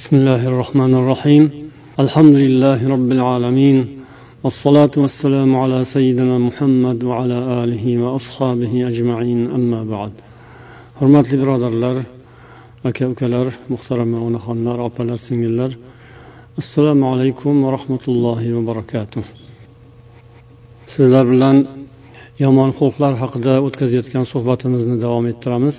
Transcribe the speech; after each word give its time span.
بسم 0.00 0.16
الله 0.16 0.42
الرحمن 0.52 0.92
الرحيم. 1.00 1.44
الحمد 2.04 2.36
لله 2.44 2.80
رب 2.94 3.10
العالمين. 3.16 3.78
والصلاة 4.44 4.94
والسلام 5.02 5.50
على 5.62 5.78
سيدنا 5.94 6.36
محمد 6.46 6.98
وعلى 7.08 7.38
آله 7.62 7.84
وأصحابه 8.02 8.72
أجمعين. 8.90 9.40
أما 9.58 9.80
بعد. 9.94 10.12
حرمات 10.98 11.28
برادر 11.40 11.72
لر 11.82 11.98
وكأوكلر 12.84 13.46
مخترم 13.72 14.12
ونخنر 14.24 14.78
أبلر 14.88 15.18
سنجلر 15.26 15.72
السلام 16.62 17.00
عليكم 17.12 17.52
ورحمة 17.64 18.04
الله 18.12 18.42
وبركاته 18.56 19.24
sizlar 20.94 21.24
bilan 21.32 21.56
yomon 22.44 22.70
xulqlar 22.78 23.12
haqida 23.22 23.54
o'tkazayotgan 23.66 24.24
suhbatimizni 24.32 24.96
davom 25.04 25.24
ettiramiz. 25.32 25.76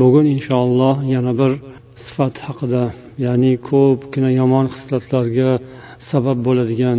Bugun 0.00 0.24
inshaalloh 0.34 0.96
yana 1.14 1.32
bir 1.40 1.52
sifat 2.04 2.34
haqida 2.48 2.82
ya'ni 3.24 3.52
ko'pgina 3.70 4.30
yomon 4.40 4.66
xislatlarga 4.74 5.50
sabab 6.10 6.38
bo'ladigan 6.46 6.98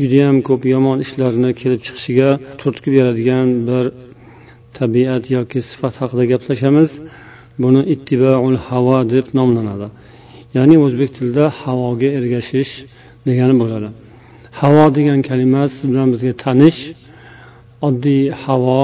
judayam 0.00 0.36
ko'p 0.48 0.62
yomon 0.74 0.96
ishlarni 1.04 1.50
kelib 1.60 1.80
chiqishiga 1.86 2.28
turtki 2.60 2.88
beradigan 2.96 3.46
bir 3.68 3.84
tabiat 4.78 5.24
yoki 5.36 5.58
sifat 5.70 5.94
haqida 6.00 6.24
gaplashamiz. 6.32 6.90
Buni 7.62 7.82
ittibaul 7.94 8.56
havo 8.68 8.98
deb 9.14 9.26
nomlanadi. 9.38 9.88
Ya'ni 10.56 10.76
o'zbek 10.84 11.10
tilida 11.16 11.44
havoga 11.62 12.08
ergashish 12.18 12.72
degani 13.28 13.54
bo'ladi. 13.62 13.88
Havo 14.60 14.84
degan 14.96 15.20
kalima 15.28 15.62
siz 15.72 15.84
bilan 15.90 16.08
bizga 16.14 16.32
tanish 16.44 16.80
oddiy 17.86 18.22
havo 18.44 18.82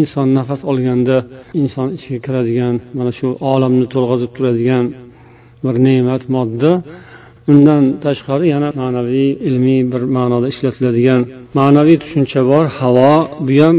inson 0.00 0.28
nafas 0.38 0.60
olganda 0.70 1.16
inson 1.60 1.88
ichiga 1.96 2.18
kiradigan 2.26 2.74
mana 2.98 3.12
shu 3.18 3.26
olamni 3.52 3.86
to'lg'azib 3.94 4.30
turadigan 4.36 4.84
bir 5.64 5.74
ne'mat 5.86 6.22
modda. 6.34 6.72
Undan 7.52 7.82
tashqari 8.04 8.46
yana 8.54 8.68
ma'naviy 8.80 9.30
ilmiy 9.48 9.80
bir 9.92 10.02
ma'noda 10.16 10.46
ishlatiladigan 10.52 11.20
ma'naviy 11.58 11.96
tushuncha 12.02 12.40
bor. 12.50 12.64
Havo 12.78 13.12
bu 13.46 13.54
ham 13.64 13.76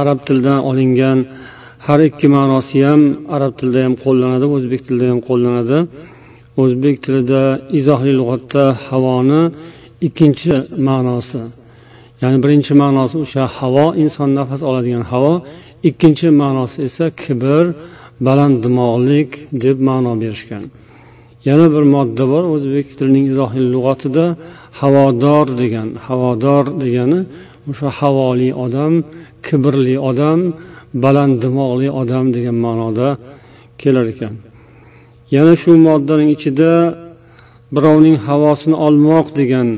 arab 0.00 0.18
tilidan 0.26 0.60
olingan 0.70 1.18
har 1.86 2.00
ikki 2.08 2.28
ma'nosi 2.36 2.76
ham 2.88 3.00
arab 3.36 3.52
tilida 3.58 3.80
ham 3.86 3.94
qo'llanadi 4.04 4.46
o'zbek 4.56 4.80
tilida 4.86 5.06
ham 5.12 5.20
qo'llanadi. 5.28 5.78
O'zbek 6.62 6.96
tilida 7.04 7.42
izohli 7.78 8.12
lug'atda 8.20 8.64
havoni 8.86 9.42
ikkinchi 10.06 10.54
ma'nosi. 10.88 11.42
Ya'ni 12.22 12.38
birinchi 12.44 12.72
ma'nosi 12.82 13.16
o'sha 13.24 13.42
havo 13.58 13.86
inson 14.02 14.30
nafas 14.38 14.60
oladigan 14.70 15.04
havo. 15.12 15.34
Ikkinchi 15.88 16.28
ma'nosi 16.42 16.78
esa 16.88 17.06
kibr 17.22 17.64
baland 18.26 18.56
dimog'lik 18.64 19.30
deb 19.64 19.76
ma'no 19.88 20.12
berishgan. 20.22 20.64
Yana 21.48 21.66
bir 21.74 21.84
modda 21.94 22.24
bor 22.32 22.44
o'zbek 22.54 22.86
tilining 22.98 23.24
izohiy 23.32 23.64
lug'atida 23.74 24.24
havodor 24.80 25.46
degan 25.62 25.88
havodor 26.06 26.64
degani 26.82 27.20
o'sha 27.70 27.88
havoli 27.98 28.48
odam 28.64 28.92
kibrli 29.46 29.96
odam 30.10 30.38
baland 31.04 31.34
dimog'li 31.44 31.88
odam 32.00 32.24
degan 32.36 32.56
ma'noda 32.64 33.08
kelar 33.80 34.06
ekan. 34.14 34.34
Yana 35.34 35.54
shu 35.62 35.70
moddaning 35.88 36.30
ichida 36.36 36.72
birovning 37.74 38.16
havosini 38.26 38.76
olmoq 38.86 39.26
degan 39.40 39.68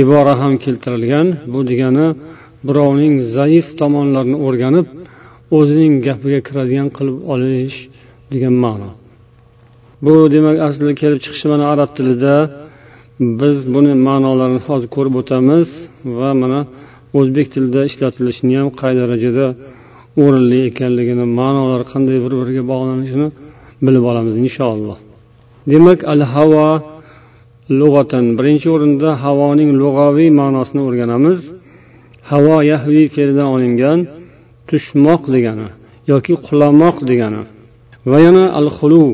ibora 0.00 0.34
ham 0.40 0.52
keltirilgan. 0.64 1.26
Bu 1.52 1.60
degani 1.70 2.06
birovning 2.68 3.14
zaif 3.36 3.66
tomonlarini 3.80 4.38
o'rganib 4.46 4.86
o'zining 5.58 5.94
gapiga 6.06 6.40
kiradigan 6.46 6.88
qilib 6.96 7.18
olish 7.32 7.78
degan 8.32 8.54
ma'no. 8.64 8.90
Bu 10.04 10.14
demak 10.34 10.56
aslida 10.66 10.92
kelib 11.00 11.20
chiqishi 11.24 11.46
mana 11.52 11.64
arab 11.72 11.90
tilida 11.96 12.34
biz 13.40 13.56
buni 13.74 13.92
ma'nolarini 14.08 14.60
hozir 14.66 14.88
ko'rib 14.96 15.14
o'tamiz 15.20 15.68
va 16.18 16.30
mana 16.42 16.60
o'zbek 17.18 17.46
tilida 17.54 17.80
ishlatilishini 17.90 18.54
ham 18.60 18.68
qay 18.80 18.92
darajada 19.00 19.46
o'rinli 20.24 20.58
ekanligini 20.70 21.24
ma'nolari 21.40 21.84
qanday 21.92 22.18
bir 22.24 22.32
biriga 22.40 22.62
bog'lanishini 22.72 23.28
bilib 23.86 24.04
olamiz 24.10 24.34
inshaalloh. 24.44 24.98
Demak 25.72 25.98
al 26.12 26.22
havo 26.34 26.68
lug'atan. 27.80 28.24
Birinchi 28.38 28.68
o'rinda 28.74 29.08
havoning 29.24 29.70
lug'aviy 29.80 30.30
ma'nosini 30.40 30.80
o'rganamiz. 30.88 31.38
Havo 32.30 32.56
yahvi 32.72 33.02
fe'lidan 33.14 33.48
olingan 33.54 33.98
tushmoq 34.68 35.22
degani 35.34 35.68
yoki 36.12 36.34
qulamoq 36.46 36.96
degani. 37.10 37.42
Va 38.10 38.18
yana 38.26 38.44
al 38.58 38.68
xulu 38.76 39.04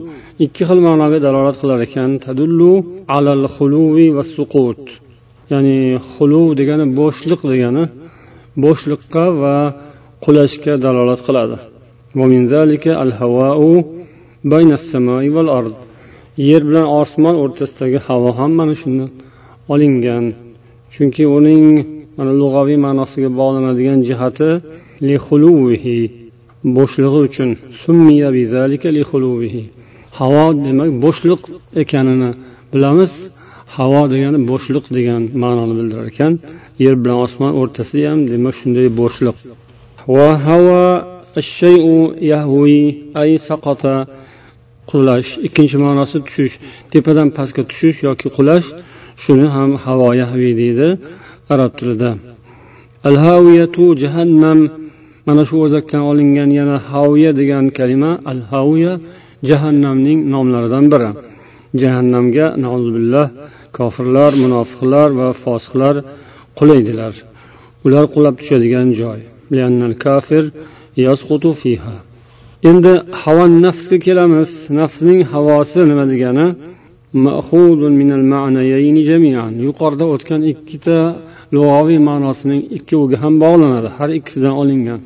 ikki 0.45 0.63
xil 0.69 0.81
ma'noga 0.87 1.19
dalolat 1.27 1.57
qilar 1.63 1.81
ekan. 1.87 2.11
Tadullu 2.25 2.73
alal 3.17 3.45
xuluvi 3.57 4.07
va 4.17 4.23
suqut. 4.35 4.83
Ya'ni 5.53 5.79
xulu 6.13 6.43
degani 6.61 6.87
bo'shliq 7.01 7.41
degani 7.53 7.85
bo'shliqqa 8.65 9.25
va 9.43 9.57
qulashga 10.25 10.75
dalolat 10.85 11.21
qiladi. 11.27 11.57
Yer 16.49 16.63
bilan 16.69 16.87
osmon 17.01 17.35
o'rtasidagi 17.43 17.99
havo 18.07 18.31
ham 18.39 18.51
mana 18.61 18.75
shundan 18.81 19.11
olingan. 19.73 20.25
Chunki 20.95 21.25
uning 21.39 21.67
mana 22.19 22.33
lug'aviy 22.41 22.79
ma'nosiga 22.87 23.31
bog'lanadigan 23.41 23.99
jihati 24.09 24.51
bo'shlig'i 26.77 27.21
uchun. 27.29 27.51
Havo 30.21 30.45
demak 30.67 30.91
bo'shliq 31.05 31.41
ekanini 31.83 32.31
bilamiz. 32.73 33.13
Havo 33.77 34.03
degani 34.13 34.39
bo'shliq 34.51 34.85
degan 34.97 35.23
ma'noni 35.43 35.75
bildirar 35.79 36.07
ekan. 36.13 36.33
Yer 36.85 36.95
bilan 37.03 37.19
osmon 37.27 37.53
o'rtasi 37.61 37.99
ham 38.09 38.21
demak 38.33 38.55
shunday 38.61 38.87
bo'shliq. 39.01 39.37
Va 40.15 40.29
havo 40.47 40.85
ay 43.23 43.31
qulash. 44.91 45.31
Ikkinchi 45.47 45.77
ma'nosi 45.85 46.19
tushish 46.27 46.55
tepadan 46.93 47.29
pastga 47.37 47.63
tushish 47.71 47.99
yoki 48.09 48.29
qulash 48.37 48.67
shuni 49.23 49.47
ham 49.55 49.71
havo 49.85 50.09
yahviy 50.23 50.53
deydi 50.61 50.89
arab 51.55 51.73
tilida. 51.79 52.11
Al 53.09 53.17
haviyatu 53.27 53.85
jahannam. 54.03 54.61
Mana 55.29 55.43
shu 55.49 55.57
o'zakdan 55.67 56.03
olingan 56.11 56.51
yana 56.59 56.77
haviya 56.91 57.31
degan 57.41 57.65
kalima 57.79 58.11
al 58.33 58.41
haviya 58.51 58.93
jahannamning 59.49 60.19
nomlaridan 60.35 60.85
biri. 60.93 61.11
Jahannamga 61.83 62.47
billah 62.97 63.27
kofirlar 63.79 64.33
munofiqlar 64.45 65.09
va 65.21 65.29
fosiqlar 65.45 65.95
qulaydilar. 66.59 67.15
Ular 67.87 68.05
qulab 68.15 68.35
tushadigan 68.41 68.89
joy. 69.01 69.21
Kafir 70.05 70.45
fiha. 71.63 71.97
Endi 72.71 72.93
havo 73.23 73.45
nafsga 73.65 73.99
kelamiz. 74.07 74.51
Nafsning 74.79 75.21
havosi 75.33 75.81
nima 75.91 76.05
degani? 76.13 76.47
Yuqorida 79.67 80.05
o'tgan 80.15 80.41
ikkita 80.53 80.99
lug'aviy 81.55 81.99
ma'nosining 82.09 82.61
ikkoviga 82.77 83.17
ham 83.23 83.35
bog'lanadi. 83.45 83.89
Har 83.97 84.11
ikkisidan 84.19 84.55
olingan. 84.63 85.01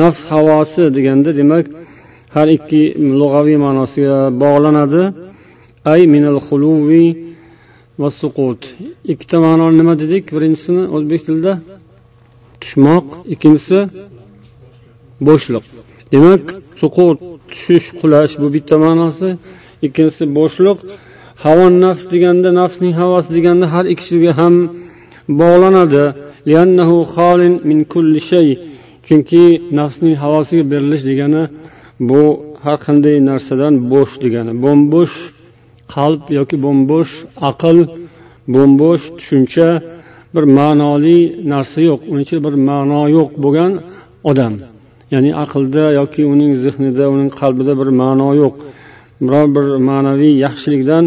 Nafs 0.00 0.22
havosi 0.32 0.82
deganda 0.96 1.30
demak 1.40 1.64
har 2.34 2.48
ikki 2.56 2.82
lug'aviy 3.20 3.58
ma'nosiga 3.64 4.18
bog'lanadi. 4.42 5.04
Ay 5.92 6.00
minal 6.14 6.38
xuluvi 6.46 7.06
va 8.00 8.08
suqut. 8.20 8.60
Ikkita 9.12 9.36
ma'no 9.46 9.66
nima 9.78 9.94
dedik? 10.02 10.24
Birinchisini 10.34 10.82
o'zbek 10.96 11.20
tilida 11.26 11.52
tushmoq 12.62 13.06
ikkinchisi 13.34 13.78
bo'shliq. 15.26 15.64
Demak 16.12 16.44
suqut 16.80 17.18
tushish 17.50 17.88
qulash 18.00 18.34
bu 18.40 18.46
bitta 18.54 18.76
ma'nosi. 18.84 19.28
Ikkinchisi 19.86 20.24
bo'shliq. 20.38 20.78
Havo 21.44 21.66
nafs 21.84 22.04
deganda 22.12 22.48
nafsning 22.60 22.92
havosi 23.00 23.30
deganda 23.36 23.66
har 23.74 23.84
ikkisiga 23.94 24.32
ham 24.40 24.54
bog'lanadi. 25.40 26.04
Chunki 29.06 29.44
nafsning 29.78 30.14
havosiga 30.22 30.64
berilish 30.72 31.04
degani 31.10 31.42
bu 32.08 32.22
har 32.64 32.78
qanday 32.86 33.16
narsadan 33.30 33.74
bo'sh 33.92 34.14
degani? 34.24 34.52
Bo'mbo'sh 34.64 35.16
qalb 35.94 36.22
yoki 36.38 36.56
bo'mbo'sh 36.64 37.14
aql 37.50 37.78
bo'mbo'sh 38.54 39.04
tushuncha 39.18 39.68
bir 40.34 40.44
ma'noli 40.58 41.20
narsa 41.52 41.78
yo'q. 41.88 42.00
Uning 42.10 42.24
ichida 42.26 42.40
bir 42.46 42.54
ma'no 42.68 43.02
yo'q 43.16 43.30
bo'lgan 43.44 43.72
odam. 44.30 44.54
Ya'ni 45.12 45.30
aqlda 45.44 45.84
yoki 46.00 46.22
uning 46.32 46.52
zehnida 46.64 47.04
uning 47.14 47.30
qalbida 47.40 47.72
bir 47.80 47.88
ma'no 48.00 48.30
yo'q. 48.42 48.54
Biror 49.24 49.46
bir 49.56 49.66
ma'naviy 49.88 50.34
yaxshilikdan 50.44 51.04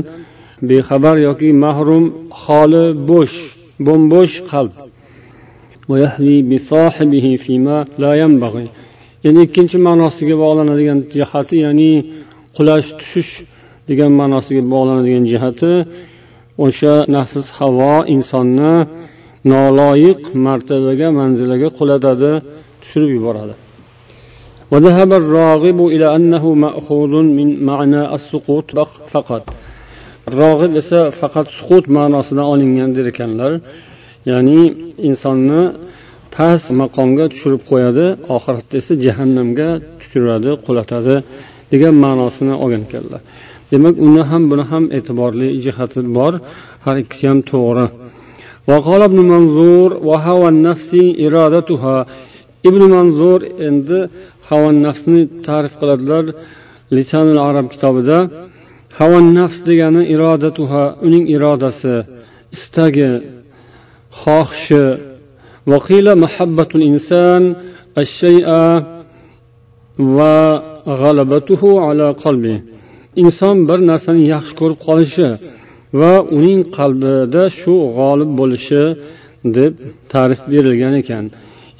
bexabar 0.70 1.16
yoki 1.28 1.50
mahrum 1.66 2.04
holi 2.44 2.86
bo'sh 3.10 3.36
bo'mbo'sh 3.88 4.36
qalb. 4.52 4.74
endi 9.27 9.41
ikkinchi 9.47 9.77
ma'nosiga 9.89 10.37
bog'lanadigan 10.45 10.99
jihati 11.15 11.57
ya'ni 11.67 11.93
qulash 12.57 12.89
tushish 13.01 13.33
degan 13.89 14.13
ma'nosiga 14.21 14.63
bog'lanadigan 14.75 15.25
jihati 15.33 15.73
o'sha 16.65 16.95
nafs 17.17 17.47
havo 17.59 17.97
insonni 18.15 18.73
noloyiq 19.53 20.21
martabaga 20.47 21.09
manzilaga 21.21 21.69
qulatadi 21.79 22.33
tushirib 22.83 23.13
yuboradi 23.19 23.57
وذهب 24.73 25.11
الراغب 25.23 25.79
إلى 25.95 26.07
أنه 26.17 26.45
مأخوذ 26.65 27.13
من 27.39 27.49
معنى 27.71 28.03
السقوط 28.17 28.67
فقط 29.15 29.45
rog'ib 30.41 30.73
esa 30.81 31.01
faqat 31.21 31.47
suqut 31.59 31.85
ma'nosidan 31.97 32.47
olingan 32.53 32.91
der 32.97 33.07
ekanlar 33.13 33.53
ya'ni 34.31 34.61
insonni 35.09 35.63
past 36.35 36.67
maqomga 36.81 37.25
tushirib 37.33 37.63
qo'yadi 37.71 38.07
oxiratda 38.37 38.75
esa 38.81 38.95
jahannamga 39.05 39.69
tushiradi 40.01 40.51
qulatadi 40.67 41.15
degan 41.73 41.95
ma'nosini 42.05 42.55
olgan 42.65 42.83
ekanlar 42.89 43.21
demak 43.71 43.95
uni 44.07 44.23
ham 44.31 44.43
buni 44.51 44.65
ham 44.71 44.85
e'tiborli 44.97 45.49
jihati 45.65 46.01
bor 46.17 46.33
har 46.85 46.97
ikkisi 47.03 47.25
ham 47.31 47.41
to'g'ri 47.53 47.89
وقال 48.73 49.03
ابن 49.11 49.21
منظور 49.35 49.89
وهوى 50.09 50.49
النفس 50.55 50.91
إرادتها 51.25 51.97
ibn 52.69 52.83
manzur 52.95 53.41
endi 53.69 54.01
havon 54.49 54.77
nafsni 54.87 55.21
ta'rif 55.47 55.75
qiladilar 55.81 56.25
lisanul 56.97 57.41
arab 57.49 57.67
kitobida 57.73 58.19
havon 58.99 59.27
nafs 59.39 59.59
degani 59.69 60.03
irodatuha 60.15 60.85
uning 61.07 61.25
irodasi 61.37 61.95
istagi 62.57 63.11
xohishi 64.21 64.85
وقيل 65.67 66.07
محبة 66.25 66.71
الإنسان 66.75 67.43
الشيء 67.99 68.49
وغلبته 70.19 71.63
على 71.87 72.07
قلبه 72.25 72.61
inson 73.23 73.57
bir 73.69 73.79
narsani 73.91 74.23
yaxshi 74.35 74.55
ko'rib 74.61 74.79
qolishi 74.87 75.29
va 76.01 76.15
uning 76.37 76.61
qalbida 76.79 77.45
shu 77.61 77.75
g'olib 77.99 78.31
bo'lishi 78.41 78.83
deb 79.57 79.73
ta'rif 80.13 80.41
berilgan 80.53 80.95
ekan 81.03 81.25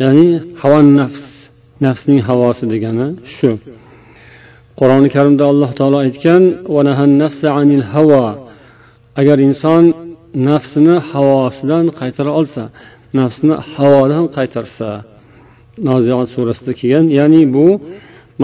ya'ni 0.03 0.29
havan 0.63 0.87
nafs 1.01 1.25
nafsning 1.87 2.21
havosi 2.29 2.65
degani 2.73 3.07
shu 3.37 3.51
qur'oni 4.81 5.09
karimda 5.17 5.45
alloh 5.53 5.71
taolo 5.79 5.99
aytgan 6.07 6.43
agar 9.21 9.39
inson 9.49 9.85
nafsini 10.49 10.97
havosidan 11.11 11.85
qaytara 12.01 12.31
olsa 12.41 12.63
nafsni 13.20 13.56
havodan 13.74 14.26
qaytarsa 14.36 14.90
noziyat 15.88 16.30
surasida 16.36 16.72
kelgan 16.80 17.06
ya'ni 17.20 17.44
bu 17.56 17.68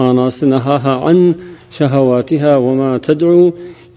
ma'nosi 0.00 0.44
nahaha 0.54 0.94
an 1.10 1.18
shahawatiha 1.76 2.52
va 2.64 2.72
ma 2.80 2.92
tad'u 3.06 3.38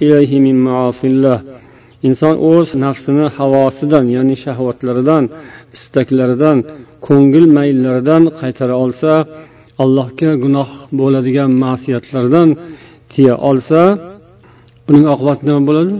ilayhi 0.03 0.37
min 0.45 0.57
ma'asillah. 0.67 1.39
Inson 2.07 2.35
o'z 2.53 2.67
nafsini 2.85 3.25
havosidan 3.37 4.05
ya'ni 4.15 4.35
shahvatlaridan 4.45 5.23
istaklaridan 5.75 6.57
ko'ngil 7.07 7.45
mayllaridan 7.57 8.23
qaytara 8.39 8.75
olsa 8.83 9.11
allohga 9.83 10.31
gunoh 10.43 10.69
bo'ladigan 10.99 11.51
ma'siyatlardan 11.63 12.49
tiya 13.11 13.35
olsa 13.49 13.81
uning 14.89 15.05
oqibati 15.13 15.43
nima 15.47 15.61
bo'ladi? 15.69 15.95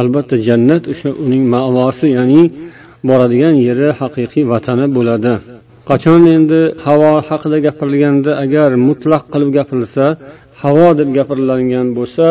Albatta 0.00 0.36
jannat 0.46 0.82
o'sha 0.92 1.10
uning 1.24 1.44
mavosi 1.54 2.06
ya'ni 2.16 2.42
boradigan 3.08 3.54
yeri 3.68 3.88
haqiqiy 4.00 4.44
vatani 4.52 4.86
bo'ladi. 4.96 5.34
Qachon 5.88 6.22
endi 6.36 6.60
havo 6.84 7.12
haqida 7.28 7.58
gapirilganda 7.66 8.30
agar 8.44 8.70
mutlaq 8.88 9.22
qilib 9.32 9.50
gapirilsa 9.58 10.04
havo 10.62 10.88
deb 11.00 11.08
gapirilgan 11.18 11.86
bo'lsa 11.98 12.26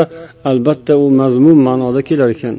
albatta 0.51 0.93
u 1.03 1.05
mazmun 1.19 1.57
ma'noda 1.67 2.01
kelar 2.09 2.29
ekan. 2.35 2.55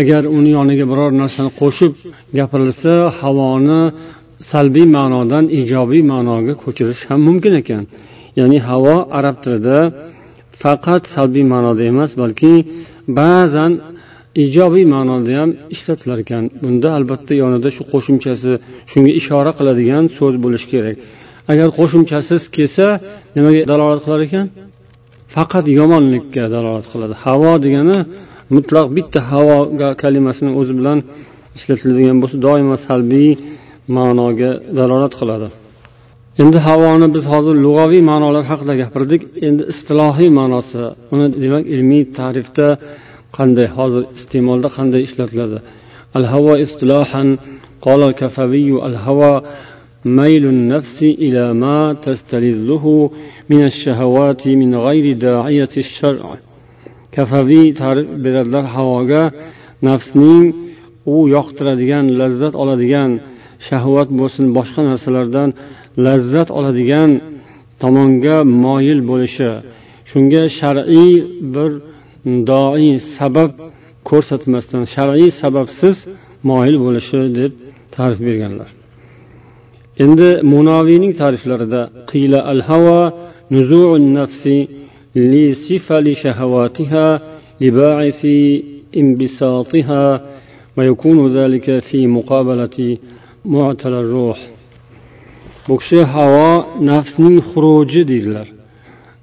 Agar 0.00 0.22
uni 0.38 0.50
yoniga 0.58 0.86
biror 0.92 1.12
narsani 1.22 1.50
qo'shib 1.60 1.92
gapirilsa 2.38 2.92
havoni 3.20 3.80
salbiy 4.50 4.86
ma'nodan 4.96 5.44
ijobiy 5.60 6.02
ma'noga 6.12 6.52
ko'chirish 6.62 7.02
ham 7.08 7.20
mumkin 7.28 7.54
ekan. 7.62 7.84
Ya'ni 8.38 8.58
havo 8.68 8.96
arab 9.18 9.36
tilida 9.44 9.78
faqat 10.62 11.02
salbiy 11.14 11.44
ma'noda 11.52 11.82
emas 11.92 12.10
balki 12.22 12.52
ba'zan 13.18 13.72
ijobiy 14.44 14.84
ma'noda 14.94 15.30
ham 15.40 15.50
ishlatilar 15.74 16.18
ekan. 16.24 16.44
Bunda 16.62 16.88
albatta 16.98 17.32
yonida 17.42 17.68
shu 17.76 17.82
qo'shimchasi 17.92 18.52
shunga 18.90 19.12
ishora 19.20 19.52
qiladigan 19.58 20.04
so'z 20.18 20.34
bo'lishi 20.44 20.68
kerak. 20.72 20.96
Agar 21.52 21.68
qo'shimchasiz 21.78 22.42
kelsa 22.56 22.86
nimaga 23.36 23.60
dalolat 23.70 24.00
qilar 24.04 24.20
ekan? 24.28 24.46
Faqat 25.34 25.64
yomonlikka 25.78 26.44
dalolat 26.54 26.86
qiladi. 26.92 27.14
Havo 27.24 27.52
degani 27.64 27.98
mutlaq 28.56 28.86
bitta 28.96 29.18
havo 29.30 29.58
kalimasini 30.02 30.50
o'zi 30.60 30.72
bilan 30.78 30.98
ishlatiladigan 31.58 32.16
bo'lsa 32.22 32.36
doimo 32.46 32.76
salbiy 32.86 33.30
ma'noga 33.96 34.50
dalolat 34.78 35.14
qiladi. 35.20 35.48
endi 36.41 36.57
havoni 36.67 37.07
biz 37.15 37.23
hozir 37.33 37.55
lug'aviy 37.65 38.01
ma'nolar 38.11 38.43
haqida 38.51 38.73
gapirdik 38.81 39.21
endi 39.47 39.63
istilohiy 39.73 40.29
ma'nosi 40.39 40.83
uni 41.13 41.27
demak 41.43 41.63
ilmiy 41.75 42.03
ta'rifda 42.17 42.67
qanday 43.37 43.67
hozir 43.77 44.03
iste'molda 44.17 44.69
qanday 44.77 45.01
ishlatiladi 45.07 45.57
al 46.17 46.25
havo 46.31 46.53
istilohan 46.65 47.29
قال 47.87 48.01
الكفوي 48.09 48.69
الهوى 48.87 49.33
ميل 50.19 50.43
النفس 50.55 50.99
إلى 51.25 51.53
ما 51.63 51.79
تستلذه 52.05 52.85
من 53.51 53.61
الشهوات 53.71 54.47
من 54.61 54.71
غير 54.87 55.05
داعية 55.27 55.73
الشرع 55.85 56.27
kafaviy 57.17 57.67
ta'rif 57.81 58.07
beradilar 58.25 58.65
havoga 58.75 59.23
nafsning 59.87 60.45
u 61.13 61.15
yoqtiradigan 61.35 62.05
lazzat 62.19 62.53
oladigan 62.63 63.11
shahvat 63.67 64.09
bo'lsin 64.19 64.45
boshqa 64.57 64.81
narsalardan 64.89 65.49
lazzat 66.05 66.49
oladigan 66.57 67.11
tomonga 67.81 68.37
moyil 68.65 68.99
bo'lishi 69.09 69.49
shunga 70.11 70.43
shar'iy 70.59 71.13
bir 71.53 71.71
doiy 72.51 72.93
sabab 73.17 73.51
ko'rsatmasdan 74.09 74.83
shar'iy 74.95 75.31
sababsiz 75.41 75.95
moyil 76.49 76.77
bo'lishi 76.85 77.19
deb 77.39 77.51
ta'rif 77.95 78.19
berganlar 78.27 78.69
endi 80.03 80.29
munaviyning 80.53 81.13
ta'riflarida 81.21 81.81
qiyla 82.11 82.39
al 82.53 82.61
havo 82.69 83.01
nuzu'un 83.55 84.03
nafsi 84.17 84.57
li 85.31 85.45
sifali 85.65 86.13
shahawatiha 86.23 87.05
لباعث 87.61 88.25
انبساطها 88.97 90.03
ويكون 90.77 91.27
ذلك 91.27 91.79
في 91.79 92.07
مقابلة 92.07 92.97
معتل 93.45 93.93
الروح 93.93 94.37
bu 95.68 95.74
kishi 95.80 96.00
havo 96.14 96.50
nafsning 96.90 97.36
xuruji 97.50 98.02
deydilar. 98.10 98.48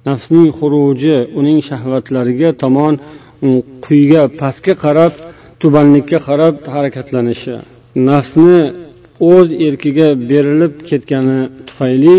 Nafsning 0.08 0.48
xuruji 0.58 1.16
uning 1.38 1.58
shahvatlariga 1.68 2.50
tomon 2.62 2.94
quyiga 3.84 4.22
pastga 4.40 4.74
qarab 4.84 5.12
tubanlikka 5.60 6.18
qarab 6.28 6.54
harakatlanishi. 6.74 7.54
Nafsni 8.10 8.56
o'z 9.32 9.48
erkiga 9.66 10.08
berilib 10.30 10.72
ketgani 10.88 11.38
tufayli 11.68 12.18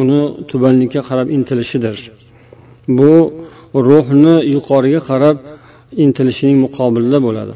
uni 0.00 0.20
tubanlikka 0.50 1.00
qarab 1.08 1.28
intilishidir. 1.36 1.98
Bu 2.98 3.12
ruhni 3.88 4.36
yuqoriga 4.54 5.00
qarab 5.10 5.36
intilishining 6.04 6.58
muqobilida 6.64 7.18
bo'ladi. 7.26 7.54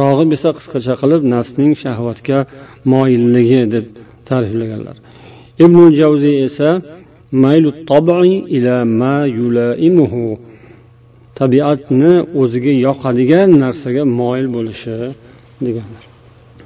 Rog'ib 0.00 0.30
esa 0.36 0.50
qisqacha 0.56 0.94
qilib 1.02 1.22
nafsning 1.34 1.72
shahvatga 1.84 2.38
moyilligi 2.92 3.62
deb 3.74 3.86
ta'riflaganlar. 4.28 4.96
Ibn 5.64 5.78
javziy 6.00 6.36
esa 6.48 6.70
maylu 7.44 7.70
tabi 7.90 8.32
ila 8.56 8.76
ma 9.00 9.16
yulaimuhu. 9.38 10.24
Tabiatni 11.38 12.14
o'ziga 12.40 12.72
yoqadigan 12.86 13.48
narsaga 13.62 14.02
moyil 14.20 14.48
bo'lishi 14.56 14.94
deganlar. 15.66 16.04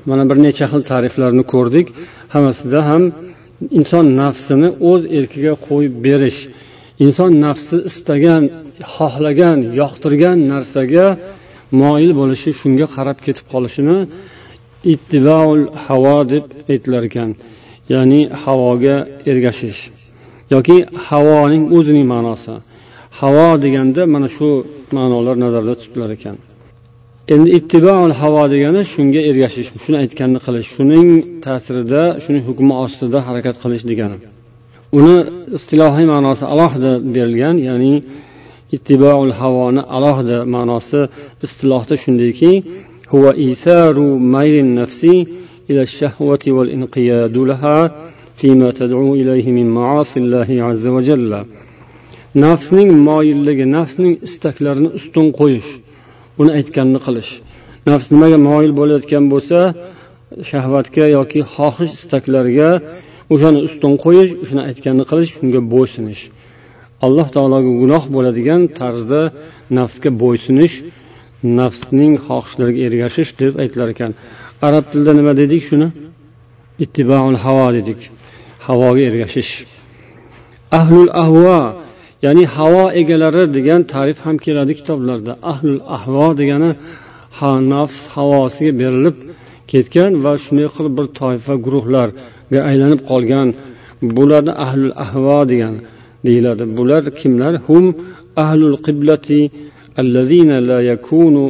Mana 0.08 0.22
bir 0.28 0.36
necha 0.46 0.66
xil 0.72 0.82
ta'riflarni 0.90 1.44
ko'rdik. 1.52 1.86
Hammasida 2.34 2.80
ham 2.88 3.02
inson 3.78 4.06
nafsini 4.20 4.68
o'z 4.90 5.02
erkiga 5.18 5.54
qo'yib 5.68 5.94
berish 6.06 6.40
inson 7.04 7.30
nafsi 7.44 7.76
istagan 7.90 8.42
xohlagan 8.94 9.58
yoqtirgan 9.80 10.38
narsaga 10.52 11.06
moyil 11.80 12.12
bo'lishi 12.20 12.50
shunga 12.60 12.86
qarab 12.96 13.18
ketib 13.26 13.46
qolishini 13.52 13.98
ittibaul 14.92 15.62
havo 15.86 16.18
deb 16.32 16.44
aytilar 16.72 17.02
ekan. 17.10 17.30
Ya'ni 17.92 18.20
havoga 18.42 18.96
ergashish. 19.30 19.80
Yoki 20.54 20.76
havoning 21.08 21.64
o'zining 21.76 22.06
ma'nosi. 22.14 22.54
Havo 23.20 23.48
deganda 23.64 24.02
mana 24.14 24.28
shu 24.36 24.48
ma'nolar 24.96 25.36
nazarda 25.44 25.74
tutilar 25.80 26.10
ekan. 26.16 26.36
Endi 27.34 27.48
ittibaul 27.58 28.12
havo 28.20 28.42
degani 28.54 28.80
shunga 28.92 29.20
ergashish 29.30 29.68
shuni 29.84 29.96
aytganini 30.02 30.40
qilish 30.46 30.68
shuning 30.74 31.08
ta'sirida 31.44 32.02
shuning 32.24 32.42
hukmi 32.48 32.74
ostida 32.84 33.18
harakat 33.26 33.56
qilish 33.62 33.84
degani. 33.90 34.16
Uni 34.98 35.16
istilohiy 35.58 36.06
ma'nosi 36.12 36.44
alohida 36.52 36.92
berilgan 37.14 37.56
ya'ni 37.68 37.92
ittiboul 38.76 39.30
havoni 39.40 39.82
alohida 39.96 40.38
ma'nosi 40.54 41.00
istilohda 41.44 41.94
shundayki 42.02 42.52
huwa 43.12 43.30
isaru 43.50 44.06
mayrin 44.34 44.70
nafsi 44.80 45.14
ila 45.70 45.82
shahwati 45.98 46.48
wal 46.56 46.70
inqiyadu 46.76 47.40
laha 47.50 47.76
fima 48.38 48.68
tad'u 48.80 49.10
ilayhi 49.22 49.50
min 49.58 49.68
ma'asillahi 49.78 50.54
azza 50.70 50.90
va 50.94 51.00
jalla. 51.08 51.40
Nafsning 52.44 52.90
moyilligi 53.08 53.64
nafsning 53.76 54.12
istaklarini 54.26 54.90
ustun 54.98 55.26
qo'yish 55.40 55.70
uni 56.40 56.50
aytganini 56.58 57.00
qilish. 57.06 57.32
Nafs 57.88 58.06
nimaga 58.14 58.38
moyil 58.48 58.72
bo'layotgan 58.80 59.24
bo'lsa 59.32 59.60
shahvatga 60.50 61.04
yoki 61.16 61.40
xohish 61.54 61.92
istaklarga 61.98 62.70
o'shani 63.32 63.60
ustun 63.68 63.92
qo'yish 64.04 64.32
o'shani 64.42 64.62
aytganini 64.68 65.04
qilish 65.10 65.30
shunga 65.36 65.60
bo'ysunish 65.72 66.22
alloh 67.04 67.28
taologa 67.34 67.72
gunoh 67.82 68.04
bo'ladigan 68.14 68.62
tarzda 68.78 69.20
nafsga 69.78 70.10
bo'ysunish 70.22 70.74
nafsning 71.58 72.12
xohishlariga 72.26 72.80
ergashish 72.88 73.30
deb 73.40 73.52
aytilar 73.62 73.88
ekan. 73.94 74.12
Arab 74.66 74.84
tilida 74.90 75.12
nima 75.20 75.32
dedik 75.40 75.62
shuni? 75.68 75.88
Ittibaul 76.84 77.36
havo 77.44 77.68
dedik. 77.78 78.00
Havoga 78.66 79.02
ergashish. 79.10 79.52
Ahlul 80.78 81.10
ahvo 81.24 81.58
ya'ni 82.24 82.44
havo 82.56 82.84
egalari 83.00 83.44
degan 83.56 83.80
ta'rif 83.92 84.18
ham 84.24 84.36
keladi 84.44 84.72
kitoblarda. 84.80 85.32
Ahlul 85.52 85.80
ahvo 85.96 86.26
degani 86.40 86.70
ha 87.38 87.50
nafs 87.72 88.00
havosiga 88.14 88.72
berilib 88.80 89.16
ketgan 89.72 90.12
va 90.24 90.32
shunday 90.44 90.68
qilib 90.74 90.94
bir 90.98 91.06
toifa 91.20 91.54
guruhlarga 91.64 92.60
aylanib 92.70 93.00
qolgan. 93.10 93.48
Bularni 94.16 94.52
ahlul 94.64 94.94
ahvo 95.04 95.38
degan 95.52 95.74
deyiladi. 96.28 96.64
Bular 96.78 97.02
kimlar? 97.20 97.54
Hum 97.66 97.84
ahlul 98.44 98.76
qiblati 98.86 99.40
allazina 100.00 100.56
la 100.70 100.78
yakunu 100.90 101.44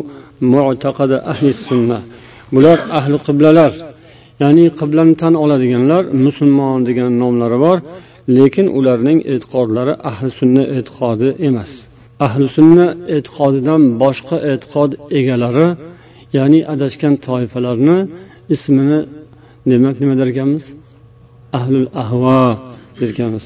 mu'taqada 0.52 1.16
ahli 1.32 1.50
sunna 1.66 1.98
bular 2.54 2.78
ahli 2.98 3.16
qiblalar. 3.26 3.72
Ya'ni 4.42 4.66
qiblani 4.80 5.14
tan 5.22 5.34
oladiganlar 5.44 6.02
musulmon 6.26 6.78
degan 6.88 7.12
nomlari 7.22 7.58
bor 7.66 7.78
lekin 8.38 8.66
ularning 8.78 9.18
e'tiqodlari 9.32 9.94
ahli 10.10 10.28
sunna 10.38 10.64
e'tiqodi 10.76 11.28
emas. 11.48 11.72
Ahli 12.26 12.46
sunna 12.56 12.86
e'tiqodidan 13.16 13.82
boshqa 14.02 14.36
e'tiqod 14.52 14.90
egalari 15.18 15.68
ya'ni 16.36 16.60
adashgan 16.74 17.14
toifalarni 17.26 17.98
ismini 18.54 19.00
demak 19.70 19.96
nima 20.02 20.14
der 20.20 20.28
ekanmiz 20.34 20.64
ahlul 21.58 21.88
ahvo 22.02 22.40
derkanmiz. 23.00 23.44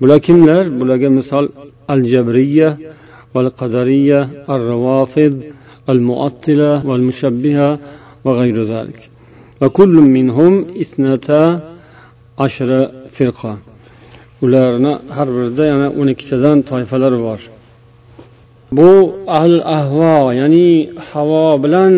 bular 0.00 0.18
kimlar? 0.26 0.62
Bularga 0.80 1.08
misol 1.18 1.44
al 1.92 2.00
jabriya 2.12 2.68
val 3.34 3.48
qadariya 3.60 4.20
al 4.52 4.60
ravofid 4.70 5.34
al 5.90 6.00
muattila 6.08 6.70
val 6.88 7.02
mushabbiha 7.08 7.68
va 8.24 8.30
g'ayri 8.38 8.62
zalik. 8.72 9.00
Va 9.60 9.68
kullu 9.78 10.00
minhum 10.16 10.54
isnata 10.84 11.42
ashra 12.46 12.80
firqa. 13.16 13.52
Ularni 14.44 14.92
har 15.16 15.28
birida 15.36 15.64
yana 15.72 15.88
o'n 16.00 16.08
ikkitadan 16.14 16.58
toifalar 16.70 17.14
bor. 17.26 17.40
Bu 18.76 18.90
al 19.42 19.54
ahvo 19.78 20.16
ya'ni 20.40 20.68
havo 21.08 21.44
bilan 21.64 21.92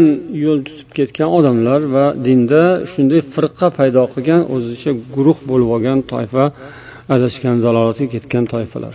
yo'l 0.45 0.61
tutib 0.67 0.89
ketgan 0.99 1.29
odamlar 1.39 1.81
va 1.95 2.05
dinda 2.27 2.63
shunday 2.93 3.21
firqa 3.35 3.67
paydo 3.79 4.03
qilgan 4.13 4.41
o'zicha 4.55 4.91
guruh 5.15 5.39
bo'lib 5.51 5.69
olgan 5.77 5.99
toifa 6.13 6.45
adashgan 7.14 7.57
zalolatga 7.64 8.07
ketgan 8.14 8.45
toifalar. 8.52 8.95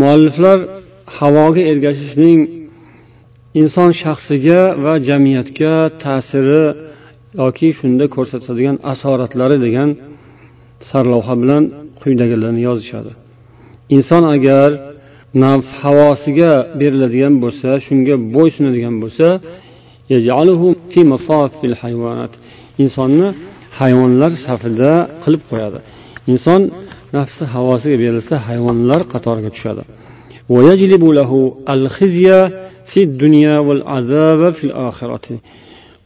Mualliflar 0.00 0.58
havoga 1.18 1.62
ergashishning 1.72 2.40
inson 3.60 3.90
shaxsiga 4.02 4.60
va 4.84 4.94
jamiyatga 5.08 5.72
ta'siri 6.04 6.64
yoki 7.40 7.68
shunda 7.78 8.04
ko'rsatadigan 8.16 8.76
asoratlari 8.92 9.56
degan 9.66 9.90
sarlavha 10.90 11.34
bilan 11.42 11.62
quyidagilarni 12.00 12.62
yozishadi. 12.68 13.12
Inson 13.96 14.24
agar 14.36 14.68
nafs 15.44 15.68
havosiga 15.82 16.52
beriladigan 16.80 17.34
bo'lsa 17.44 17.68
shunga 17.86 18.14
bo'ysunadigan 18.36 18.94
bo'lsa 19.02 19.26
insonni 22.84 23.28
hayvonlar 23.80 24.32
safida 24.46 24.92
qilib 25.24 25.42
qo'yadi. 25.50 25.78
Inson 26.32 26.60
nafsi 27.16 27.42
havosiga 27.54 27.96
berilsa 28.04 28.34
hayvonlar 28.48 29.00
qatoriga 29.12 29.50
tushadi. 29.56 29.82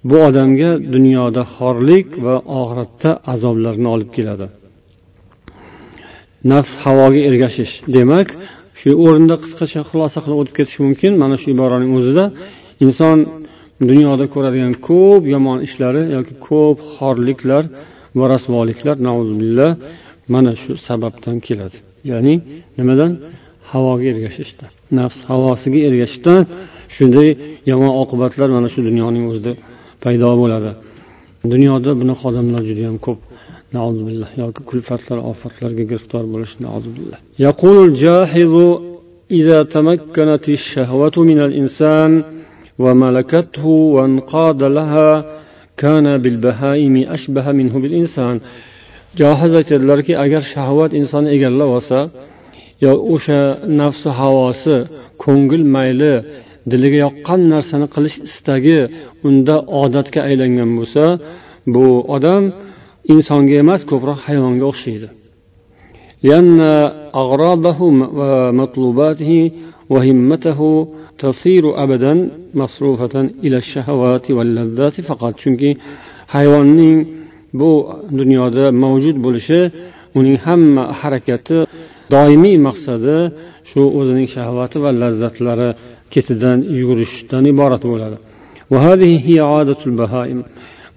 bu 0.09 0.17
odamga 0.29 0.71
dunyoda 0.95 1.43
xorlik 1.55 2.09
va 2.25 2.37
oxiratda 2.61 3.11
azoblarni 3.33 3.89
olib 3.95 4.11
keladi. 4.17 4.47
Nafs 6.53 6.73
havoga 6.85 7.21
ergashish. 7.29 7.75
Demak 7.97 8.29
shu 8.81 8.91
o'rinda 9.05 9.35
qisqacha 9.45 9.81
xulosa 9.91 10.19
qilib 10.25 10.39
o'tib 10.43 10.55
ketish 10.59 10.79
mumkin. 10.85 11.13
Mana 11.23 11.37
shu 11.43 11.49
iboraning 11.57 11.93
o'zida 11.99 12.25
inson 12.85 13.19
dunyoda 13.90 14.26
ko'radigan 14.34 14.74
ko'p 14.88 15.22
yomon 15.34 15.58
ishlari 15.68 16.02
yoki 16.16 16.34
ko'p 16.48 16.78
xorliklar 16.96 17.64
va 18.20 18.26
rasvoliklar 18.34 18.96
mana 20.34 20.54
shu 20.62 20.72
sababdan 20.88 21.38
keladi 21.48 21.78
ya'ni 22.12 22.34
nimadan 22.78 23.12
havoga 23.72 24.06
ergashishdan 24.14 24.72
nafs 24.98 25.20
havosiga 25.30 25.80
ergashishdan 25.90 26.42
shunday 26.96 27.30
yomon 27.72 27.92
oqibatlar 28.04 28.50
mana 28.58 28.68
shu 28.74 28.80
dunyoning 28.90 29.24
o'zida 29.32 29.52
paydo 30.04 30.30
bo'ladi 30.42 30.72
dunyoda 31.54 31.92
bunaqa 32.02 32.24
odamlar 32.32 32.62
juda 32.70 32.82
yam 32.88 32.98
ko'p 33.06 33.20
billah 34.08 34.30
yoki 34.44 34.62
kulfatlar 34.70 35.18
ofatlarga 35.32 35.84
giriftor 35.92 36.24
bo'lish 36.34 36.54
billah 36.60 37.20
يقول 37.48 37.78
الجاحظ 37.90 38.54
إذا 39.40 39.64
تمكنت 39.76 40.46
الشهوة 40.60 41.16
من 41.18 41.40
الإنسان 41.48 42.12
وملكته 42.84 43.66
وانقاد 43.96 44.62
لها 44.78 45.10
كان 45.78 46.06
بالبهائم 46.24 46.96
أشبه 47.16 47.46
منه 47.52 47.74
بالإنسان 47.82 48.38
johiz 49.20 49.52
aytadilarki 49.60 50.14
agar 50.26 50.44
shahvat 50.54 50.92
insonni 51.00 51.30
egallab 51.36 51.70
olsa 51.78 52.00
yo 52.86 52.92
o'sha 53.14 53.42
nafsi 53.82 54.10
havosi 54.20 54.76
ko'ngil 55.24 55.64
mayli 55.76 56.14
diliga 56.72 57.00
yoqqan 57.06 57.42
narsani 57.54 57.88
qilish 57.96 58.18
istagi 58.28 58.80
unda 59.28 59.56
odatga 59.82 60.20
aylangan 60.30 60.70
bo'lsa 60.78 61.04
bu 61.74 61.86
odam 62.16 62.44
insonga 63.14 63.56
emas 63.64 63.82
ko'proq 63.92 64.20
hayvonga 64.28 64.66
o'xshaydi 64.74 65.10
لأن 66.28 66.60
أغراضه 67.24 67.80
ومطلوباته 68.20 69.32
وهمته 69.94 70.60
تصير 71.26 71.64
أبدا 71.84 72.14
مصروفة 72.62 73.16
إلى 73.46 73.58
الشهوات 73.64 74.26
واللذات 74.38 74.96
فقط 75.10 75.34
chunki 75.42 75.70
hayvonning 76.36 76.98
bu 77.60 77.72
dunyoda 78.20 78.66
mavjud 78.84 79.18
bo'lishi 79.26 79.60
uning 80.20 80.38
hamma 80.46 80.84
harakati 81.00 81.58
doimiy 82.14 82.58
maqsadi 82.68 83.18
shu 83.70 83.82
o'zining 84.00 84.28
shahvati 84.36 84.78
va 84.84 84.90
lazzatlari 85.02 85.70
ketidan 86.14 86.58
yugurishdan 86.80 87.44
iborat 87.54 87.84
bo'ladi 87.94 88.18
وهذه 88.74 89.12
هي 89.28 89.38
عادة 89.52 89.82
البهائم 89.90 90.40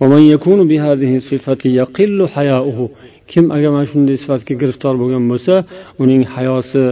ومن 0.00 0.22
يكون 0.34 0.68
بهذه 0.70 1.16
الصفة 1.16 1.62
يقل 1.80 2.18
حياؤه 2.34 2.78
kim 3.32 3.50
agar 3.56 3.70
mana 3.74 3.86
shunday 3.92 4.16
sifatga 4.22 4.54
giriftor 4.60 4.94
bo'lgan 5.02 5.24
bo'lsa 5.32 5.54
uning 6.02 6.22
hayosi 6.34 6.82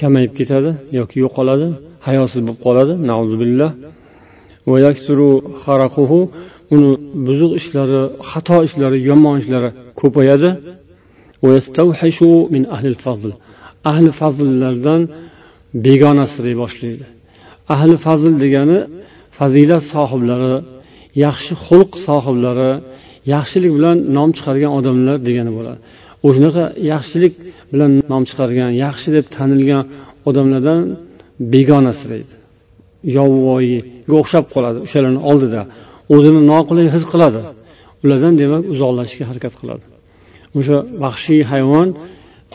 kamayib 0.00 0.32
ketadi 0.38 0.70
yoki 0.98 1.16
yo'qoladi 1.24 1.66
hayosiz 2.07 2.39
bo'lib 2.45 2.59
qoladi. 2.65 2.93
Billah 3.41 3.71
uni 6.75 6.91
buzuq 7.27 7.51
ishlari 7.59 8.01
xato 8.29 8.57
ishlari 8.67 8.97
yomon 9.09 9.35
ishlari 9.41 9.69
ko'payadi. 10.01 10.49
Ahli 13.91 14.11
fazllardan 14.19 15.01
begonasiday 15.85 16.55
boshlaydi. 16.63 17.05
Ahli 17.73 17.95
fazl 18.05 18.33
degani 18.43 18.79
fazilat 19.37 19.83
sohiblari 19.93 20.55
yaxshi 21.25 21.53
xulq 21.65 21.91
sohiblari 22.07 22.71
yaxshilik 23.33 23.71
bilan 23.77 23.97
nom 24.17 24.29
chiqargan 24.37 24.71
odamlar 24.79 25.17
degani 25.27 25.51
bo'ladi. 25.57 25.79
O'shanaqa 26.27 26.63
yaxshilik 26.93 27.33
bilan 27.71 27.91
nom 28.11 28.23
chiqargan 28.29 28.71
yaxshi 28.85 29.09
deb 29.17 29.25
tanilgan 29.35 29.83
odamlardan 30.29 30.79
begonasiraydi 31.53 32.33
yovvoyiga 33.17 34.13
o'xshab 34.21 34.45
qoladi 34.53 34.77
o'shalarni 34.85 35.21
oldida. 35.31 35.61
O'zini 36.15 36.41
noqulay 36.51 36.87
his 36.95 37.03
qiladi. 37.11 37.41
Ulardan 38.03 38.33
demak 38.41 38.63
uzoqlashishga 38.73 39.25
harakat 39.31 39.53
qiladi. 39.59 39.85
O'sha 40.59 40.77
vahshiy 41.03 41.41
hayvon 41.51 41.87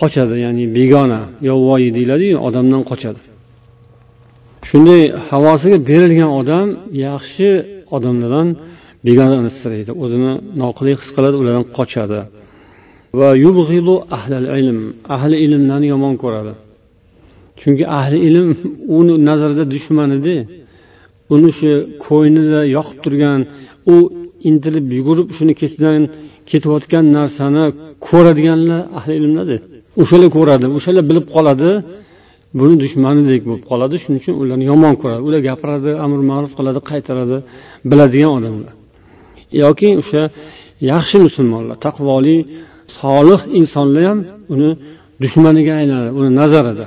qochadi 0.01 0.35
ya'ni 0.45 0.65
begona 0.79 1.21
yovvoyi 1.51 1.89
deyiladiyu 1.97 2.37
odamdan 2.49 2.83
qochadi. 2.91 3.21
Shunday 4.69 5.03
havosiga 5.29 5.79
berilgan 5.91 6.31
odam 6.41 6.67
yaxshi 7.07 7.49
odamlardan 7.97 8.49
begona 9.07 9.37
begonasiraydi 9.37 9.93
o'zini 10.03 10.33
noqulay 10.63 10.95
his 11.01 11.11
qiladi 11.17 11.37
ulardan 11.43 11.67
qochadi. 11.79 12.21
Va 13.19 13.29
ilm 14.61 14.79
ahli 15.15 15.37
ilmlarni 15.45 15.87
yomon 15.95 16.15
ko'radi. 16.23 16.53
Chunki 17.61 17.85
ahli 17.99 18.19
ilm 18.29 18.49
uni 18.99 19.15
nazarida 19.29 19.65
dushman 19.75 20.11
edi. 20.19 20.37
Uni 21.35 21.51
shu 21.59 21.71
ko'nglida 22.07 22.61
yoqib 22.77 22.99
turgan 23.05 23.41
u 23.93 23.97
intilib 24.49 24.87
yugurib 24.99 25.29
shuni 25.37 25.53
ketidan 25.61 26.01
ketayotgan 26.51 27.05
narsani 27.17 27.65
ko'radiganlar 28.09 28.81
ahli 28.99 29.13
ilmlar 29.21 29.47
o'shalar 30.03 30.29
ko'radi 30.37 30.67
o'shalar 30.79 31.05
bilib 31.11 31.27
qoladi 31.35 31.71
buni 32.59 32.75
dushmanidek 32.85 33.41
bo'lib 33.49 33.65
qoladi. 33.71 33.95
Shuning 34.03 34.19
uchun 34.23 34.35
ularni 34.43 34.65
yomon 34.73 34.95
ko'radi. 35.03 35.21
Ular 35.29 35.41
gapiradi 35.49 35.91
amr 36.05 36.21
ma'ruf 36.31 36.53
qiladi 36.59 36.81
qaytaradi 36.91 37.37
biladigan 37.91 38.33
odamlar. 38.39 38.73
Yoki 39.63 39.89
o'sha 40.01 40.23
yaxshi 40.93 41.17
musulmonlar 41.27 41.77
taqvoli 41.87 42.37
solih 43.01 43.41
insonlar 43.61 44.03
ham 44.11 44.21
uni 44.55 44.71
dushmaniga 45.23 45.73
aylanadi 45.81 46.11
uni 46.19 46.31
nazarida. 46.41 46.87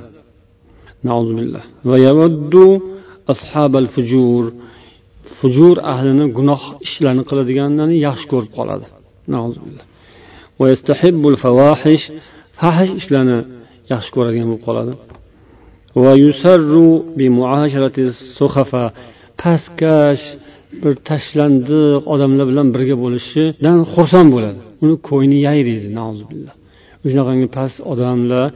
Fujur. 5.38 5.76
Ahlini 5.92 6.24
gunoh 6.38 6.62
ishlarni 6.86 7.22
qiladiganlarni 7.30 7.96
yaxshi 8.06 8.26
ko'rib 8.32 8.50
qoladi. 8.58 8.86
Fahish 12.60 12.92
ishlarni 13.00 13.38
yaxshi 13.92 14.10
ko'radigan 14.16 14.46
bo'lib 14.50 14.64
qoladi. 14.68 14.92
Pastkash 19.42 20.24
bir 20.82 20.92
tashlandiq 21.08 22.02
odamlar 22.14 22.44
bilan 22.50 22.66
birga 22.74 22.96
bo'lishidan 23.04 23.78
xursand 23.92 24.28
bo'ladi. 24.36 24.60
Uni 24.84 24.96
ko'ngli 25.08 25.38
yayraydi 25.48 25.88
shunaqangi 27.10 27.48
past 27.56 27.76
odamlar 27.92 28.46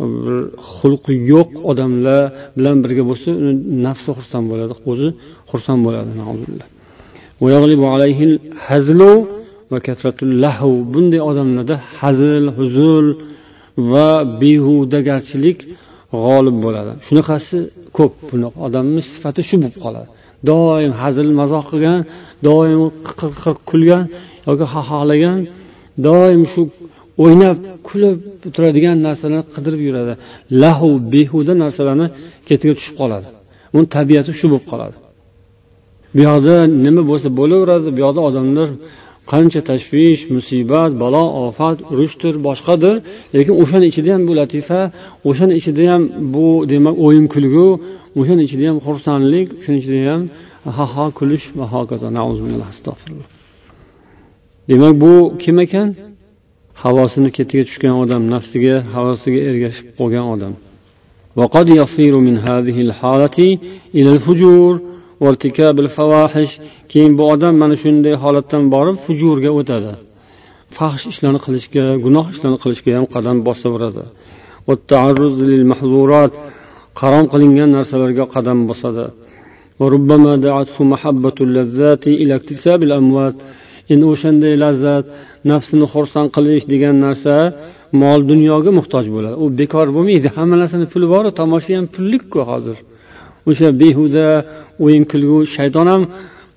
bir 0.00 0.36
xulqi 0.76 1.12
yo'q 1.32 1.50
odamlar 1.70 2.22
bilan 2.56 2.76
birga 2.84 3.02
bo'lsa 3.10 3.28
uni 3.40 3.52
nafsi 3.86 4.10
xursand 4.18 4.44
bo'ladi 4.52 4.74
o'zi 4.90 5.08
xursand 5.50 5.80
bo'ladi 5.86 6.10
bunday 10.94 11.20
odamlarda 11.30 11.76
hazil 11.98 12.44
huzul 12.58 13.06
va 13.92 14.08
behudagarchilik 14.40 15.58
g'olib 16.24 16.56
bo'ladi. 16.64 16.92
Shunaqasi 17.06 17.56
ko'p 17.98 18.12
bunaqa 18.30 18.58
odamni 18.66 19.02
sifati 19.12 19.42
shu 19.48 19.56
bo'lib 19.62 19.78
qoladi. 19.84 20.08
Doim 20.50 20.92
hazil 21.02 21.28
mazoq 21.40 21.64
qilgan 21.70 22.00
doim 22.46 22.80
qiqir 23.20 23.54
kulgan 23.70 24.04
yoki 24.48 24.66
xaxolagan 24.74 25.38
doim 26.06 26.42
shu 26.52 26.62
o'ynab 27.24 27.56
kulib 27.88 28.18
turadigan 28.54 28.96
narsalarni 29.06 29.42
qidirib 29.54 29.80
yuradi. 29.88 30.12
Lahu 30.62 30.90
behuda 31.14 31.54
narsalarni 31.62 32.06
ketiga 32.48 32.74
tushib 32.78 32.94
qoladi. 33.00 33.28
Uni 33.76 33.86
tabiati 33.96 34.32
shu 34.38 34.46
bo'lib 34.52 34.66
qoladi. 34.72 34.96
Bu 36.14 36.20
yoqda 36.28 36.54
nima 36.84 37.02
bo'lsa 37.10 37.28
bo'laveradi. 37.40 37.88
Bu 37.94 37.98
yoqda 38.04 38.20
odamlar 38.28 38.68
qancha 39.32 39.60
tashvish 39.70 40.22
musibat 40.36 40.92
balo 41.02 41.24
ofat 41.46 41.78
urushdir 41.92 42.34
boshqadir. 42.46 42.94
Lekin 43.36 43.54
o'shani 43.62 43.86
ichida 43.90 44.10
ham 44.14 44.22
bu 44.28 44.32
latifa 44.40 44.80
o'shani 45.28 45.54
ichida 45.60 45.84
ham 45.92 46.02
bu 46.34 46.46
demak 46.72 46.94
o'yin 47.06 47.26
kulgu 47.34 47.68
o'shani 48.20 48.42
ichida 48.46 48.64
ham 48.70 48.78
xursandlik 48.86 49.46
shuni 49.62 49.76
ichida 49.82 49.98
ham 50.10 50.22
ha 50.76 50.84
ha 50.94 51.04
kulish 51.18 51.46
va 51.58 51.66
hokazo. 51.74 52.06
Demak 54.70 54.94
bu 55.02 55.12
kim 55.42 55.56
ekan? 55.64 55.88
havosini 56.83 57.29
ketiga 57.37 57.63
tushgan 57.69 57.93
odam 58.03 58.21
nafsiga 58.33 58.75
havosiga 58.95 59.39
ergashib 59.49 59.87
qolgan 59.99 60.27
odam 60.35 60.53
وقد 61.39 61.67
يصير 61.81 62.13
من 62.27 62.35
هذه 62.37 62.77
الحالة 62.87 63.37
إلى 63.97 64.09
الفجور 64.15 64.73
وارتكاب 65.21 65.75
الفواحش 65.79 66.51
keyin 66.91 67.17
bu 67.17 67.23
odam 67.33 67.53
mana 67.61 67.75
shunday 67.83 68.15
holatdan 68.23 68.63
borib 68.73 68.97
fujurga 69.05 69.51
o'tadi 69.59 69.93
fahsh 70.77 71.03
ishlarni 71.11 71.39
qilishga 71.45 71.85
gunoh 72.05 72.25
ishlarni 72.33 72.59
qilishga 72.63 72.91
ham 72.97 73.05
qadam 73.15 73.37
bosaveradi 73.47 74.03
harom 77.01 77.25
qilingan 77.33 77.69
narsalarga 77.77 78.25
qadam 78.35 78.57
bosadi 78.69 79.05
endi 83.91 84.05
o'shanday 84.13 84.53
lazzat 84.63 85.05
nafsini 85.50 85.86
xursand 85.92 86.28
qilish 86.36 86.64
degan 86.72 86.94
narsa 87.06 87.34
mol 88.02 88.20
dunyoga 88.30 88.70
muhtoj 88.78 89.06
bo'ladi. 89.14 89.36
U 89.44 89.46
bekor 89.60 89.86
bo'lmaydi. 89.96 90.28
Hamma 90.36 90.56
narsani 90.62 90.86
puli 90.92 91.06
boru 91.14 91.28
tomosha 91.40 91.72
ham 91.78 91.86
pullikku 91.94 92.40
hozir. 92.50 92.76
O'sha 93.50 93.68
behuda 93.82 94.26
o'yin 94.84 95.04
kulgu 95.12 95.38
shayton 95.56 95.86
ham 95.92 96.02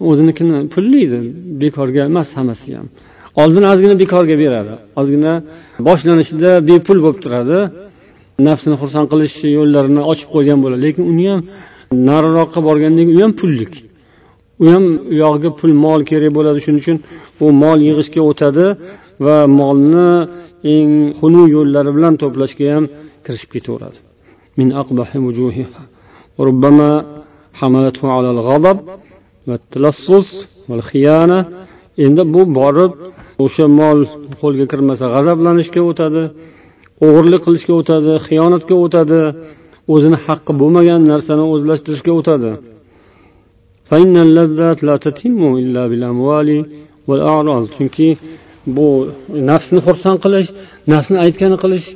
o'zinikini 0.10 0.58
pullaydi. 0.74 1.18
Bekorga 1.63 2.02
emas 2.12 2.30
hammasi 2.38 2.70
ham. 2.78 2.88
Oldin 3.42 3.63
ozgina 3.72 3.96
bekorga 4.04 4.36
beradi. 4.44 4.74
Ozgina 5.00 5.34
boshlanishida 5.88 6.52
bepul 6.70 6.98
bo'lib 7.06 7.20
turadi. 7.26 7.60
Nafsini 8.48 8.76
xursand 8.82 9.08
qilish 9.12 9.36
yo'llarini 9.58 10.02
ochib 10.12 10.30
qo'ygan 10.36 10.60
bo'ladi. 10.63 10.82
Lekin 10.86 11.04
uni 11.12 11.26
ham 11.32 11.42
nariroqqa 12.10 12.60
borgandan 12.68 13.04
keyin 13.08 13.20
u 13.20 13.24
ham 13.26 13.34
pullik. 13.42 13.74
u 14.62 14.64
ham 14.73 14.85
u 15.11 15.14
yog'iga 15.23 15.51
pul 15.59 15.73
mol 15.85 16.01
kerak 16.11 16.31
bo'ladi 16.37 16.59
shuning 16.64 16.83
uchun 16.85 16.99
u 17.45 17.47
mol 17.62 17.79
yig'ishga 17.88 18.21
o'tadi 18.31 18.67
va 19.25 19.37
molni 19.59 20.09
eng 20.75 20.93
xunuk 21.19 21.47
yo'llari 21.57 21.90
bilan 21.97 22.14
to'plashga 22.23 22.67
ham 22.75 22.85
kirishib 23.25 23.51
ketaveradi 23.55 23.99
وربما 26.38 26.90
حملته 27.59 28.05
على 28.17 28.31
الغضب 28.35 28.79
والتلصص 29.49 30.29
والخيانة 30.69 31.38
endi 32.05 32.23
bu 32.35 32.43
borib 32.59 32.93
o'sha 33.45 33.67
mol 33.81 33.99
qo'lga 34.43 34.64
kirmasa 34.73 35.05
g'azablanishga 35.14 35.81
o'tadi 35.90 36.23
o'g'irlik 37.05 37.40
qilishga 37.47 37.75
o'tadi 37.81 38.12
xiyonatga 38.27 38.75
o'tadi 38.85 39.21
o'zini 39.95 40.19
haqqi 40.27 40.53
bo'lmagan 40.61 41.01
narsani 41.12 41.45
o'zlashtirishga 41.55 42.12
o'tadi 42.21 42.51
chunki 47.75 48.09
bu 48.77 48.88
nafsni 49.51 49.79
xursand 49.87 50.19
qilish 50.25 50.49
nafsni 50.93 51.17
aytgani 51.25 51.57
qilish 51.64 51.87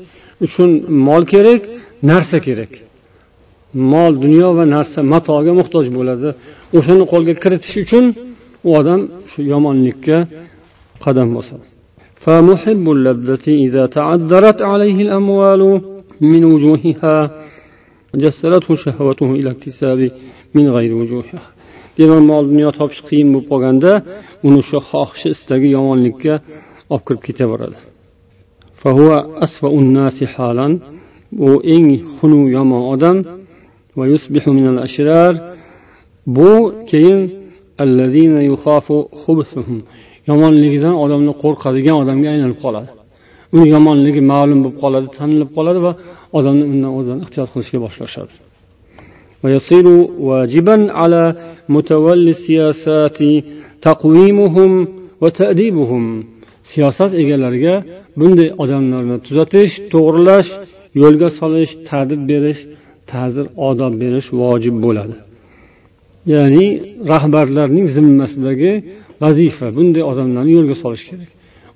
uchun 0.47 0.71
mol 1.09 1.23
kerak 1.33 1.63
narsa 2.11 2.37
kerak 2.47 2.73
mol 3.93 4.13
dunyo 4.25 4.49
va 4.59 4.65
narsa 4.77 4.99
matoga 5.13 5.53
muhtoj 5.61 5.87
bo'ladi 5.97 6.29
o'shani 6.79 7.05
qo'lga 7.13 7.35
kiritish 7.43 7.77
uchun 7.85 8.05
u 8.69 8.71
odam 8.81 9.01
shu 9.31 9.41
yomonlikka 9.53 10.17
qadam 11.05 11.29
bosadi 11.39 11.67
فمحب 12.25 12.85
اللذة 12.97 13.47
إذا 13.67 13.87
تعذرت 13.87 14.59
عليه 14.63 14.99
الأموال 15.07 15.63
من 16.21 16.43
وجوهها 16.53 17.17
جسرته 18.23 18.75
شهوته 18.85 19.29
إلى 19.39 19.51
اكتساب 19.51 20.01
من 20.55 20.67
غير 20.77 20.95
وجوهها 21.01 21.43
demak 21.98 22.22
mol 22.32 22.44
dunyo 22.52 22.70
topish 22.80 23.02
qiyin 23.10 23.28
bo'lib 23.34 23.48
qolganda 23.52 23.92
uni 24.48 24.58
o'sha 24.64 24.80
xohishi 24.90 25.28
istagi 25.36 25.68
yomonlikka 25.78 26.34
olib 26.94 27.04
kirib 27.08 27.22
ketaveradi. 27.28 27.78
U 31.48 31.50
eng 31.76 31.88
xunu 32.18 32.40
yomon 32.58 32.84
odam. 32.94 33.18
Bu 36.36 36.50
keyin 36.92 37.22
yomonligidan 40.30 40.96
odamlar 41.04 41.36
qo'rqadigan 41.44 41.96
odamga 42.04 42.28
aylanib 42.34 42.60
qoladi. 42.66 42.90
Uni 43.56 43.66
yomonligi 43.76 44.22
ma'lum 44.34 44.60
bo'lib 44.64 44.78
qoladi 44.84 45.08
tanilib 45.18 45.50
qoladi 45.58 45.80
va 45.86 45.92
odamlar 46.38 46.66
undan 46.74 46.92
o'zlarini 46.98 47.24
ehtiyot 47.26 47.50
qilishga 47.54 47.80
boshlashadi. 47.86 48.34
متولي 51.75 52.31
السياسات 52.37 53.19
تقويمهم 53.87 54.73
وتأديبهم 55.23 56.05
siyosat 56.73 57.13
egalariga 57.23 57.75
bunday 58.21 58.49
odamlarni 58.63 59.17
tuzatish 59.27 59.73
to'g'irlash 59.93 60.51
yo'lga 61.03 61.29
solish 61.41 61.73
ta'dib 61.89 62.21
berish 62.31 62.61
ta'zir 63.11 63.47
odob 63.69 63.93
berish 64.03 64.29
vojib 64.41 64.77
bo'ladi 64.85 65.17
ya'ni 66.33 66.67
rahbarlarning 67.13 67.87
zimmasidagi 67.97 68.73
vazifa 69.23 69.67
bunday 69.77 70.03
odamlarni 70.11 70.53
yo'lga 70.59 70.77
solish 70.83 71.05
kerak 71.11 71.31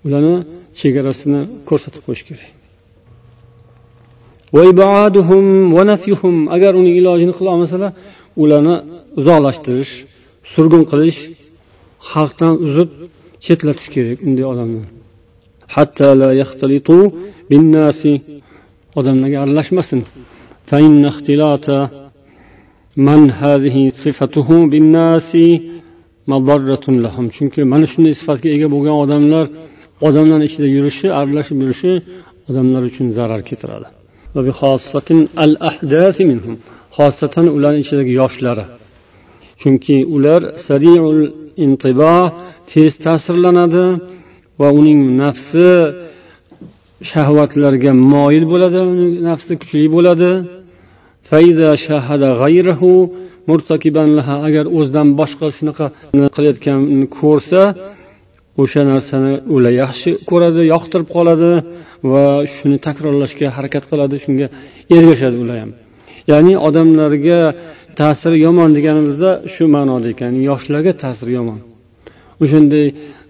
ularni 0.07 0.37
chegarasini 0.81 1.41
ko'rsatib 1.69 2.03
qo'yish 2.07 2.25
kerak 2.29 2.51
agar 6.57 6.73
uning 6.81 6.95
ilojini 7.01 7.33
qilolmasalar 7.39 7.91
ularni 8.43 8.77
uzoqlashtirish 9.20 9.94
surgun 10.54 10.84
qilish 10.92 11.20
xalqdan 12.12 12.54
uzib 12.68 12.90
chetlatish 13.46 13.90
kerak 13.96 14.20
unday 14.28 14.46
odamlarni 14.54 14.86
odamlarga 19.00 19.38
aralashmasin. 19.44 20.02
Chunki 27.38 27.60
mana 27.74 27.86
shunday 27.94 28.14
sifatga 28.20 28.50
ega 28.56 28.68
bo'lgan 28.76 28.96
odamlar 29.04 29.46
odamlarni 30.08 30.46
ichida 30.50 30.68
yurishi 30.76 31.08
aralashib 31.20 31.58
yurishi 31.64 31.92
odamlar 32.50 32.82
uchun 32.90 33.08
zarar 33.18 33.42
keltiradi. 33.50 33.88
Xosatan 36.98 37.46
ularni 37.58 37.80
ichidagi 37.86 38.14
yoshlari. 38.22 38.66
Chunki 39.62 39.98
ular 40.16 40.42
sariul 40.68 41.20
intibo 41.66 42.16
tez 42.72 42.92
ta'sirlanadi 43.06 43.86
va 44.60 44.68
uning 44.80 45.00
nafsi 45.22 45.70
shahvatlarga 47.12 47.92
moyil 48.14 48.46
bo'ladi 48.52 48.80
uning 48.94 49.12
nafsi 49.30 49.54
kuchli 49.62 49.88
bo'ladi. 49.96 50.32
Agar 54.48 54.66
o'zidan 54.78 55.08
boshqa 55.20 55.48
shunaqa 55.58 55.86
qilayotganini 56.36 57.08
ko'rsa 57.20 57.62
o'sha 58.62 58.82
narsani 58.92 59.34
ular 59.56 59.74
yaxshi 59.84 60.10
ko'radi 60.30 60.62
yoqtirib 60.74 61.08
qoladi 61.16 61.52
va 62.12 62.26
shuni 62.56 62.78
takrorlashga 62.88 63.48
harakat 63.58 63.84
qiladi 63.92 64.16
shunga 64.24 64.48
ergashadi 64.98 65.38
ular 65.44 65.58
ham. 65.64 65.72
Ya'ni 66.32 66.54
odamlarga 66.68 67.40
ta'siri 68.00 68.38
yomon 68.46 68.70
deganimizda 68.78 69.30
shu 69.54 69.64
ma'noda 69.76 70.08
ekan. 70.14 70.32
Yoshlarga 70.50 70.94
ta'siri 71.04 71.32
yomon. 71.40 71.60
O'shanday 72.44 72.86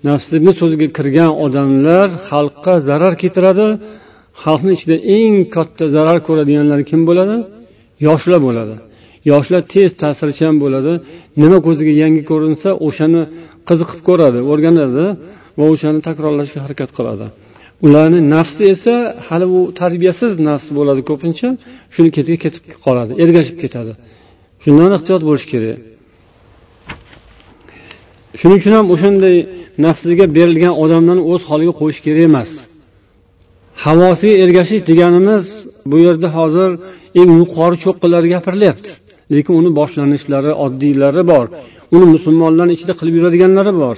nafsini 0.10 0.52
so'ziga 0.60 0.88
kirgan 0.98 1.32
odamlar 1.46 2.08
xalqqa 2.30 2.74
zarar 2.90 3.14
keltiradi 3.22 3.68
xalqni 4.44 4.72
ichida 4.78 4.96
eng 5.16 5.36
katta 5.56 5.86
zarar 5.96 6.18
ko'radiganlar 6.28 6.80
kim 6.90 7.02
bo'ladi? 7.10 7.36
Yoshlar 8.08 8.40
bo'ladi. 8.48 8.76
Yoshlar 9.32 9.62
tez 9.74 9.90
ta'sirchan 10.02 10.56
bo'ladi. 10.64 10.94
Nima 11.42 11.58
ko'ziga 11.68 11.94
yangi 12.04 12.22
ko'rinsa 12.32 12.70
o'shani 12.88 13.22
qiziqib 13.70 14.00
ko'radi 14.08 14.40
o'rganadi 14.52 15.06
va 15.60 15.66
o'shani 15.74 16.00
takrorlashga 16.08 16.60
harakat 16.66 16.90
qiladi. 16.98 17.26
Ularni 17.86 18.20
nafsi 18.36 18.64
esa 18.74 18.96
hali 19.28 19.48
u 19.58 19.60
tarbiyasiz 19.80 20.32
nafs 20.48 20.68
bo'ladi 20.78 21.02
ko'pincha 21.10 21.48
shuni 21.94 22.10
ketiga 22.18 22.38
ketib 22.46 22.64
qoladi 22.86 23.12
ergashib 23.24 23.58
ketadi. 23.64 23.94
Shundan 24.64 24.92
ehtiyot 24.98 25.22
bo'lish 25.28 25.46
kerak. 25.52 25.78
Shuning 28.40 28.60
uchun 28.62 28.74
ham 28.78 28.88
o'shanday 28.94 29.38
nafsiga 29.86 30.26
berilgan 30.38 30.74
odamlarni 30.84 31.24
o'z 31.32 31.42
holiga 31.50 31.74
qo'yish 31.80 32.00
kerak 32.06 32.24
emas. 32.30 32.52
Havosiga 33.86 34.36
ergashish 34.44 34.84
deganimiz 34.90 35.44
bu 35.90 35.98
yerda 36.06 36.28
hozir 36.38 36.70
eng 37.20 37.32
yuqori 37.42 37.78
cho'qqilar 37.84 38.24
gapirilyapti. 38.34 38.92
Lekin 39.34 39.54
uni 39.60 39.72
boshlanishlari 39.80 40.52
oddiylari 40.66 41.24
bor. 41.32 41.46
Uni 41.96 42.06
musulmonlarni 42.16 42.74
ichida 42.78 42.94
qilib 43.00 43.16
yuradiganlari 43.20 43.74
bor. 43.84 43.98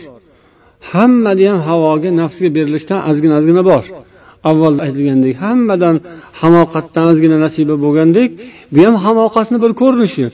Hammada 0.91 1.45
ham 1.49 1.59
havoga 1.69 2.09
nafsga 2.21 2.49
berilishdan 2.57 2.99
ozgina 3.09 3.33
ozgina 3.39 3.63
bor. 3.71 3.83
Avval 4.49 4.75
aytilgandek 4.85 5.35
hammadan 5.43 5.95
hamoqatdan 6.41 7.05
ozgina 7.11 7.37
nasiba 7.45 7.75
bo'lgandek 7.83 8.29
bu 8.73 8.79
ham 8.85 8.95
hamoqatni 9.05 9.57
bir 9.63 9.71
ko'rinishi. 9.81 10.25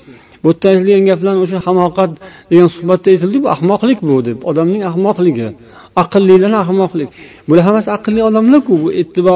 Bu 0.44 0.50
yerda 0.52 0.68
aytilgan 0.74 1.04
gaplarni 1.10 1.42
o'sha 1.46 1.60
hamoqat 1.68 2.12
degan 2.52 2.70
suhbatda 2.76 3.08
aytildi 3.14 3.38
bu 3.44 3.48
ahmoqlik 3.56 4.00
bu 4.10 4.16
deb 4.28 4.38
odamning 4.50 4.82
ahmoqligi 4.92 5.48
aqllilarni 6.04 6.58
ahmoqlik. 6.66 7.10
Bular 7.48 7.64
hammasi 7.68 7.90
aqlli 7.98 8.22
odamlarku 8.30 8.74
bu 8.84 8.88
ittibo 9.02 9.36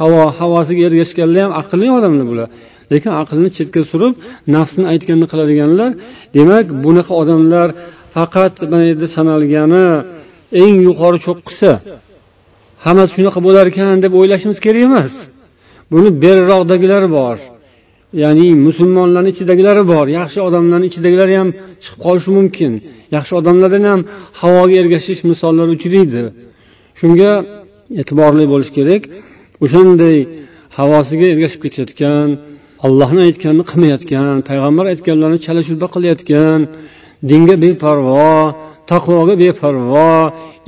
havo 0.00 0.22
havosiga 0.38 0.82
ergashganlar 0.88 1.42
ham 1.46 1.52
aqlli 1.60 1.88
odamlar 1.98 2.26
bular. 2.32 2.48
Lekin 2.92 3.12
aqlni 3.22 3.48
chetga 3.56 3.82
surib 3.90 4.12
nafsni 4.54 4.84
aytganini 4.92 5.26
qiladiganlar 5.32 5.90
demak 6.36 6.66
bunaqa 6.84 7.12
odamlar 7.22 7.68
faqat 8.14 8.54
mana 8.70 8.84
yerda 8.90 9.06
sanalgani 9.16 9.86
eng 10.62 10.76
yuqori 10.88 11.18
cho'qqisi 11.26 11.70
hammasi 12.86 13.10
shunaqa 13.16 13.40
bo'lar 13.46 13.64
ekan 13.72 13.98
deb 14.04 14.12
o'ylashimiz 14.18 14.58
kerak 14.66 14.82
emas. 14.88 15.12
Buni 15.92 16.08
beriroqdagilar 16.22 17.04
bor. 17.18 17.36
Ya'ni 18.22 18.48
musulmonlarni 18.66 19.30
ichidagilari 19.34 19.82
bor. 19.92 20.06
Yaxshi 20.18 20.38
odamlarni 20.48 20.86
ichidagilari 20.90 21.34
ham 21.40 21.48
chiqib 21.82 22.00
qolishi 22.06 22.30
mumkin. 22.38 22.72
Yaxshi 23.16 23.32
odamlardan 23.40 23.84
ham 23.90 24.00
havoga 24.40 24.74
ergashish 24.82 25.20
misollari 25.30 25.70
uchraydi. 25.76 26.22
Shunga 27.00 27.30
e'tiborli 28.00 28.44
bo'lish 28.52 28.70
kerak. 28.78 29.02
O'shanday 29.64 30.16
havosiga 30.78 31.26
ergashib 31.32 31.60
ketayotgan 31.64 32.28
allohni 32.86 33.20
aytganini 33.28 33.64
qilmayotgan 33.70 34.36
payg'ambar 34.48 34.84
aytganlarini 34.92 35.40
chala 35.46 35.60
shulpa 35.68 35.86
qilayotgan 35.94 36.60
dinga 37.30 37.56
beparvo 37.64 38.30
taqvoga 38.90 39.34
beparvo 39.44 40.10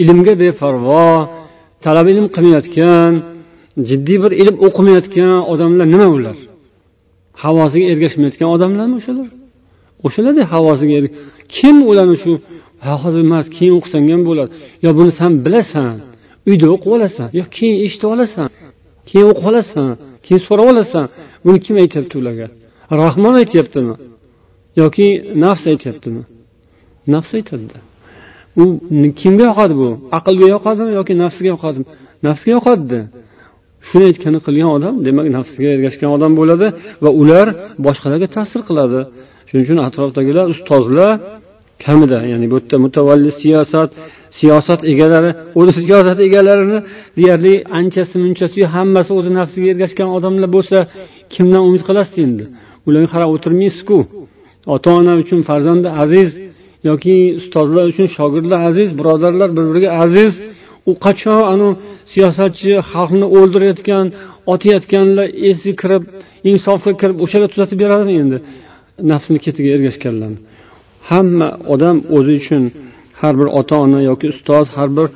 ilmga 0.02 0.34
beparvo 0.44 1.04
talab 1.84 2.06
ilm 2.12 2.26
qilmayotgan 2.34 3.12
jiddiy 3.88 4.18
bir 4.24 4.32
ilm 4.42 4.56
o'qimayotgan 4.66 5.34
odamlar 5.52 5.86
nima 5.94 6.08
ular? 6.16 6.36
Havosiga 7.42 7.86
ergashmayotgan 7.92 8.48
odamlarmi 8.56 8.96
o'shalar? 9.00 9.28
O'shalarda 10.06 10.42
havosiga 10.52 10.98
kim 11.56 11.76
ularni 11.90 12.16
shu 12.22 12.32
hozir 13.02 13.20
emas 13.28 13.46
keyin 13.56 13.74
o'qisang 13.78 14.04
ham 14.12 14.22
bo'ladi. 14.28 14.50
Yo 14.84 14.90
buni 14.98 15.12
san 15.20 15.32
bilasan 15.44 15.94
uyda 16.48 16.66
o'qib 16.74 16.90
olasan 16.96 17.28
yo 17.38 17.44
keyin 17.56 17.76
eshitib 17.86 18.10
olasan 18.14 18.48
keyin 19.08 19.26
o'qib 19.32 19.46
olasan 19.50 19.88
keyin 20.24 20.40
so'rab 20.48 20.66
olasan 20.72 21.04
buni 21.44 21.58
kim 21.66 21.74
aytyapti 21.82 22.14
ularga? 22.20 22.46
Rahmon 23.02 23.34
aytyaptimi? 23.42 23.94
Yoki 24.80 25.06
nafs 25.44 25.64
aytyaptimi? 25.72 26.22
Nafs 27.14 27.30
aytadida 27.38 27.78
u 28.62 28.64
kimga 29.20 29.44
yoqadi 29.50 29.74
bu? 29.82 29.88
Aqlga 30.18 30.46
yoqadimi 30.54 30.90
yoki 30.98 31.12
nafsga 31.22 31.48
yoqadimi 31.54 31.86
nafsga 32.26 32.50
yoqadida 32.56 33.00
shuni 33.88 34.04
aytgani 34.10 34.38
qilgan 34.46 34.70
odam 34.76 34.94
demak 35.06 35.26
nafsiga 35.38 35.68
ergashgan 35.76 36.10
odam 36.16 36.32
bo'ladi 36.40 36.66
va 37.04 37.10
ular 37.20 37.46
boshqalarga 37.86 38.28
ta'sir 38.36 38.60
qiladi. 38.68 39.00
Shuning 39.48 39.64
uchun 39.66 39.78
atrofdagilar 39.88 40.46
ustozlar 40.54 41.12
kamida 41.84 42.18
ya'ni 42.32 42.46
bu 42.52 42.56
yerda 42.58 42.76
mutavalli 42.84 43.30
siyosat 43.42 43.90
siyosat 44.38 44.80
egalari 44.92 45.30
o'zi 45.58 45.72
siyosat 45.78 46.18
egalarini 46.26 46.78
deyarli 47.18 47.54
anchasi 47.78 48.14
munchasi 48.24 48.60
hammasi 48.74 49.10
o'zi 49.18 49.30
nafsiga 49.40 49.68
ergashgan 49.72 50.08
odamlar 50.16 50.48
bo'lsa 50.56 50.78
kimdan 51.34 51.62
umid 51.68 51.82
qilasiz 51.88 52.16
endi? 52.26 52.44
Ularga 52.88 53.08
qarab 53.14 53.28
o'tirmaysizku. 53.36 53.98
Ota 54.74 54.88
ona 54.98 55.12
uchun 55.22 55.40
farzandi 55.48 55.88
aziz 56.02 56.28
yoki 56.88 57.14
ustozlar 57.40 57.84
uchun 57.92 58.06
shogirdlar 58.16 58.60
aziz 58.70 58.88
birodarlar 58.98 59.48
bir 59.56 59.64
biriga 59.70 59.90
aziz. 60.04 60.32
U 60.90 60.92
qachon 61.06 61.40
anavi 61.52 61.74
siyosatchi 62.12 62.70
xalqni 62.90 63.26
o'ldirayotgan 63.38 64.06
otayotganlar 64.52 65.26
esi 65.50 65.70
kirib 65.80 66.02
insofga 66.50 66.92
kirib 67.00 67.16
o'shalar 67.24 67.48
tuzatib 67.52 67.78
beradimi 67.82 68.14
endi? 68.22 68.36
Nafsini 69.10 69.38
ketiga 69.46 69.68
ergashganlarni 69.76 70.38
hamma 71.10 71.48
odam 71.74 71.96
o'zi 72.16 72.32
uchun 72.40 72.62
har 73.20 73.34
bir 73.40 73.48
ota 73.60 73.76
ona 73.84 74.00
yoki 74.10 74.26
ustoz 74.34 74.66
har 74.76 74.88
bir 74.96 75.06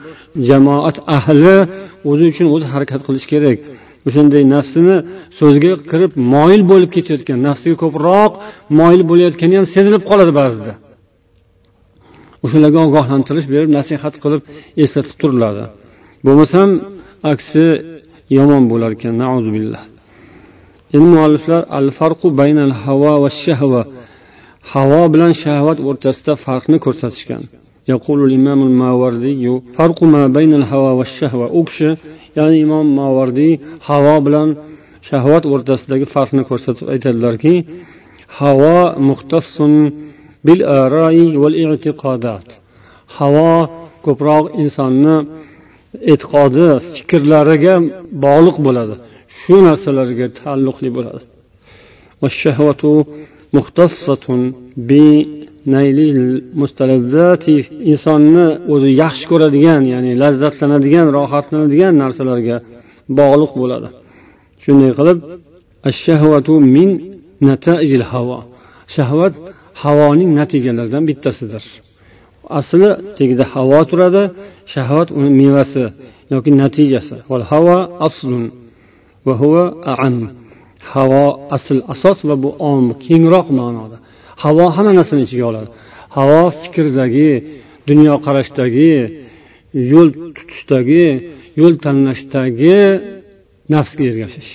jamoat 0.48 0.96
ahli 1.16 1.56
o'zi 2.10 2.24
uchun 2.32 2.46
o'zi 2.54 2.66
harakat 2.74 3.00
qilishi 3.06 3.28
kerak. 3.34 3.58
O'shanday 4.08 4.42
nafsini 4.54 4.96
so'zga 5.38 5.72
kirib 5.90 6.12
moyil 6.34 6.62
bo'lib 6.70 6.90
ketayotgan 6.96 7.38
nafsiga 7.48 7.76
ko'proq 7.84 8.32
moyil 8.80 9.02
bo'layotgani 9.10 9.54
ham 9.58 9.66
sezilib 9.74 10.02
qoladi 10.10 10.32
ba'zida. 10.40 10.72
o'shalarga 12.44 12.80
ogohlantirish 12.88 13.46
berib 13.54 13.70
nasihat 13.78 14.14
qilib 14.22 14.42
eslatib 14.84 15.16
turiladi. 15.22 15.64
Bo'lmasam 16.26 16.68
aksi 17.32 17.64
yomon 18.38 18.62
bo'lar 18.72 18.90
ekan 18.96 19.14
billah 19.56 19.82
endi 20.96 21.08
mualliflar 21.16 21.62
al 21.78 21.88
farqu 21.98 22.28
baynal 22.40 22.72
hava 22.84 23.14
va 23.22 23.30
shahva 23.44 23.82
havo 24.72 25.02
bilan 25.14 25.32
shahvat 25.44 25.78
o'rtasida 25.88 26.32
farqni 26.46 26.78
ko'rsatishgan. 26.86 27.42
U 31.58 31.60
kishi 31.68 31.90
ya'ni 32.38 32.56
imom 32.66 32.86
mavardiy 33.00 33.52
havo 33.88 34.16
bilan 34.26 34.48
shahvat 35.08 35.44
o'rtasidagi 35.52 36.06
farqni 36.14 36.42
ko'rsatib 36.50 36.86
aytadilarki 36.94 37.54
havo 38.40 38.76
muxtasun 39.08 39.74
bil 40.46 40.60
havo 43.18 43.52
ko'proq 44.06 44.44
insonni 44.62 45.16
e'tiqodi 46.12 46.68
fikrlariga 46.94 47.74
bog'liq 48.24 48.56
bo'ladi. 48.66 48.94
Shu 49.38 49.56
narsalarga 49.68 50.26
taalluqli 50.40 50.90
bo'ladi. 50.96 51.20
Insonni 57.92 58.46
o'zi 58.74 58.90
yaxshi 59.02 59.24
ko'radigan 59.32 59.82
ya'ni 59.92 60.12
lazzatlanadigan 60.22 61.06
rohatlanadigan 61.16 61.94
narsalarga 62.02 62.56
bog'liq 63.18 63.52
bo'ladi. 63.62 63.88
Shunday 64.62 64.92
qilib 64.98 65.18
min 66.76 66.90
shahvat 68.94 69.34
havoning 69.82 70.30
natijalaridan 70.40 71.04
bittasidir. 71.10 71.64
Asli 72.58 72.90
tagida 73.18 73.44
havo 73.54 73.80
turadi 73.90 74.22
shahvat 74.72 75.08
uni 75.18 75.30
mevasi 75.40 75.84
yoki 76.32 76.50
natijasi. 76.62 77.16
Havo 77.52 77.76
aslun 78.06 78.44
va 79.26 79.34
huva 79.40 79.64
am 80.04 80.16
havo 80.92 81.24
asl 81.56 81.78
asos 81.92 82.18
va 82.28 82.34
bu 82.42 82.50
om 82.72 82.84
kengroq 83.04 83.46
ma'noda. 83.58 83.96
Havo 84.42 84.64
hamma 84.76 84.92
narsani 84.98 85.22
ichiga 85.26 85.44
oladi. 85.50 85.68
Havo 86.16 86.40
fikrdagi 86.60 87.30
dunyoqarashdagi 87.88 88.92
yo'l 89.92 90.08
tutishdagi 90.36 91.04
yo'l 91.60 91.74
tanlashdagi 91.84 92.78
nafsga 93.74 94.02
ergashish. 94.10 94.52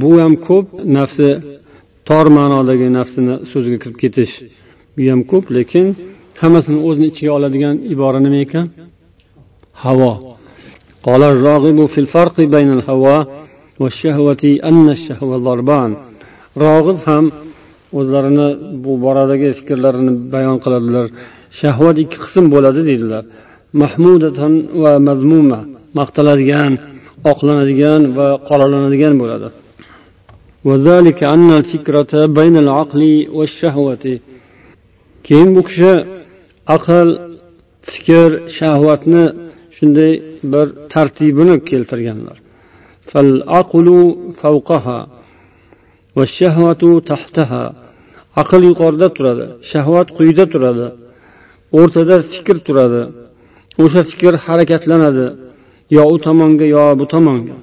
Bu 0.00 0.10
ham 0.22 0.34
ko'p 0.46 0.66
nafsi 0.96 1.28
tor 2.09 2.25
ma'nodagi 2.37 2.87
nafsini 2.97 3.35
so'ziga 3.51 3.77
kirib 3.83 3.97
ketish 4.03 4.33
bu 4.95 5.01
ham 5.11 5.21
ko'p 5.31 5.45
lekin 5.57 5.85
hammasini 6.41 6.79
o'zini 6.87 7.07
ichiga 7.11 7.31
oladigan 7.37 7.75
ibora 7.93 8.19
nima 8.25 8.37
ekan 8.45 8.65
havo 9.85 10.13
قال 11.07 11.23
الراغب 11.33 11.79
في 11.93 11.99
الفرق 12.03 12.35
بين 12.55 12.69
الهوى 12.77 13.17
والشهوة 13.81 14.43
أن 14.69 14.85
الشهوة 14.95 15.35
ضربان 15.47 15.91
راغب 16.65 16.97
ham 17.05 17.25
o'zlarini 17.99 18.47
bu 18.83 18.91
boradagi 19.05 19.49
fikrlarini 19.59 20.13
bayon 20.33 20.57
qiladilar 20.63 21.05
shahvat 21.61 21.95
ikki 22.03 22.17
qism 22.25 22.45
bo'ladi 22.53 22.81
deydilar 22.89 23.23
mahmudatan 23.81 24.53
va 24.83 24.93
mazmuma 25.07 25.59
maqtaladigan 25.99 26.73
oqlanadigan 27.31 28.01
va 28.17 28.27
qoralanadigan 28.49 29.13
bo'ladi 29.21 29.47
وذلك 30.64 31.18
أن 31.34 31.50
الفكرة 31.60 32.12
بين 32.26 32.56
العقل 32.56 33.02
والشهوة. 33.36 34.20
keyin 35.24 35.50
bu 35.56 35.62
kishi 35.68 35.92
aql 36.76 37.08
fikr 37.92 38.30
shahvatni 38.58 39.24
shunday 39.76 40.12
bir 40.52 40.66
tartibini 40.92 41.56
keltirganlar 41.70 42.38
aql 48.40 48.62
yuqorida 48.70 49.08
turadi 49.16 49.46
shahvat 49.72 50.08
quyida 50.18 50.44
turadi 50.52 50.86
o'rtada 51.80 52.16
fikr 52.34 52.56
turadi 52.66 53.02
o'sha 53.82 54.00
fikr 54.10 54.32
harakatlanadi 54.46 55.26
yo 55.96 56.02
u 56.14 56.16
tomonga 56.26 56.66
yo 56.76 56.84
bu 57.00 57.04
tomonga 57.14 57.56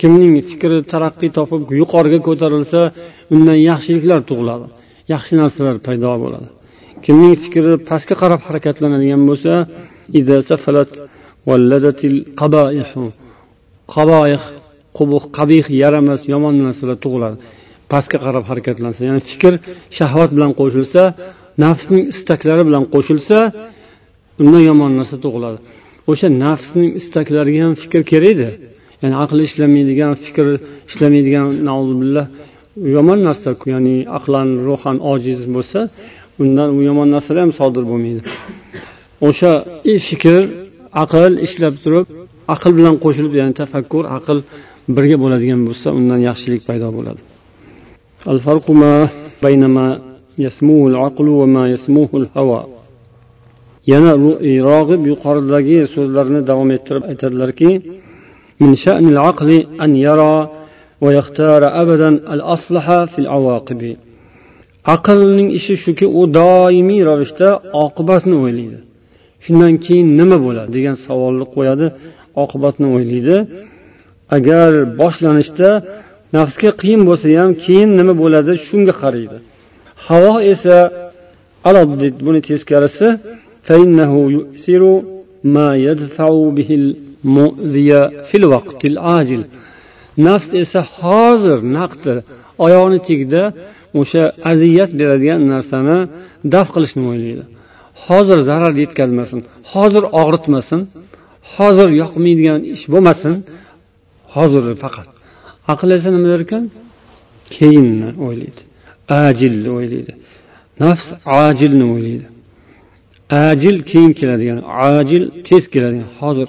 kimning 0.00 0.34
fikri 0.50 0.78
taraqqiy 0.92 1.30
topib 1.38 1.62
yuqoriga 1.80 2.20
ko'tarilsa 2.28 2.80
undan 3.34 3.58
yaxshiliklar 3.70 4.20
tug'iladi. 4.30 4.66
Yaxshi 5.12 5.34
narsalar 5.42 5.76
paydo 5.86 6.12
bo'ladi. 6.22 6.48
Kimning 7.04 7.34
fikri 7.44 7.72
pastga 7.88 8.14
qarab 8.22 8.40
harakatlanadigan 8.48 9.22
bo'lsa 9.30 9.52
qaboih 13.94 14.42
qubuh 14.98 15.22
qabih 15.38 15.64
yaramas 15.82 16.20
yomon 16.32 16.54
narsalar 16.66 16.98
tug'iladi. 17.04 17.36
Pastga 17.92 18.18
qarab 18.26 18.44
harakatlansa 18.50 19.00
ya'ni 19.08 19.22
fikr 19.30 19.52
shahvat 19.98 20.30
bilan 20.36 20.52
qo'shilsa 20.60 21.02
nafsning 21.64 22.04
istaklari 22.12 22.62
bilan 22.68 22.84
qo'shilsa 22.94 23.38
undan 24.42 24.62
yomon 24.70 24.90
narsa 24.98 25.16
tug'iladi. 25.24 25.58
O'sha 26.10 26.28
nafsning 26.44 26.90
istaklariga 27.00 27.60
ham 27.64 27.74
fikr 27.82 28.00
kerakda. 28.12 28.50
Ya'ni 29.02 29.16
aqli 29.24 29.42
ishlamaydigan 29.48 30.12
fikr 30.24 30.46
ishlamaydigan 30.90 31.46
billah 32.02 32.26
yomon 32.96 33.18
narsaku 33.28 33.64
ya'ni 33.74 33.96
aqlan 34.18 34.48
ruhan 34.66 34.96
ojiz 35.12 35.40
bo'lsa 35.54 35.80
undan 36.42 36.68
u 36.76 36.78
yomon 36.88 37.08
narsalar 37.14 37.42
ham 37.46 37.52
sodir 37.60 37.84
bo'lmaydi. 37.90 38.20
O'sha 39.28 39.52
fikr 40.08 40.40
aql 41.04 41.32
ishlab 41.46 41.74
turib 41.84 42.06
aql 42.54 42.72
bilan 42.78 42.96
qo'shilib 43.04 43.34
ya'ni 43.40 43.54
tafakkur 43.60 44.04
aql 44.18 44.38
birga 44.96 45.16
bo'ladigan 45.24 45.60
bo'lsa 45.68 45.88
undan 45.98 46.20
yaxshilik 46.28 46.62
paydo 46.68 46.88
bo'ladi. 46.96 47.20
yana 53.91 54.11
rog'ib 54.69 55.01
yuqoridagi 55.11 55.77
so'zlarini 55.95 56.41
davom 56.49 56.69
ettirib 56.77 57.03
aytadilarki 57.11 57.71
من 58.59 58.75
شأن 58.75 59.07
العقل 59.07 59.49
أن 59.81 59.95
يرى 59.95 60.49
ويختار 61.01 61.81
أبدا 61.81 62.07
الأصلح 62.07 62.85
في 63.11 63.19
العواقب 63.19 63.95
aqlning 64.95 65.49
ishi 65.57 65.75
shuki 65.83 66.07
u 66.19 66.21
doimiy 66.39 67.01
ravishda 67.09 67.49
oqibatni 67.85 68.35
o'ylaydi 68.43 68.79
shundan 69.45 69.73
keyin 69.85 70.07
nima 70.19 70.37
bo'ladi 70.45 70.69
degan 70.77 70.95
savolni 71.05 71.45
qo'yadi 71.55 71.87
oqibatni 72.43 72.87
o'ylaydi 72.95 73.37
agar 74.37 74.69
boshlanishda 75.01 75.69
nafsga 76.37 76.69
qiyin 76.81 77.01
bo'lsa 77.09 77.27
ham 77.41 77.51
keyin 77.65 77.89
nima 77.99 78.13
bo'ladi 78.21 78.51
shunga 78.67 78.93
qaraydi 79.01 79.37
havo 80.07 80.35
esa 80.53 80.75
buni 82.27 82.39
teskarisi 82.49 83.07
nafs 90.26 90.48
esa 90.62 90.80
hozir 90.98 91.58
naqdi 91.76 92.14
oyog'ini 92.64 93.00
tagida 93.08 93.42
o'sha 94.00 94.22
aziyat 94.50 94.90
beradigan 95.00 95.40
narsani 95.52 95.98
daf 96.54 96.68
qilishni 96.74 97.02
o'ylaydi. 97.12 97.44
Hozir 98.04 98.38
zarar 98.48 98.72
yetkazmasin 98.82 99.40
hozir 99.72 100.04
og'ritmasin 100.22 100.80
hozir 101.54 101.88
yoqmaydigan 102.02 102.60
ish 102.74 102.84
bo'lmasin 102.92 103.34
hozir 104.34 104.64
faqat 104.82 105.08
aql 105.72 105.88
esa 105.98 106.08
nima 106.14 106.28
der 106.32 106.42
keyinni 107.56 108.08
o'ylaydi 108.26 108.62
ajilni 109.26 109.70
o'ylaydi. 109.78 110.12
Nafs 110.82 111.06
ajilni 111.44 111.84
o'ylaydi. 111.94 112.26
Ajil 113.40 113.76
keyin 113.90 114.12
keladigan 114.20 114.58
ajil 114.96 115.24
tez 115.48 115.64
keladigan 115.74 116.10
hozir. 116.20 116.48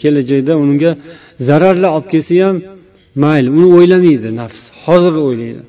Kelajakda 0.00 0.52
unga 0.64 0.90
zararlar 1.48 1.90
olib 1.96 2.08
kelsa 2.12 2.34
ham 2.46 2.56
mayli 3.22 3.48
uni 3.58 3.68
o'ylamaydi 3.76 4.28
nafs. 4.40 4.60
Hozir 4.84 5.14
o'ylaydi. 5.26 5.62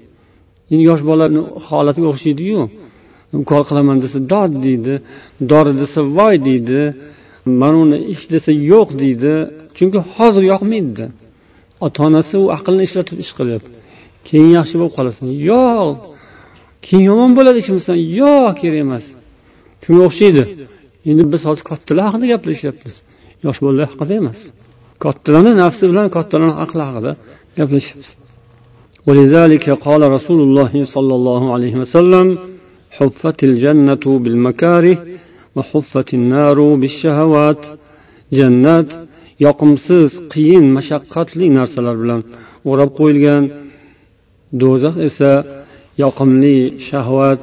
Endi 0.72 0.84
yosh 0.90 1.04
bolani 1.10 1.40
holatiga 1.68 2.08
o'xshaydiyu. 2.14 2.62
Ukol 3.44 3.64
qilaman 3.70 3.98
desa 4.04 4.18
dod 4.34 4.52
deydi 4.66 4.94
dori 5.52 5.74
desa 5.82 6.00
voy 6.18 6.36
deydi 6.48 6.82
mana 7.62 7.78
uni 7.86 7.98
ish 8.14 8.26
desa 8.34 8.52
yo'q 8.72 8.90
deydi. 9.04 9.34
Chunki 9.78 10.00
hozir 10.16 10.44
yoqmaydida 10.52 11.06
ota 11.86 12.00
onasi 12.08 12.36
u 12.44 12.46
aqlni 12.58 12.84
ishlatib 12.88 13.18
ish 13.24 13.34
qilyapti. 13.38 13.72
Keyin 14.28 14.52
yaxshi 14.60 14.76
bo'lib 14.80 14.94
qolasan. 14.98 15.26
Yo'q. 15.52 16.17
keyin 16.85 17.05
yomon 17.11 17.31
bo'ladi 17.39 17.59
ishimisan 17.65 17.97
yo'q 18.21 18.53
kerak 18.61 18.81
emas 18.87 19.05
shunga 19.85 20.03
o'xshaydi 20.09 20.43
endi 21.11 21.23
biz 21.33 21.43
hozir 21.49 21.65
kattalar 21.71 22.05
haqida 22.09 22.27
gaplashyapmiz 22.33 22.95
yosh 23.45 23.59
bolalar 23.65 23.87
haqida 23.93 24.15
emas 24.23 24.39
kattalarni 25.05 25.53
nafsi 25.63 25.85
bilan 25.91 26.07
kattalarni 26.17 26.57
aqli 26.65 26.83
haqida 26.89 27.13
gaplashyapmiz 27.59 28.11
ولذلك 29.09 29.67
قال 29.87 30.03
رسول 30.17 30.41
الله 30.47 30.73
صلى 30.95 31.15
الله 31.19 31.43
عليه 31.55 31.75
وسلم 31.83 32.27
حفت 32.97 33.39
الجنة 33.51 34.05
بالمكاره 34.23 34.97
وحفت 35.57 36.09
النار 36.19 36.59
بالشهوات 36.81 37.63
jannat 38.39 38.89
yoqimsiz 39.47 40.09
qiyin 40.33 40.65
mashaqqatli 40.77 41.47
narsalar 41.59 41.97
bilan 42.03 42.21
o'rab 42.71 42.91
qo'yilgan 42.99 43.43
do'zax 44.61 44.97
esa 45.09 45.31
yoqimli 46.04 46.58
shahvat 46.90 47.42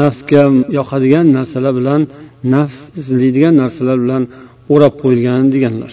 nafsga 0.00 0.44
yoqadigan 0.78 1.26
narsalar 1.36 1.72
bilan 1.80 2.02
nafs 2.54 2.78
izlaydigan 3.00 3.54
narsalar 3.62 3.96
bilan 4.04 4.22
o'rab 4.74 4.94
qo'yilgan 5.02 5.42
deganlar. 5.54 5.92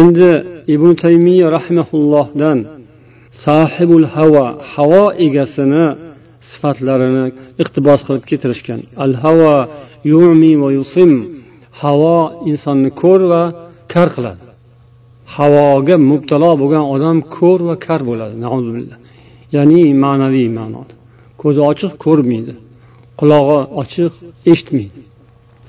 Endi 0.00 0.30
ibn 0.74 0.90
taymiya 1.02 1.46
rahimaullohdan 1.56 2.58
sahibul 3.44 4.06
havo 4.14 4.46
havo 4.72 5.04
egasini 5.26 5.84
sifatlarini 6.50 7.26
iqtibos 7.62 8.00
qilib 8.06 8.24
keltirishgan. 8.30 8.80
Al 9.04 9.12
havo 9.24 9.54
yumi 10.12 10.52
va 10.62 10.68
yusim 10.78 11.10
havo 11.82 12.18
insonni 12.50 12.90
ko'r 13.02 13.22
va 13.32 13.42
kar 13.92 14.08
qiladi. 14.16 14.42
Havoga 15.36 15.96
mubtalo 16.10 16.50
bo'lgan 16.62 16.84
odam 16.94 17.16
ko'r 17.36 17.60
va 17.68 17.74
kar 17.86 18.00
bo'ladi 18.08 18.34
ya'ni 19.55 19.81
ma'naviy 20.03 20.49
ma'noda 20.59 20.93
ko'zi 21.41 21.61
ochiq 21.71 21.93
ko'rmaydi 22.05 22.53
qulog'i 23.19 23.59
ochiq 23.81 24.13
eshitmaydi 24.53 25.01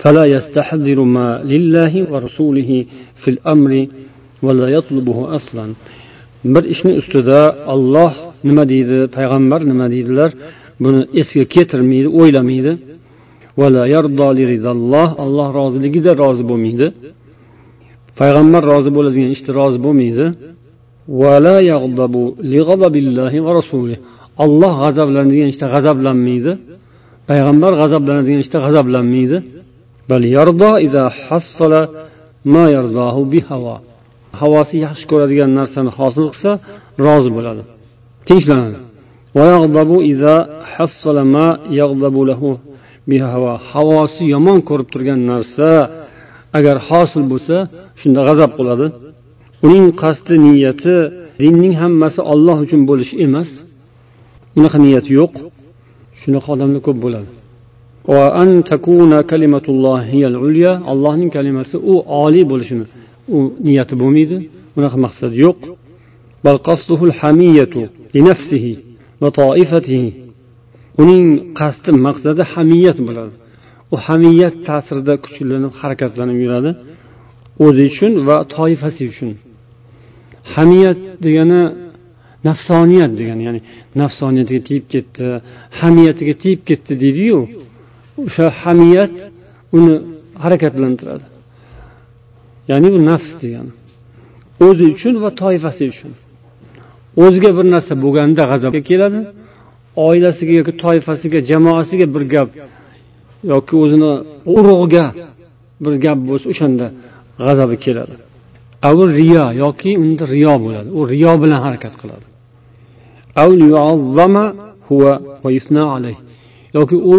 فلا 0.02 0.24
يستحضر 0.36 0.98
ما 1.16 1.28
لله 1.52 1.92
ورسوله 2.12 2.70
في 3.22 3.28
الأمر 3.34 3.72
ولا 4.46 4.66
يطلبه 4.76 5.18
أصلا 5.38 5.66
bir 6.54 6.64
ishni 6.64 6.92
ustida 7.00 7.40
olloh 7.74 8.12
nima 8.48 8.64
deydi 8.72 8.98
payg'ambar 9.16 9.60
nima 9.70 9.86
deydilar 9.94 10.30
buni 10.84 11.00
esga 11.20 11.44
keltirmaydi 11.54 12.08
o'ylamaydi 12.20 12.72
alloh 15.24 15.48
roziligida 15.58 16.10
rozi 16.22 16.44
bo'lmaydi 16.50 16.86
payg'ambar 18.20 18.62
rozi 18.72 18.90
bo'ladigan 18.96 19.30
ishda 19.36 19.50
rozi 19.60 19.78
bo'lmaydi 19.86 20.26
Olloh 24.43 24.73
g'azablanadigan 24.83 25.49
ishda 25.53 25.65
g'azablanmaydi 25.73 26.51
payg'ambar 27.29 27.71
g'azablanadigan 27.81 28.39
ishda 28.45 28.57
g'azablanmaydi. 28.65 29.37
Havosi 34.39 34.75
yaxshi 34.85 35.05
ko'radigan 35.11 35.51
narsani 35.59 35.91
hosil 35.97 36.25
qilsa 36.31 36.51
rozi 37.05 37.29
bo'ladi 37.37 37.61
tinchlanadi. 38.27 38.77
Havosi 43.71 44.23
yomon 44.33 44.59
ko'rib 44.69 44.87
turgan 44.93 45.19
narsa 45.31 45.69
agar 46.57 46.75
hosil 46.89 47.23
bo'lsa 47.31 47.55
shunda 48.01 48.21
g'azab 48.27 48.51
qiladi 48.59 48.85
uning 49.65 49.85
qasdi 50.01 50.35
niyati 50.45 50.95
dinning 51.41 51.73
hammasi 51.81 52.19
olloh 52.33 52.57
uchun 52.65 52.81
bo'lishi 52.89 53.15
emas. 53.25 53.49
Unaqa 54.57 54.77
niyat 54.85 55.05
yo'q. 55.19 55.33
Shunaqa 56.21 56.47
odamlar 56.55 56.81
ko'p 56.87 56.97
bo'ladi. 57.05 57.29
Allohning 60.91 61.29
kalimasi 61.37 61.75
u 61.91 61.93
oliy 62.23 62.45
bo'lishini 62.51 62.85
u 63.35 63.37
niyati 63.67 63.93
bo'lmaydi. 64.01 64.37
Unaqa 64.77 64.97
maqsad 65.05 65.33
yo'q. 65.43 65.59
Uning 71.01 71.25
qasdi 71.59 71.89
maqsadi 72.07 72.41
hamiyat 72.53 72.97
bo'ladi. 73.07 73.33
U 73.93 73.95
hamiyat 74.05 74.55
ta'sirida 74.67 75.13
kuchlanib 75.23 75.73
harakatlanib 75.79 76.37
yuradi. 76.43 76.71
O'zi 77.65 77.83
uchun 77.91 78.11
va 78.27 78.37
toifasi 78.55 79.03
uchun. 79.11 79.31
Hamiyat 80.53 80.99
degani 81.25 81.61
nafsoniyat 82.47 83.11
degani 83.19 83.43
ya'ni 83.47 83.61
nafsoniyatiga 84.01 84.61
tegib 84.69 84.85
ketdi 84.93 85.25
hamiyatiga 85.81 86.33
tegib 86.43 86.61
ketdi 86.69 86.93
deydiyu 87.03 87.39
o'sha 88.23 88.45
hamiyat 88.63 89.13
uni 89.77 89.95
harakatlantiradi. 90.43 91.25
Ya'ni 92.71 92.87
bu 92.93 92.99
nafs 93.09 93.31
degani. 93.43 93.71
O'zi 94.67 94.83
uchun 94.93 95.15
va 95.23 95.29
toifasi 95.41 95.83
uchun. 95.93 96.11
O'ziga 97.23 97.49
bir 97.57 97.65
narsa 97.73 97.93
bo'lganda 98.03 98.43
g'azabga 98.51 98.81
keladi 98.89 99.19
oilasiga 100.07 100.53
yoki 100.59 100.73
toifasiga 100.83 101.39
jamoasiga 101.49 102.05
bir 102.15 102.23
gap 102.33 102.49
yoki 103.53 103.73
o'zini 103.83 104.11
urug'iga 104.55 105.05
bir 105.83 105.93
gap 106.05 106.19
bo'lsa 106.29 106.45
o'shanda 106.53 106.85
g'azabi 107.45 107.75
keladi. 107.85 108.13
Avi 108.89 109.03
riyo 109.19 109.45
yoki 109.63 109.91
unda 110.03 110.25
riyo 110.33 110.53
bo'ladi. 110.65 110.89
U 110.97 110.99
riyo 111.11 111.33
bilan 111.43 111.59
harakat 111.65 111.93
qiladi. 112.01 112.25
Yoki 116.77 116.97
u 117.15 117.17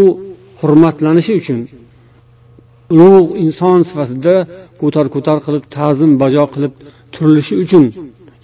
hurmatlanishi 0.60 1.32
uchun 1.40 1.58
ulug' 2.94 3.30
inson 3.44 3.78
sifatida 3.88 4.34
ko'tar 4.80 5.06
ko'tar 5.14 5.38
qilib 5.44 5.64
ta'zim 5.76 6.10
bajo 6.22 6.44
qilib 6.54 6.72
turilishi 7.14 7.54
uchun 7.64 7.84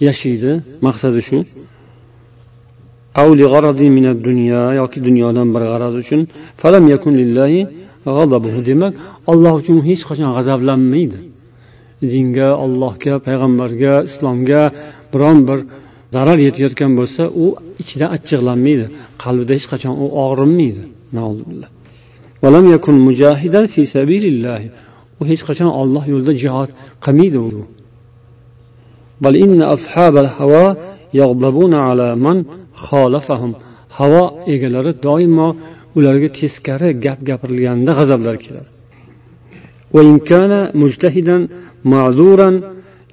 yashaydi. 0.07 0.51
Maqsadi 0.85 1.19
shu. 1.27 1.37
Yoki 4.81 4.99
dunyodan 5.07 5.47
bir 5.53 5.61
g'araz 5.71 5.93
uchun. 6.01 6.21
Demak 8.69 8.93
olloh 9.31 9.53
uchun 9.61 9.77
hech 9.87 10.01
qachon 10.09 10.29
g'azablanmaydi. 10.37 11.17
dinga 12.13 12.49
ollohga 12.63 13.13
payg'ambarga 13.27 13.93
islomga 14.09 14.63
biron 15.13 15.37
bir 15.47 15.59
zarar 16.15 16.37
yetayotgan 16.47 16.91
bo'lsa 16.99 17.23
u 17.43 17.45
ichida 17.81 18.05
achchiqlanmaydi. 18.15 18.85
Qalbida 19.23 19.51
hech 19.57 19.67
qachon 19.73 19.93
u 20.03 20.05
og'rinmaydi 20.25 20.83
u 25.19 25.21
hech 25.29 25.43
qachon 25.47 25.69
olloh 25.81 26.03
yo'lida 26.13 26.33
jihod 26.43 26.69
qilmaydi 27.05 27.37
u. 27.47 27.63
Havo 33.97 34.23
egalari 34.53 34.91
doimo 35.05 35.47
ularga 35.97 36.29
teskari 36.39 36.89
gap 37.05 37.19
gapirilganda 37.29 37.91
g'azablari 37.99 38.39
keladi. 38.45 38.69
Ma'zuran 41.93 42.55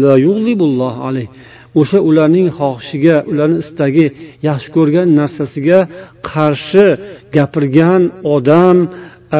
la 0.04 0.14
yug'zibulloh 0.26 0.94
alayh. 1.08 1.28
O'sha 1.80 1.98
ularning 2.08 2.48
xohishiga 2.58 3.16
ularni 3.30 3.58
istagi 3.64 4.06
yaxshi 4.48 4.68
ko'rgan 4.76 5.08
narsasiga 5.20 5.78
qarshi 6.30 6.86
gapirgan 7.36 8.02
odam 8.34 8.76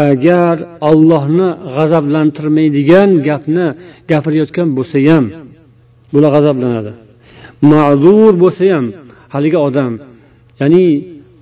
agar 0.09 0.57
ollohni 0.91 1.49
g'azablantirmaydigan 1.77 3.11
gapni 3.29 3.67
gapirayotgan 4.11 4.69
bo'lsa 4.77 4.99
ham 5.09 5.25
bular 6.13 6.31
g'azablanadi. 6.37 6.93
Ma'zur 7.73 8.33
bo'lsa 8.43 8.65
ham 8.75 8.87
haligi 9.35 9.59
odam 9.69 9.93
ya'ni 10.61 10.85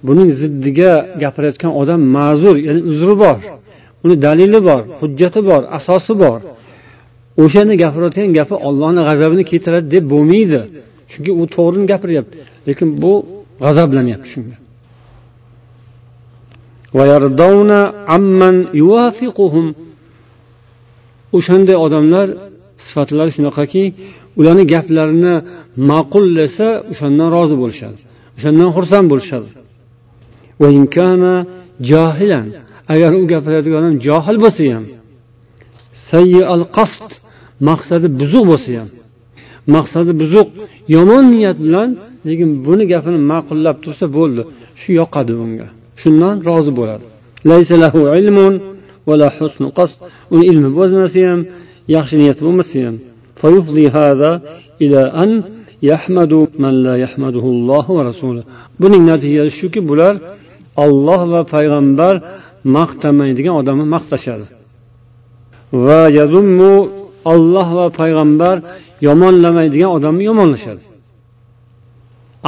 buning 0.06 0.30
ziddiga 0.40 0.92
gapirayotgan 1.22 1.72
odam 1.80 2.00
ma'zur 2.16 2.56
ya'ni 2.66 2.80
uzri 2.90 3.14
bor 3.22 3.38
uni 4.04 4.14
dalili 4.26 4.60
bor 4.68 4.82
hujjati 5.00 5.40
bor 5.50 5.62
asosi 5.78 6.14
bor. 6.22 6.38
O'shani 7.42 7.74
gapirayotgan 7.82 8.30
gapi 8.38 8.54
ollohni 8.68 9.02
g'azabini 9.08 9.44
keltiradi 9.50 9.86
deb 9.94 10.04
bo'lmaydi. 10.12 10.60
Chunki 11.10 11.30
u 11.40 11.42
to'g'rini 11.54 11.86
gapiryapti. 11.92 12.36
Lekin 12.68 12.88
bu 13.02 13.12
g'azablanyapti 13.64 14.28
shunga 14.34 14.56
o'shanday 21.36 21.76
odamlar 21.86 22.26
sifatlari 22.86 23.30
shunaqaki 23.36 23.82
ularni 24.38 24.64
gaplarini 24.74 25.34
ma'qullasa 25.90 26.68
o'shandan 26.92 27.28
rozi 27.36 27.56
bo'lishadi. 27.62 27.98
O'shandan 28.36 28.70
xursand 28.76 29.06
bo'lishadi. 29.12 29.48
Agar 32.94 33.10
u 33.20 33.22
gapiradigan 33.32 33.78
odam 33.80 33.94
johil 34.06 34.36
bo'lsa 34.44 34.62
ham 34.76 34.84
al 36.54 36.62
qasd 36.76 37.08
maqsadi 37.68 38.06
buzuq 38.20 38.44
bo'lsa 38.50 38.70
ham. 38.78 38.88
Maqsadi 39.74 40.12
buzuq 40.20 40.48
yomon 40.96 41.24
niyat 41.34 41.58
bilan 41.66 41.88
lekin 42.28 42.50
buni 42.66 42.84
gapini 42.92 43.18
ma'qullab 43.32 43.76
tursa 43.84 44.06
bo'ldi. 44.18 44.42
Shu 44.80 44.90
yoqadi 45.00 45.32
unga 45.44 45.68
shundan 46.00 46.34
rozi 46.48 46.72
bo'ladi. 46.78 47.04
Uni 50.34 50.44
ilmi 50.52 50.70
bo'lmasa 50.78 51.20
ham 51.30 51.40
yaxshi 51.96 52.14
niyati 52.20 52.40
bo'lmasa 52.46 52.78
ham. 52.86 52.96
Buning 58.80 59.02
natijasi 59.10 59.52
shuki 59.60 59.80
bular 59.88 60.14
olloh 60.84 61.20
va 61.32 61.40
payg'ambar 61.54 62.14
maqtamaydigan 62.76 63.54
odamni 63.60 63.86
maqtashadi. 63.94 64.46
Va 65.86 66.02
olloh 67.33 67.67
va 67.77 67.85
payg'ambar 67.99 68.55
yomonlamaydigan 69.07 69.91
odamni 69.97 70.23
yomonlashadi 70.29 70.83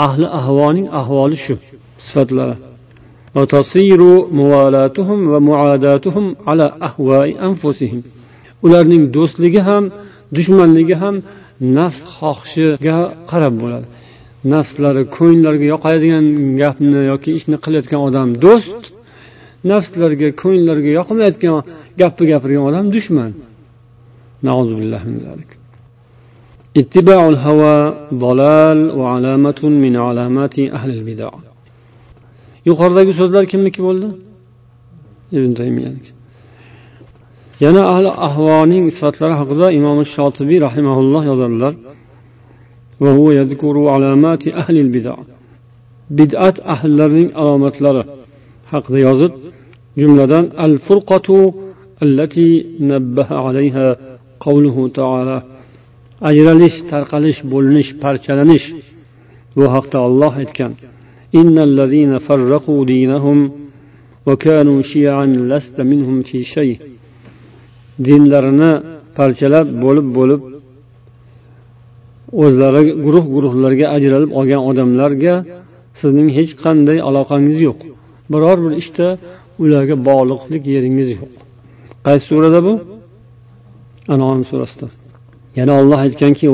ahli 0.06 0.26
ahvoning 0.40 0.88
ahvoli 1.00 1.38
shu 1.46 1.56
sifatlari 2.08 2.58
وتصير 3.36 4.02
موالاتهم 4.42 5.20
ومعاداتهم 5.32 6.26
على 6.48 6.68
أهواء 6.88 7.28
أنفسهم 7.48 8.02
ularning 8.66 9.04
do'stligi 9.16 9.62
ham 9.70 9.84
dushmanligi 10.38 10.96
ham 11.02 11.16
nafs 11.78 12.00
xohishiga 12.18 12.98
qarab 13.32 13.54
bo'ladi 13.62 13.88
nafslari 14.54 15.04
ko'ngillariga 15.18 15.66
yoqadigan 15.74 16.26
gapni 16.62 17.02
yoki 17.12 17.30
ishni 17.40 17.58
qilayotgan 17.66 18.02
odam 18.08 18.30
do'st 18.46 18.84
nafslariga 19.72 20.30
ko'ngillariga 20.42 20.92
yoqmayotgan 21.00 21.54
gapni 22.02 22.26
gapirgan 22.32 22.64
odam 22.70 22.86
dushman 22.96 23.32
اتباع 26.78 27.22
الهوى 27.34 27.78
ضلال 28.14 28.80
وعلامة 29.00 29.62
من 29.84 29.94
علامات 30.06 30.56
أهل 30.60 30.90
البدع 30.98 31.32
yuqoridagi 32.70 33.14
so'zlar 33.20 33.44
kimniki 33.52 33.82
bo'ldi 33.88 34.08
ibn 35.38 35.52
taymiyaniki 35.60 36.12
yana 37.66 37.82
ahli 37.94 38.10
ahvoning 38.28 38.86
sifatlari 38.96 39.36
haqida 39.42 39.68
imom 39.80 39.98
shotibiy 40.14 40.60
rahimaulloh 40.68 41.24
yozadilar 41.32 41.74
bid'at 46.20 46.58
ahllarining 46.74 47.30
alomatlari 47.42 48.04
haqida 48.72 49.00
yozib 49.08 49.32
jumladan 50.02 50.46
al 50.66 50.74
furqatu 50.88 51.38
allati 52.04 52.48
nabbaha 52.92 53.36
alayha 53.48 53.86
qavluhu 54.47 54.83
taala. 54.99 55.39
Ajralish 56.29 56.77
tarqalish 56.91 57.41
bo'linish 57.53 57.91
parchalanish 58.03 58.67
bu 59.57 59.65
haqda 59.75 59.99
olloh 60.07 60.33
aytgan. 60.43 60.73
Farraqu 62.27 62.73
lasta 65.53 65.83
minhum 65.93 66.19
dinlarini 68.07 68.73
parchalab 69.19 69.67
bo'lib 69.85 70.09
bo'lib 70.19 70.41
o'zlari 72.45 72.83
guruh 73.05 73.25
guruhlarga 73.35 73.87
ajralib 73.97 74.31
olgan 74.39 74.63
odamlarga 74.71 75.35
sizning 76.01 76.29
hech 76.39 76.53
qanday 76.65 76.99
aloqangiz 77.09 77.59
yo'q. 77.69 77.79
Biror 78.33 78.57
bir 78.65 78.73
ishda 78.83 79.09
işte 79.15 79.37
ularga 79.63 79.97
bog'liqlik 80.09 80.63
yeringiz 80.75 81.09
yo'q. 81.17 81.33
Qaysi 82.07 82.25
surada 82.31 82.61
bu? 82.67 82.75
Anom 84.15 84.41
surasida. 84.51 84.89
Yana 85.59 85.73
olloh 85.81 85.99
aytganki 86.07 86.47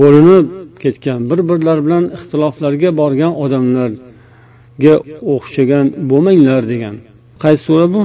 bo'linib 0.00 0.46
ketgan 0.82 1.20
bir 1.30 1.40
birlari 1.48 1.82
bilan 1.86 2.04
ixtiloflarga 2.16 2.90
borgan 3.00 3.32
odamlarga 3.44 4.94
o'xshagan 5.34 5.86
bo'lmanglar 6.10 6.62
degan. 6.72 6.94
Qaysi 7.42 7.62
sura 7.68 7.86
bu? 7.94 8.02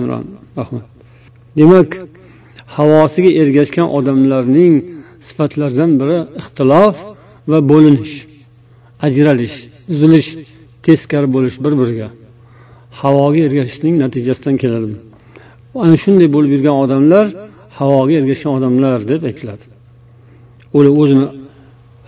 Imron 0.00 0.24
demak 1.58 1.90
havosiga 2.76 3.30
ergashgan 3.42 3.88
odamlarning 3.98 4.74
sifatlaridan 5.28 5.92
biri 6.00 6.18
ixtilof 6.40 6.96
va 7.50 7.58
bo'linish. 7.72 8.14
Ajralish 9.06 9.56
uzilish 9.92 10.28
teskari 10.86 11.28
bo'lish 11.34 11.56
bir 11.64 11.72
biriga 11.80 12.08
havoga 13.00 13.40
ergashishning 13.46 13.94
natijasidan 14.04 14.56
keladi 14.62 14.88
ana 15.84 15.96
shunday 16.04 16.28
bo'lib 16.34 16.50
yurgan 16.54 16.76
odamlar 16.84 17.26
havoga 17.78 18.12
ergashgan 18.20 18.52
odamlar 18.58 18.98
deb 19.10 19.22
aytiladi. 19.30 19.64
Ular 20.76 20.92
o'zini 21.02 21.26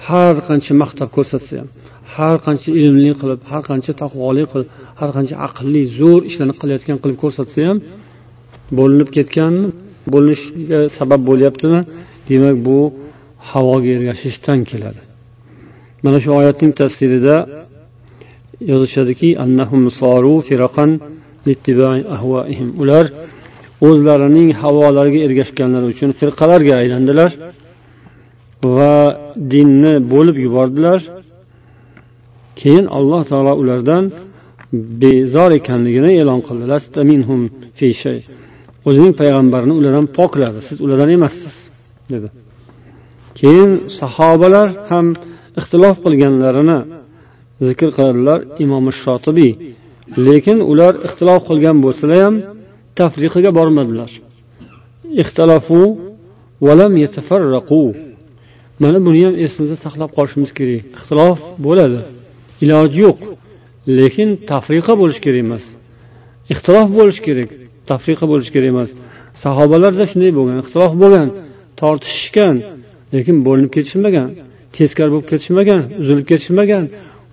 har 0.08 0.34
qancha 0.48 0.72
maqtab 0.82 1.08
ko'rsatsa 1.16 1.54
ham 1.60 1.68
har 2.14 2.36
qancha 2.46 2.70
ilmli 2.82 3.12
qilib 3.20 3.40
har 3.50 3.62
qancha 3.70 3.92
taqvoli 4.02 4.44
qilib 4.52 4.68
har 5.00 5.10
qancha 5.16 5.34
aqlli 5.46 5.82
zo'r 5.98 6.20
ishlarni 6.30 6.54
qilayotgan 6.60 6.98
qilib 7.02 7.18
ko'rsatsa 7.24 7.58
ham 7.68 7.78
bo'linib 8.78 9.08
ketganmi 9.16 9.66
bo'linishga 10.12 10.78
sabab 10.98 11.20
bo'lyaptimi? 11.30 11.80
Demak 12.28 12.56
bu 12.66 12.78
havoga 13.50 13.88
ergashishdan 13.96 14.58
keladi. 14.70 15.00
Mana 16.04 16.18
shu 16.24 16.30
oyatning 16.40 16.72
tafsirida 16.80 17.36
yozishadiki 18.70 19.28
ular 22.82 23.04
o'zlarining 23.88 24.48
havolariga 24.62 25.20
ergashganlari 25.26 25.86
uchun 25.92 26.10
firqalarga 26.20 26.74
aylandilar 26.82 27.30
va 28.76 28.94
dinni 29.52 29.94
bo'lib 30.12 30.36
yubordilar. 30.46 31.00
Keyin 32.60 32.86
alloh 32.98 33.22
taolo 33.30 33.52
ulardan 33.62 34.04
bezor 35.02 35.50
ekanligini 35.60 36.10
e'lon 36.20 36.40
qildi. 36.48 36.64
O'zining 38.88 39.12
payg'ambarini 39.20 39.74
ulardan 39.80 40.06
pokladi 40.18 40.60
siz 40.68 40.78
ulardan 40.84 41.10
emassiz 41.16 41.56
dedi. 42.12 42.28
Keyin 43.40 43.70
sahobalar 44.00 44.68
ham 44.90 45.06
ixtilof 45.58 45.96
qilganlarini 46.04 46.78
zikr 47.68 47.88
qiladilar 47.96 48.38
imom 48.64 48.84
shotibiy 49.02 49.52
lekin 50.26 50.58
ular 50.72 50.92
ixtilof 51.06 51.42
qilgan 51.48 51.76
bo'lsalar 51.84 52.18
ham 52.26 52.36
tafriqiga 52.98 53.50
bormadilar. 53.58 54.10
Ixtilofu 55.22 55.80
valam 56.66 56.92
yatafarraqu. 57.04 57.82
Mana 58.82 58.98
buni 59.06 59.20
ham 59.26 59.34
esimizda 59.44 59.76
saqlab 59.84 60.10
qolishimiz 60.16 60.50
kerak. 60.58 60.82
Ixtilof 60.96 61.38
bo'ladi 61.66 62.00
iloji 62.64 62.98
yo'q 63.06 63.18
lekin 63.98 64.28
tafriqa 64.50 64.92
bo'lishi 65.00 65.20
kerak 65.26 65.40
emas. 65.46 65.64
Ixtilof 66.52 66.88
bo'lishi 66.98 67.22
kerak 67.26 67.48
tafriqa 67.90 68.24
bo'lishi 68.32 68.50
kerak 68.54 68.70
emas. 68.74 68.90
Sahobalarda 69.44 70.04
shunday 70.10 70.32
bo'lgan 70.38 70.56
ixtilof 70.64 70.92
bo'lgan 71.02 71.28
tortishishgan 71.80 72.56
lekin 73.14 73.36
bo'linib 73.46 73.70
ketishmagan. 73.76 74.28
Teskari 74.76 75.10
bo'lib 75.14 75.26
ketishmagan 75.32 75.80
uzilib 76.02 76.26
ketishmagan 76.30 76.84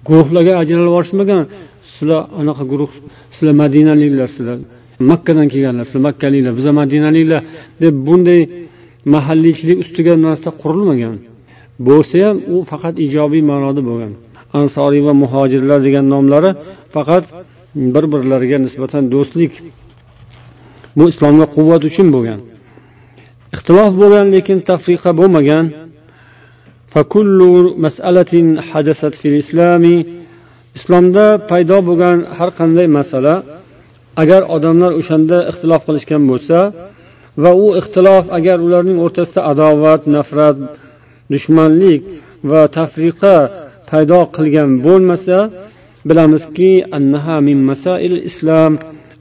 guruhlarga 0.07 0.53
ajralib 0.61 0.87
yuborishmagan. 0.89 1.43
Sizlar 1.91 2.21
anaqa 2.41 2.63
guruh 2.71 2.91
sizlar 3.35 3.55
madinaliklar 3.63 4.29
sizlar 4.35 4.57
makkadan 5.11 5.47
kelganlar 5.53 5.85
sizlar 5.89 6.03
makkaliklar 6.09 6.53
biza 6.59 6.71
madinaliklar 6.81 7.41
deb 7.83 7.95
bunday 8.07 8.41
mahalliychilik 9.13 9.77
ustiga 9.83 10.13
narsa 10.25 10.49
qurilmagan. 10.61 11.15
Bo'lsa 11.87 12.15
ham 12.25 12.37
u 12.53 12.55
faqat 12.71 12.95
ijobiy 13.05 13.43
ma'noda 13.51 13.81
bo'lgan. 13.89 14.11
Ansoriy 14.59 15.01
va 15.07 15.13
muhojirlar 15.23 15.79
degan 15.87 16.05
nomlari 16.13 16.51
faqat 16.95 17.23
bir 17.93 18.05
birlariga 18.13 18.57
nisbatan 18.65 19.03
do'stlik 19.13 19.53
bu 20.97 21.03
islomga 21.11 21.45
quvvat 21.55 21.81
uchun 21.89 22.07
bo'lgan. 22.15 22.39
Ixtilof 23.55 23.91
bo'lgan 24.01 24.25
lekin 24.35 24.57
tafriqa 24.69 25.11
bo'lmagan. 25.19 25.65
Islomda 30.77 31.25
paydo 31.49 31.77
bo'lgan 31.87 32.17
har 32.37 32.49
qanday 32.59 32.87
masala 32.97 33.35
agar 34.21 34.41
odamlar 34.55 34.91
o'shanda 34.99 35.37
ixtilof 35.51 35.81
qilishgan 35.87 36.23
bo'lsa 36.31 36.59
va 37.43 37.51
u 37.63 37.67
ixtilof 37.79 38.25
agar 38.37 38.57
ularning 38.65 38.97
o'rtasida 39.05 39.41
adovat 39.51 40.01
nafrat 40.15 40.57
dushmanlik 41.33 42.01
va 42.49 42.61
tafriqa 42.77 43.35
paydo 43.89 44.19
qilgan 44.35 44.69
bo'lmasa 44.85 45.37
bilamizki 46.09 46.71
annaha 46.97 47.35
min 47.47 47.57
masail 47.69 48.13
islom 48.29 48.73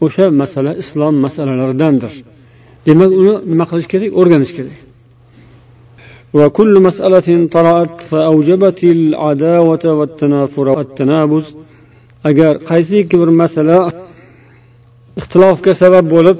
o'sha 0.06 0.26
masala 0.40 0.72
islom 0.82 1.14
masalalaridandir 1.24 2.12
demak 2.86 3.10
uni 3.20 3.34
nima 3.50 3.64
qilish 3.70 3.88
kerak 3.92 4.10
o'rganish 4.20 4.52
kerak 4.58 4.76
وكل 6.33 6.73
مسألة 6.87 7.27
طرأت 7.55 7.95
فأوجبت 8.09 8.83
العداوة 8.83 9.85
والتنافر 9.97 10.67
والتنابز 10.77 11.45
agar 12.29 12.53
qaysiki 12.69 13.15
bir 13.21 13.29
masala 13.41 13.77
ixtilofga 15.19 15.73
sabab 15.81 16.05
bo'lib 16.15 16.37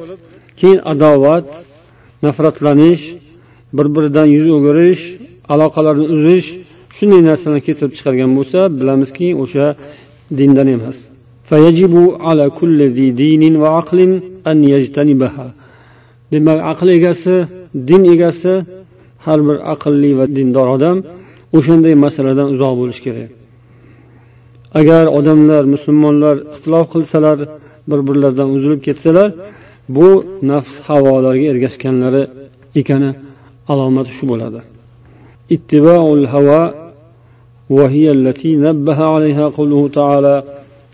keyin 0.60 0.80
adovat 0.92 1.48
nafratlanish 2.26 3.04
bir 3.78 3.88
biridan 3.96 4.28
yuz 4.36 4.48
o'girish 4.58 5.04
aloqalarni 5.54 6.06
uzish 6.16 6.48
shunday 6.98 7.22
narsalarni 7.30 7.62
keltirib 7.68 7.94
chiqargan 7.98 8.32
bo'lsa 8.38 8.60
bilamizki 8.80 9.28
o'sha 9.44 9.66
dindan 10.40 10.68
emas 10.76 10.98
demak 16.32 16.60
aql 16.72 16.88
egasi 16.98 17.36
din 17.90 18.02
egasi 18.16 18.54
har 19.26 19.40
bir 19.48 19.58
aqlli 19.74 20.12
va 20.20 20.26
dindor 20.38 20.68
odam 20.76 20.98
o'shanday 21.58 21.94
masaladan 22.06 22.48
uzoq 22.56 22.74
bo'lishi 22.82 23.02
kerak 23.08 23.30
agar 24.80 25.04
odamlar 25.20 25.64
musulmonlar 25.74 26.36
ixtilof 26.54 26.88
qilsalar 26.94 27.38
bir 27.90 28.00
birlaridan 28.08 28.50
uzilib 28.56 28.82
ketsalar 28.88 29.30
bu 29.96 30.10
nafs 30.52 30.74
havolariga 30.88 31.48
ergashganlari 31.54 32.24
ekani 32.80 33.12
alomati 33.72 34.12
shu 34.18 34.24
bo'ladi 34.32 34.60
ittibaul 35.56 36.26
havo 36.34 36.62
وهي 37.78 38.06
التي 38.18 38.52
نبه 38.68 39.00
عليها 39.14 39.46
قوله 39.58 39.82
تعالى 40.00 40.36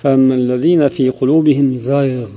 فأما 0.01 0.35
الذين 0.41 0.81
في 0.95 1.09
قلوبهم 1.09 1.67
زائغ 1.89 2.29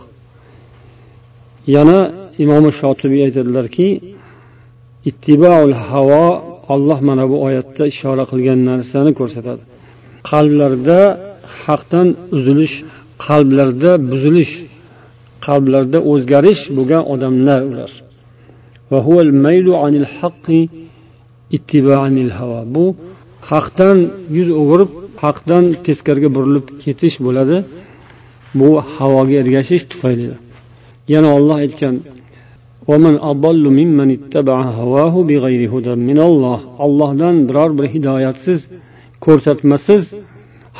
yana 1.76 1.98
imom 2.44 2.64
shotibiy 2.80 3.20
aytadilarki 3.26 3.88
ittibaul 5.09 5.73
havo 5.87 6.25
olloh 6.73 6.99
mana 7.07 7.23
bu 7.31 7.37
oyatda 7.47 7.83
ishora 7.93 8.23
qilgan 8.31 8.59
narsani 8.69 9.11
ko'rsatadi. 9.19 9.63
Qalblarda 10.29 10.99
haqdan 11.63 12.07
uzilish 12.37 12.75
qalblarda 13.25 13.91
buzilish 14.11 14.53
qalblarda 15.47 15.99
o'zgarish 16.11 16.61
bo'lgan 16.77 17.03
odamlar 17.13 17.61
ular. 17.69 17.91
Bu 22.75 22.85
haqdan 23.51 23.97
yuz 24.37 24.49
o'girib 24.61 24.91
haqdan 25.23 25.63
teskariga 25.85 26.29
burilib 26.35 26.65
ketish 26.83 27.15
bo'ladi. 27.25 27.57
Bu 28.59 28.69
havoga 28.95 29.35
ergashish 29.43 29.83
tufayli. 29.91 30.25
Yana 31.13 31.29
olloh 31.37 31.57
aytgan 31.63 31.95
ollohdan 36.85 37.35
biror 37.47 37.71
bir 37.77 37.87
hidoyatsiz 37.95 38.59
ko'rsatmasiz 39.25 40.03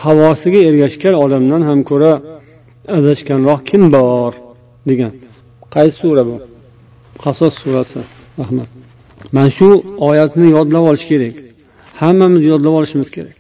havosiga 0.04 0.60
ergashgan 0.70 1.16
odamdan 1.24 1.62
ham 1.70 1.80
ko'ra 1.90 2.12
adashganroq 2.98 3.62
kim 3.70 3.84
bor? 3.96 4.34
degan. 4.90 5.14
Qaysi 5.76 5.96
sura 6.02 6.24
bu? 6.30 6.36
Qasos 7.24 7.54
surasi 7.62 8.00
rahmat 8.40 8.70
mana 9.36 9.50
shu 9.58 9.70
oyatni 10.10 10.48
yodlab 10.58 10.84
olish 10.90 11.06
kerak. 11.12 11.36
Hammamiz 12.02 12.44
yodlab 12.52 12.74
olishimiz 12.80 13.10
kerak. 13.16 13.38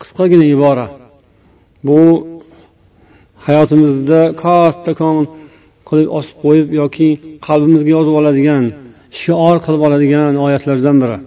qisqagina 0.00 0.46
ibora 0.54 0.86
bu 1.86 1.98
hayotimizda 3.46 4.20
kattakon 4.42 5.18
qilib 5.88 6.08
osib 6.18 6.36
qo'yib 6.44 6.68
yoki 6.80 7.08
qalbimizga 7.46 7.90
yozib 7.96 8.14
oladigan 8.20 8.64
shior 9.20 9.56
qilib 9.64 9.82
oladigan 9.86 10.32
oyatlardan 10.46 10.96
biri. 11.02 11.18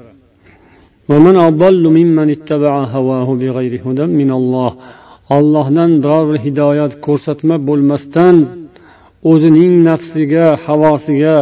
Ollohdan 5.35 5.91
biror 6.03 6.23
bir 6.29 6.37
hidoyat 6.45 6.93
ko'rsatma 7.05 7.55
bo'lmasdan 7.67 8.35
o'zining 9.31 9.73
nafsiga 9.89 10.45
havosiga 10.65 11.37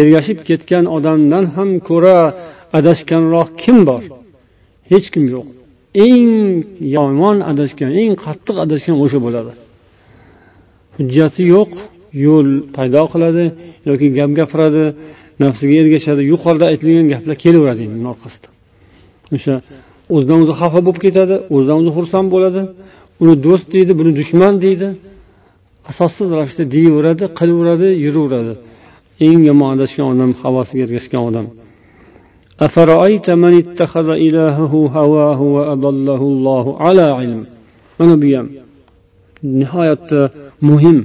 ergashib 0.00 0.38
ketgan 0.48 0.84
odamdan 0.96 1.44
ham 1.56 1.70
ko'ra 1.88 2.18
adashganroq 2.78 3.48
kim 3.62 3.78
bor? 3.88 4.02
Hech 4.90 5.06
kim 5.14 5.24
yo'q. 5.34 5.46
Eng 6.06 6.32
yomon 6.96 7.36
adashgan 7.50 7.90
eng 8.02 8.12
qattiq 8.24 8.56
adashgan 8.64 8.96
o'sha 9.04 9.18
bo'ladi. 9.26 9.52
Hujjati 10.98 11.42
yo'q 11.54 11.72
yo'l 12.26 12.48
paydo 12.76 13.02
qiladi 13.12 13.44
yoki 13.88 14.06
gap 14.18 14.30
gapiradi 14.38 14.84
nafsiga 15.42 15.74
ergashadi. 15.82 16.22
Yuqorida 16.32 16.64
aytilgan 16.72 17.06
gaplar 17.12 17.36
kelaveradi 17.44 17.80
endi 17.86 17.96
uni 18.00 18.08
orqasidan 18.14 18.52
o'sha 19.36 19.54
o'zidan 20.14 20.38
o'zi 20.44 20.54
xafa 20.60 20.80
bo'lib 20.86 21.00
ketadi 21.06 21.34
o'zidan 21.54 21.76
o'zi 21.80 21.90
xursand 21.96 22.28
bo'ladi. 22.34 22.62
Uni 23.22 23.34
do'st 23.46 23.66
deydi 23.74 23.92
buni 24.00 24.12
dushman 24.20 24.54
deydi. 24.64 24.88
Asossiz 25.90 26.28
ravishda 26.38 26.64
deyaveradi 26.74 27.24
qilaveradi 27.38 27.88
yuraveradi. 28.04 28.54
Eng 29.26 29.40
yomon 29.50 29.68
adashgan 29.74 30.06
odam 30.12 30.30
havosiga 30.42 30.82
ergashgan 30.86 31.22
odam. 31.30 31.46
Mana 37.98 38.14
bu 38.22 38.28
ham. 38.36 38.46
Nihoyatda 39.60 40.20
muhim. 40.68 40.98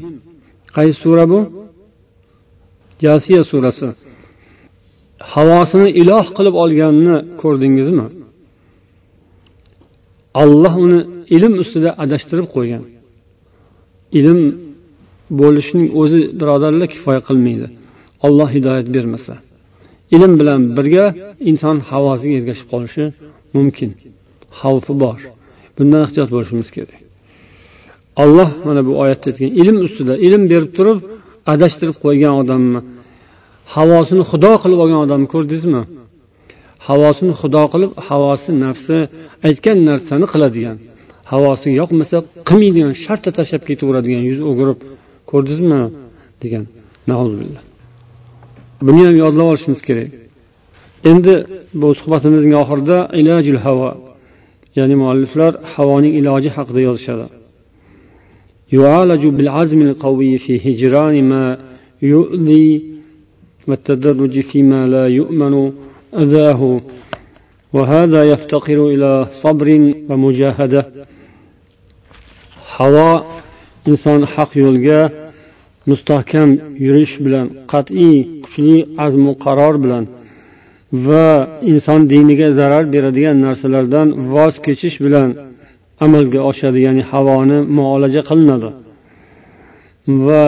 Qaysi 0.76 0.98
sura 1.04 1.26
bu? 1.32 1.40
Jasiya 3.04 3.44
surasi. 3.52 3.88
Havosini 5.34 5.90
iloh 6.02 6.26
qilib 6.38 6.56
olganini 6.64 7.18
ko'rdingizmi? 7.42 8.06
Alloh 10.42 10.74
uni 10.86 11.00
ilm 11.36 11.54
ustida 11.62 11.90
adashtirib 12.04 12.48
qo'ygan. 12.56 12.84
Ilm 14.20 14.40
bo'lishning 15.42 15.88
o'zi 16.02 16.22
birodarlar 16.40 16.88
kifoya 16.96 17.22
qilmaydi. 17.28 17.68
Olloh 18.26 18.50
hidoyat 18.56 18.88
bermasa. 18.96 19.34
Ilm 20.16 20.34
bilan 20.40 20.62
birga 20.78 21.06
inson 21.50 21.78
havosiga 21.90 22.36
ergashib 22.40 22.68
qolishi 22.74 23.04
mumkin. 23.56 23.90
Xavfi 24.60 24.94
bor. 25.04 25.20
Bundan 25.78 26.02
ehtiyot 26.06 26.30
bo'lishimiz 26.36 26.70
kerak. 26.76 27.09
Olloh 28.22 28.50
mana 28.68 28.82
bu 28.88 28.92
oyatda 29.04 29.28
aytgan 29.30 29.52
ilm 29.62 29.78
ustida 29.86 30.14
ilm 30.28 30.44
berib 30.52 30.72
turib 30.78 31.00
adashtirib 31.54 31.98
qo'ygan 32.04 32.34
odamni 32.42 32.80
havosini 33.76 34.24
xudo 34.32 34.52
qilib 34.64 34.80
olgan 34.84 35.00
odamni 35.06 35.28
ko'rdingizmi? 35.34 35.82
Havosini 36.88 37.34
xudo 37.42 37.64
qilib 37.74 37.92
havosi 38.08 38.52
nafsi 38.66 38.98
aytgan 39.48 39.78
narsani 39.90 40.26
qiladigan 40.34 40.78
havosiga 41.32 41.76
yoqmasa 41.82 42.18
qilmaydigan 42.50 42.94
shartta 43.04 43.30
tashlab 43.38 43.64
ketaveradigan 43.70 44.24
yuz 44.30 44.40
o'girib 44.50 44.80
ko'rdingizmi? 45.32 45.82
degan. 46.44 46.64
Buni 48.88 49.02
ham 49.08 49.16
yodlab 49.24 49.48
olishimiz 49.52 49.82
kerak. 49.88 50.10
Endi 51.12 51.34
bu 51.82 51.88
suhbatimizning 52.00 52.54
oxirida 52.64 52.98
ilojul 53.20 53.60
havo 53.66 53.90
ya'ni 54.78 54.96
mualliflar 55.02 55.52
havoning 55.74 56.14
iloji 56.20 56.50
haqida 56.58 56.80
yozishadi. 56.88 57.26
يعالج 58.73 59.27
بالعزم 59.27 59.81
القوي 59.83 60.39
في 60.39 60.53
هجران 60.67 61.25
ما 61.25 61.59
يؤذي 62.03 62.69
والتدرج 63.69 64.41
فيما 64.41 64.87
لا 64.87 65.05
يؤمن 65.09 65.73
أذاه 66.23 66.81
وهذا 67.73 68.21
يفتقر 68.33 68.79
إلى 68.89 69.11
صبر 69.43 69.69
ومجاهدة 70.09 70.83
havo 72.79 73.11
inson 73.91 74.21
haq 74.35 74.51
yo'lga 74.65 75.01
mustahkam 75.91 76.51
yurish 76.87 77.15
bilan 77.25 77.47
qat'iy 77.73 78.17
kuchli 78.45 78.77
azmu 79.07 79.33
qaror 79.45 79.75
bilan 79.85 80.05
va 81.07 81.27
inson 81.73 82.01
diniga 82.13 82.49
zarar 82.59 82.85
beradigan 82.95 83.37
narsalardan 83.47 84.09
voz 84.35 84.55
kechish 84.67 84.97
bilan 85.07 85.29
amalga 86.06 86.40
oshadi 86.50 86.80
ya'ni 86.88 87.04
havoni 87.12 87.58
muolaja 87.78 88.22
qilinadi. 88.30 88.70
Va 90.26 90.46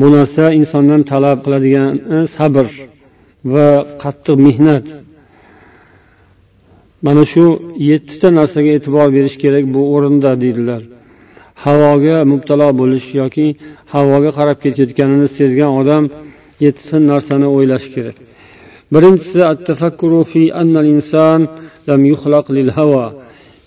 bu 0.00 0.06
narsa 0.16 0.44
insondan 0.60 1.02
talab 1.10 1.38
qiladigan 1.44 1.90
e, 2.14 2.16
sabr 2.36 2.66
va 3.52 3.68
qattiq 4.02 4.36
mehnat. 4.46 4.86
Mana 7.06 7.22
shu 7.32 7.44
yettita 7.90 8.28
narsaga 8.38 8.70
e'tibor 8.76 9.08
berish 9.16 9.36
kerak 9.42 9.64
bu 9.74 9.80
o'rinda 9.94 10.30
deydilar. 10.42 10.82
Havoga 11.64 12.16
mubtalo 12.32 12.68
bo'lish 12.80 13.06
yoki 13.20 13.46
havoga 13.94 14.30
qarab 14.38 14.58
ketayotganini 14.64 15.28
sezgan 15.38 15.70
odam 15.80 16.04
yettita 16.64 16.96
narsani 17.10 17.46
o'ylashi 17.56 17.88
kerak. 17.96 18.16
Birinchisi 18.94 19.40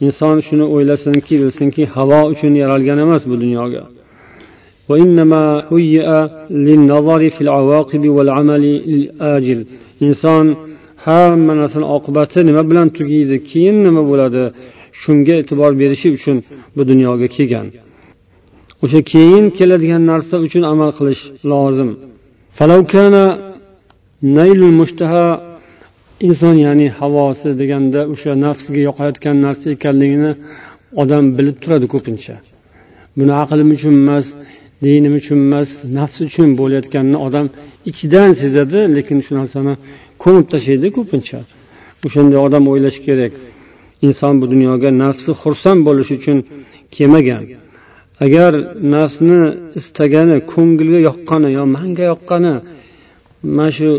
inson 0.05 0.37
shuni 0.47 0.65
o'ylasinki 0.75 1.35
bilsinki 1.41 1.83
havo 1.95 2.21
uchun 2.33 2.53
yaralgan 2.61 2.99
emas 3.05 3.23
bu 3.31 3.35
dunyoga. 3.43 3.83
Inson 10.07 10.45
hamma 11.05 11.53
narsani 11.61 11.85
oqibati 11.95 12.39
nima 12.49 12.63
bilan 12.69 12.87
tugaydi 12.97 13.35
keyin 13.51 13.77
nima 13.87 14.01
bo'ladi 14.09 14.43
shunga 15.01 15.33
e'tibor 15.41 15.71
berishi 15.81 16.07
uchun 16.17 16.37
bu 16.75 16.81
dunyoga 16.91 17.27
kelgan. 17.35 17.67
O'sha 18.83 18.99
keyin 19.13 19.45
keladigan 19.57 20.03
narsa 20.11 20.35
uchun 20.45 20.63
amal 20.73 20.91
qilish 20.97 21.23
lozim. 21.51 21.89
Inson 26.27 26.55
ya'ni 26.65 26.87
havosi 26.99 27.49
deganda 27.61 28.01
o'sha 28.13 28.31
nafsiga 28.45 28.81
yoqayotgan 28.89 29.35
narsa 29.45 29.65
ekanligini 29.75 30.31
odam 31.01 31.25
bilib 31.37 31.57
turadi 31.63 31.87
ko'pincha. 31.93 32.35
Buni 33.17 33.33
aqlim 33.43 33.69
uchun 33.75 33.93
emas 34.03 34.25
dinim 34.85 35.13
uchun 35.21 35.39
emas 35.47 35.69
nafs 35.97 36.17
uchun 36.27 36.49
bo'layotganini 36.59 37.17
odam 37.27 37.45
ichidan 37.89 38.29
sezadi 38.41 38.79
lekin 38.95 39.17
shu 39.25 39.31
narsani 39.39 39.73
ko'mib 40.23 40.45
tashlaydi 40.53 40.87
ko'pincha. 40.97 41.39
O'shanday 42.05 42.39
odam 42.47 42.63
o'ylashi 42.71 43.01
kerak. 43.07 43.33
Inson 44.07 44.33
bu 44.41 44.45
dunyoga 44.53 44.89
nafsi 45.03 45.31
xursand 45.41 45.79
bo'lish 45.87 46.11
uchun 46.17 46.37
kelmagan 46.95 47.43
agar 48.25 48.51
nafsni 48.95 49.39
istagani 49.79 50.37
ko'ngilga 50.53 50.99
yoqqani 51.07 51.49
yo 51.57 51.63
manga 51.75 52.03
yoqqani 52.11 52.53
mana 53.55 53.71
shu 53.77 53.89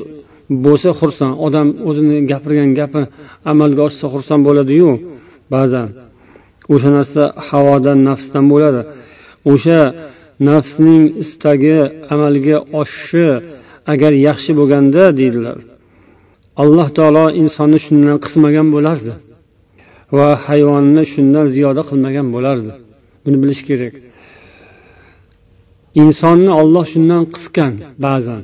bo'lsa 0.65 0.91
xursand. 1.01 1.35
Odam 1.47 1.69
o'zini 1.89 2.17
gapirgan 2.31 2.71
gapi 2.81 3.03
amalga 3.53 3.83
oshsa 3.89 4.07
xursand 4.15 4.43
bo'ladiyu 4.49 4.91
ba'zan. 5.55 5.89
O'sha 6.75 6.91
narsa 6.97 7.23
havodan 7.49 7.99
nafsdan 8.09 8.45
bo'ladi. 8.53 8.81
O'sha 9.53 9.81
nafsning 10.49 11.03
istagi 11.23 11.79
amalga 12.15 12.57
oshishi 12.81 13.29
agar 13.93 14.13
yaxshi 14.29 14.51
bo'lganda 14.59 15.03
deydilar. 15.21 15.59
Alloh 16.63 16.89
taolo 16.97 17.25
insonni 17.43 17.79
shundan 17.87 18.17
qismagan 18.25 18.69
bo'lardi 18.75 19.15
va 20.17 20.29
hayvonni 20.47 21.03
shundan 21.13 21.47
ziyoda 21.55 21.83
qilmagan 21.91 22.27
bo'lardi. 22.35 22.73
Buni 23.25 23.37
bilish 23.43 23.63
kerak. 23.69 23.95
Insonni 26.03 26.51
olloh 26.61 26.85
shundan 26.93 27.23
qisgan 27.35 27.75
ba'zan. 28.07 28.43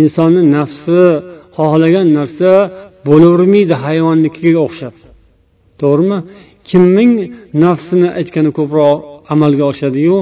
Insonni 0.00 0.42
nafsi 0.56 1.00
xohlagan 1.56 2.08
narsa 2.18 2.52
bo'lavermaydi 3.08 3.74
hayvonnikiga 3.84 4.60
o'xshab? 4.66 4.94
To'g'rimi? 5.80 6.18
Kimning 6.70 7.12
nafsini 7.64 8.08
aytgani 8.18 8.50
ko'proq 8.58 8.96
amalga 9.32 9.64
oshadiyu 9.72 10.16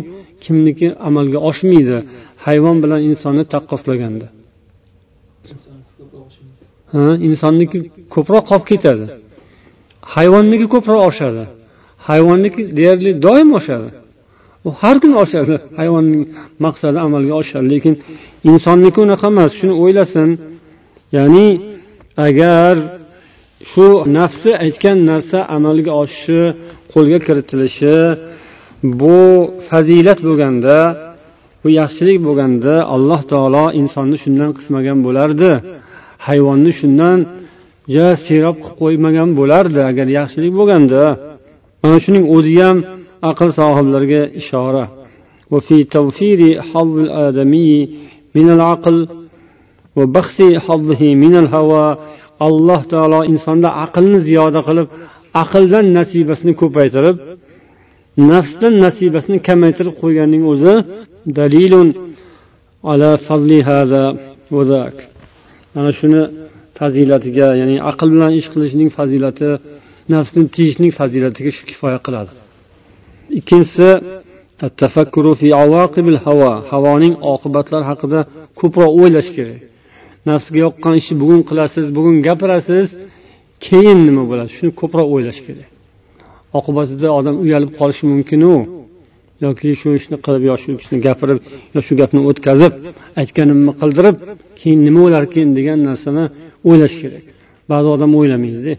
kimniki 0.44 0.88
amalga 1.08 1.38
oshmaydi. 1.50 1.96
Hayvon 2.46 2.76
bilan 2.82 3.00
insonni 3.10 3.44
taqqoslaganda. 3.52 4.26
Ha 6.92 7.02
insonniki 7.28 7.78
ko'proq 8.14 8.44
qolib 8.50 8.66
ketadi. 8.70 9.06
Hayvonniki 10.14 10.66
ko'proq 10.74 11.00
oshadi. 11.10 11.44
Hayvonniki 12.08 12.62
deyarli 12.78 13.12
doim 13.26 13.48
oshadi. 13.58 13.88
U 14.66 14.70
har 14.80 14.96
kuni 15.02 15.16
oshadi. 15.24 15.56
Hayvonning 15.78 16.24
maqsadi 16.64 16.98
amalga 17.06 17.34
oshadi. 17.42 17.66
Lekin 17.74 17.94
insonniki 18.50 18.98
unaqa 19.06 19.26
emas. 19.32 19.50
Shuni 19.58 19.74
o'ylasin. 19.82 20.28
Ya'ni 21.16 21.48
agar 22.26 22.74
shu 23.70 23.86
nafsi 24.18 24.50
aytgan 24.64 24.98
narsa 25.11 25.38
amalga 25.56 25.92
oshishi 26.02 26.40
qo'lga 26.92 27.18
kiritilishi 27.26 27.96
bu 29.00 29.18
fazilat 29.68 30.18
bo'lganda 30.28 30.76
bu 31.62 31.68
yaxshilik 31.80 32.18
bo'lganda 32.26 32.74
alloh 32.94 33.20
taolo 33.32 33.64
insonni 33.80 34.16
shundan 34.24 34.50
qismagan 34.58 34.98
bo'lardi. 35.06 35.50
Hayvonni 36.28 36.72
shundan 36.80 37.18
ja 37.94 38.08
serob 38.24 38.56
qilib 38.62 38.76
qo'ymagan 38.82 39.30
bo'lardi. 39.38 39.80
Agar 39.90 40.06
yaxshilik 40.18 40.52
bo'lganda 40.58 41.02
mana 41.82 41.98
shuning 42.04 42.24
o'zi 42.36 42.54
ham 42.64 42.78
aql 43.30 43.49
sohiblariga 43.59 44.21
ishora 44.41 44.86
وفي 45.53 45.84
توفير 45.84 46.61
حظ 46.69 46.95
الآدمي 47.07 47.71
من 48.36 48.47
العقل 48.55 48.97
وبخس 49.97 50.39
حظه 50.65 51.01
من 51.23 51.34
الهوى 51.41 51.97
alloh 52.47 52.82
taolo 52.91 53.19
insonda 53.32 53.69
aqlni 53.86 54.19
ziyoda 54.28 54.61
qilib 54.67 54.88
aqldan 55.43 55.86
nasibasini 55.97 56.53
ko'paytirib 56.61 57.17
nafsdan 58.32 58.73
nasibasini 58.86 59.38
kamaytirib 59.47 59.95
qo'yganning 60.01 60.43
o'zi 60.51 60.76
dalilun 61.38 61.88
ala 62.91 63.11
fazli 63.28 63.59
hada 63.69 64.03
mana 65.76 65.91
shuni 65.99 66.21
fazilatiga 66.80 67.47
ya'ni 67.61 67.76
aql 67.91 68.07
bilan 68.13 68.32
ish 68.39 68.47
qilishning 68.53 68.89
fazilati 68.97 69.49
nafsni 70.13 70.43
tiyishning 70.55 70.91
fazilatiga 70.99 71.51
shu 71.57 71.63
kifoya 71.69 71.99
qiladi 72.05 72.32
Ikkinchisi 73.39 73.89
havoning 76.72 77.14
oqibatlari 77.35 77.85
haqida 77.91 78.20
ko'proq 78.61 78.91
o'ylash 79.01 79.31
kerak. 79.37 79.61
Nafsga 80.28 80.59
yoqqan 80.66 80.95
ishni 81.01 81.14
bugun 81.22 81.41
qilasiz 81.49 81.87
bugun 81.97 82.16
gapirasiz 82.26 82.87
keyin 83.66 83.99
nima 84.09 84.22
bo'ladi? 84.31 84.51
Shuni 84.57 84.70
ko'proq 84.81 85.07
o'ylash 85.14 85.41
kerak. 85.47 85.68
Oqibatida 86.59 87.09
odam 87.18 87.35
uyalib 87.45 87.72
qolishi 87.81 88.05
mumkinu 88.12 88.55
yoki 89.45 89.68
shu 89.81 89.89
ishni 90.01 90.16
qilib 90.24 90.43
yo 90.51 90.55
shu 90.62 90.68
ishni 90.83 90.97
gapirib 91.07 91.39
yo 91.74 91.81
shu 91.87 91.93
gapni 92.01 92.20
o'tkazib 92.31 92.72
aytganimni 93.20 93.72
qildirib 93.81 94.16
keyin 94.61 94.81
nima 94.87 95.01
bo'larkin 95.07 95.47
degan 95.59 95.78
narsani 95.89 96.24
o'ylash 96.70 96.97
kerak. 97.03 97.24
Ba'zi 97.70 97.89
odam 97.97 98.11
o'ylamaydi 98.20 98.72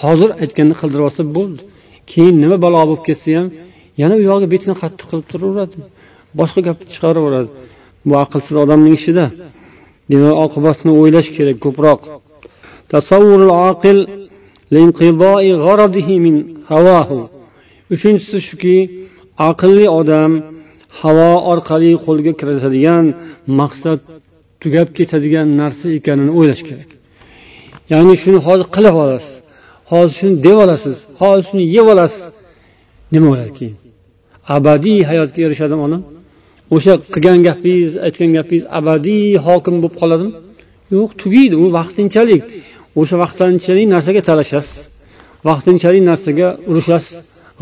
hozir 0.00 0.30
aytganini 0.42 0.76
qildirib 0.80 1.04
olsa 1.08 1.22
bo'ldi 1.36 1.60
keyin 2.12 2.36
nima 2.42 2.56
balo 2.64 2.80
bo'lib 2.88 3.02
ketsa 3.08 3.30
ham 3.38 3.48
yana 4.00 4.14
u 4.20 4.22
yog'iga 4.30 4.48
betini 4.54 4.74
qattiq 4.82 5.06
qilib 5.10 5.26
turaveradi. 5.32 5.76
Boshqa 6.38 6.60
gapni 6.68 6.86
chiqaraveradi. 6.92 7.50
Bu 8.08 8.14
aqlsiz 8.24 8.56
odamning 8.64 8.94
ishida. 9.00 9.24
Demak 10.10 10.36
oqibatni 10.44 10.90
o'ylash 11.00 11.28
kerak 11.36 11.58
ko'proq. 11.64 12.00
Uchinchisi 17.94 18.38
shuki 18.48 18.76
aqlli 19.50 19.86
odam 20.00 20.32
havo 21.00 21.30
orqali 21.52 21.92
qo'lga 22.04 22.32
kiritadigan 22.40 23.04
maqsad 23.60 24.00
tugab 24.62 24.88
ketadigan 24.98 25.46
narsa 25.60 25.86
ekanini 25.98 26.32
o'ylash 26.38 26.62
kerak. 26.68 26.90
Ya'ni 27.92 28.14
shuni 28.22 28.38
hozir 28.46 28.66
qilib 28.76 28.96
olasiz 29.04 29.34
hozir 29.92 30.14
shuni 30.20 30.34
deb 30.46 30.56
olasiz 30.64 30.96
hozir 31.20 31.44
shuni 31.48 31.64
yeb 31.76 31.86
olasiz. 31.94 32.22
Nima 33.12 33.26
bo'ladi 33.32 33.52
keyin? 33.58 33.76
Abadiy 34.56 35.00
hayotga 35.10 35.40
erishadimi 35.46 35.82
odam 35.88 36.02
o'sha 36.74 36.94
qilgan 37.14 37.38
gapingiz 37.48 37.92
aytgan 38.06 38.30
gapingiz 38.38 38.64
abadiy 38.78 39.24
hokim 39.46 39.76
bo'lib 39.82 39.96
qoladimi? 40.00 40.32
Yo'q 40.94 41.10
tugaydi 41.22 41.56
u 41.64 41.66
vaqtinchalik. 41.78 42.42
O'sha 43.00 43.16
vaqtinchalik 43.24 43.86
narsaga 43.94 44.20
talashasiz. 44.30 44.78
Vaqtinchalik 45.48 46.02
narsaga 46.10 46.48
urushasiz 46.70 47.14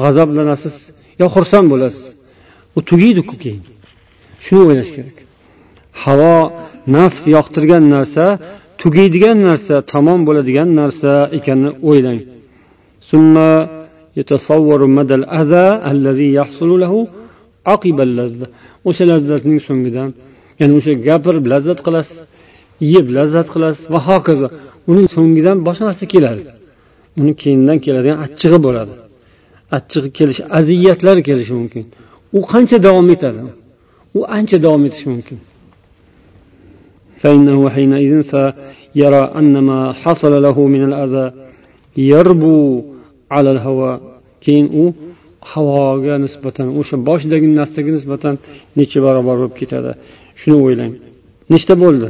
g'azablanasiz 0.02 0.76
yo 1.20 1.26
xursand 1.34 1.66
bo'lasiz. 1.72 2.04
U 2.76 2.78
tugaydiku 2.90 3.34
keyin. 3.42 3.62
Shuni 4.44 4.62
o'ylash 4.68 4.90
kerak. 4.96 5.16
Havo 6.02 6.36
nafs 6.96 7.22
yoqtirgan 7.36 7.84
narsa 7.94 8.24
tugaydigan 8.82 9.38
narsa 9.48 9.74
tamom 9.92 10.20
bo'ladigan 10.28 10.68
narsa 10.80 11.12
ekanini 11.38 11.70
o'ylang. 11.88 12.20
o'sha 18.87 19.03
lazzatning 19.11 19.59
so'ngidan 19.67 20.09
ya'ni 20.59 20.73
o'sha 20.79 20.93
gapirib 21.07 21.45
lazzat 21.53 21.79
qilasiz 21.85 22.17
yeb 22.93 23.07
lazzat 23.17 23.47
qilasiz 23.53 23.83
va 23.93 23.99
hokazo 24.09 24.47
uning 24.91 25.07
so'ngidan 25.15 25.57
boshqa 25.67 25.83
narsa 25.89 26.05
keladi 26.13 26.43
uni 27.19 27.33
keyindan 27.41 27.77
keladigan 27.85 28.17
achchig'i 28.25 28.59
bo'ladi 28.65 28.93
achchig'i 29.77 30.09
kelishi 30.17 30.43
aziyatlar 30.59 31.17
kelishi 31.27 31.53
mumkin 31.59 31.83
u 32.37 32.39
qancha 32.51 32.77
davom 32.87 33.07
etadi 33.15 33.41
u 34.17 34.19
ancha 34.37 34.57
davom 34.65 34.83
etishi 34.89 35.09
mumkin 35.15 35.39
فإنه 37.21 37.59
حينئذ 37.75 38.13
سيرى 38.33 39.21
أن 39.39 39.53
ما 39.69 39.79
حصل 40.01 40.33
له 40.45 40.57
من 40.67 40.83
الأذى 40.89 41.25
يربو 41.97 42.83
alal 43.38 43.60
havo 43.66 43.88
keyin 44.44 44.66
u 44.82 44.84
havoga 45.52 46.14
nisbatan 46.24 46.68
o'sha 46.80 46.96
boshidagi 47.08 47.48
narsaga 47.58 47.90
nisbatan 47.98 48.34
necha 48.78 48.98
barobar 49.06 49.36
bo'lib 49.40 49.54
ketadi. 49.60 49.90
Shuni 50.40 50.56
o'ylang. 50.66 50.92
Nechta 51.52 51.74
bo'ldi? 51.84 52.08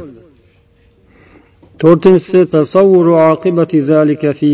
To'rtinchisi 1.81 2.39
oqibati 3.31 3.77
fi 4.39 4.49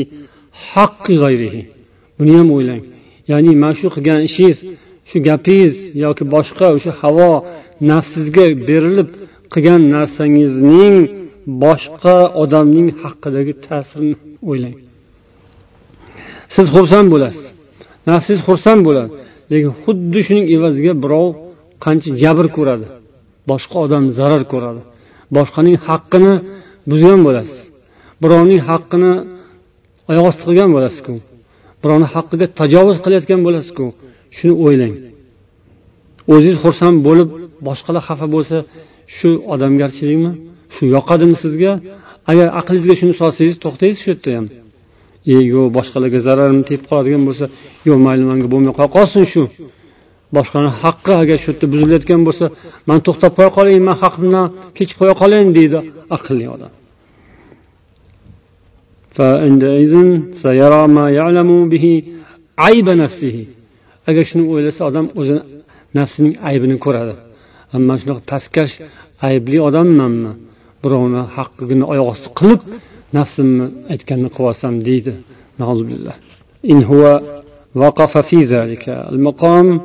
haqqi 0.72 1.14
g'ayrihi. 1.24 1.62
Buni 2.18 2.34
ham 2.40 2.50
o'ylang. 2.58 2.82
Ya'ni 3.32 3.52
mana 3.64 3.76
shu 3.80 3.88
qilgan 3.96 4.20
ishingiz 4.30 4.58
shu 5.10 5.18
gapingiz 5.28 5.76
yoki 6.04 6.24
boshqa 6.36 6.68
o'sha 6.78 6.92
havo 7.02 7.32
nafsizga 7.92 8.46
berilib 8.70 9.10
qilgan 9.54 9.82
narsangizning 9.96 10.96
boshqa 11.64 12.18
odamning 12.44 12.90
haqqidagi 13.02 13.54
ta'sirini 13.66 14.16
o'ylang. 14.50 14.76
Siz 16.56 16.68
xursand 16.76 17.08
bo'lasiz. 17.14 17.46
Nafsingiz 18.10 18.42
xursand 18.48 18.82
bo'ladi 18.88 19.10
lekin 19.52 19.72
xuddi 19.82 20.20
shuning 20.28 20.46
evaziga 20.56 20.94
birov 21.04 21.28
qancha 21.86 22.10
jabr 22.24 22.46
ko'radi. 22.58 22.86
Boshqa 23.50 23.78
odam 23.86 24.04
zarar 24.18 24.44
ko'radi. 24.54 24.82
Boshqaning 25.36 25.78
haqqini 25.88 26.34
buzgan 26.90 27.20
bo'lasiz. 27.28 27.60
Birovning 28.24 28.62
haqqini 28.70 29.14
oyoq 30.10 30.26
osti 30.30 30.44
qilgan 30.48 30.70
bo'lasizku. 30.76 31.14
Birovni 31.84 32.08
haqqiga 32.14 32.46
tajovuz 32.60 32.98
qilayotgan 33.04 33.42
bo'lasizku. 33.48 33.86
Shuni 34.38 34.54
o'ylang. 34.66 34.94
O'zingiz 36.34 36.58
xursand 36.64 36.98
bo'lib 37.08 37.30
boshqalar 37.68 38.04
xafa 38.10 38.28
bo'lsa 38.36 38.58
shu 39.18 39.30
odamgarchilikmi? 39.54 40.32
Shu 40.76 40.84
yoqadimi 40.96 41.36
sizga? 41.44 41.72
Agar 42.32 42.48
aqlingizga 42.60 42.96
shuni 43.00 43.14
solsangiz 43.22 43.56
to'xtaysiz 43.64 44.00
shu 44.04 44.10
yerda 44.14 44.32
ham. 44.38 44.46
E 45.34 45.38
yo'q 45.54 45.68
boshqalarga 45.78 46.20
zararim 46.28 46.62
tegib 46.68 46.84
qoladigan 46.90 47.24
bo'lsa 47.28 47.46
yo'q 47.88 48.00
mayli 48.06 48.24
manga 48.30 48.48
bo'lmay 48.54 48.74
qo'ya 48.78 48.90
qolsin 48.98 49.24
shu. 49.34 49.44
Boshqani 50.38 50.70
haqqi 50.82 51.14
agar 51.24 51.38
shu 51.44 51.48
yerda 51.52 51.66
buzilayotgan 51.74 52.22
bo'lsa 52.28 52.46
man 52.90 53.00
to'xtab 53.08 53.32
qo'ya 53.38 53.50
qolayin 53.58 53.84
man 53.90 53.96
haqimdan 54.04 54.46
kechib 54.78 54.96
qo'ya 55.02 55.14
qolayin 55.22 55.50
deydi 55.58 55.78
aqlli 56.18 56.46
odam. 56.56 56.74
Agar 64.10 64.24
shuni 64.30 64.44
o'ylasa 64.54 64.82
odam 64.90 65.06
o'zini 65.20 65.42
nafsining 65.98 66.34
aybini 66.50 66.78
ko'radi. 66.86 67.14
Man 67.88 67.98
shunaqa 68.02 68.22
pastkash 68.32 68.74
aybli 69.30 69.58
odammanmi? 69.68 70.32
Birovni 70.84 71.22
haqqini 71.36 71.86
oyoq 71.94 72.08
osti 72.14 72.30
qilib 72.40 72.62
nafsimni 73.19 73.67
aytganini 73.93 74.31
qilyapsam 74.37 74.75
deydi 74.89 75.13
إن 76.71 76.83
هو 76.83 77.23
وقف 77.75 78.19
في 78.19 78.39
ذلك 78.45 78.89
المقام 78.89 79.81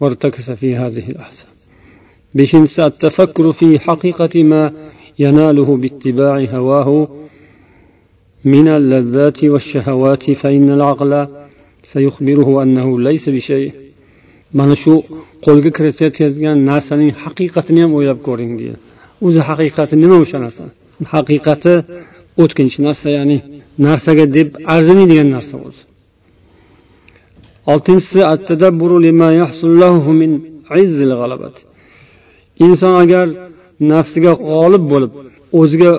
وارتكس 0.00 0.50
في 0.50 0.76
هذه 0.76 1.10
الأحسان 1.10 1.48
بشنس 2.34 2.80
التفكر 2.80 3.52
في 3.52 3.78
حقيقة 3.78 4.42
ما 4.42 4.72
يناله 5.18 5.76
باتباع 5.76 6.44
هواه 6.54 7.08
من 8.44 8.68
اللذات 8.68 9.44
والشهوات 9.44 10.30
فإن 10.30 10.70
العقل 10.70 11.28
سيخبره 11.92 12.62
أنه 12.62 13.00
ليس 13.00 13.28
بشيء 13.28 13.72
mana 14.60 14.76
shu 14.82 14.94
qo'lga 15.46 15.70
kiritayotgan 15.76 16.58
narsaning 16.70 17.12
haqiqatini 17.24 17.80
ham 17.84 17.92
o'ylab 17.98 18.18
ko'ring 18.28 18.52
deydi 18.60 18.78
o'zi 19.26 19.40
haqiqati 19.48 19.94
nima 20.02 20.16
o'sha 20.24 20.38
narsa 20.44 20.64
haqiqati 21.14 21.74
o'tkinchi 22.41 22.79
narsa 22.87 23.07
ya'ni 23.17 23.37
narsaga 23.85 24.25
deb 24.37 24.49
arzimaydigan 24.73 25.29
narsa 25.35 25.55
o'zi 25.67 25.81
oltinchisi 27.71 28.19
inson 32.65 32.93
agar 33.03 33.25
nafsiga 33.91 34.31
g'olib 34.49 34.83
bo'lib 34.91 35.11
o'ziga 35.59 35.91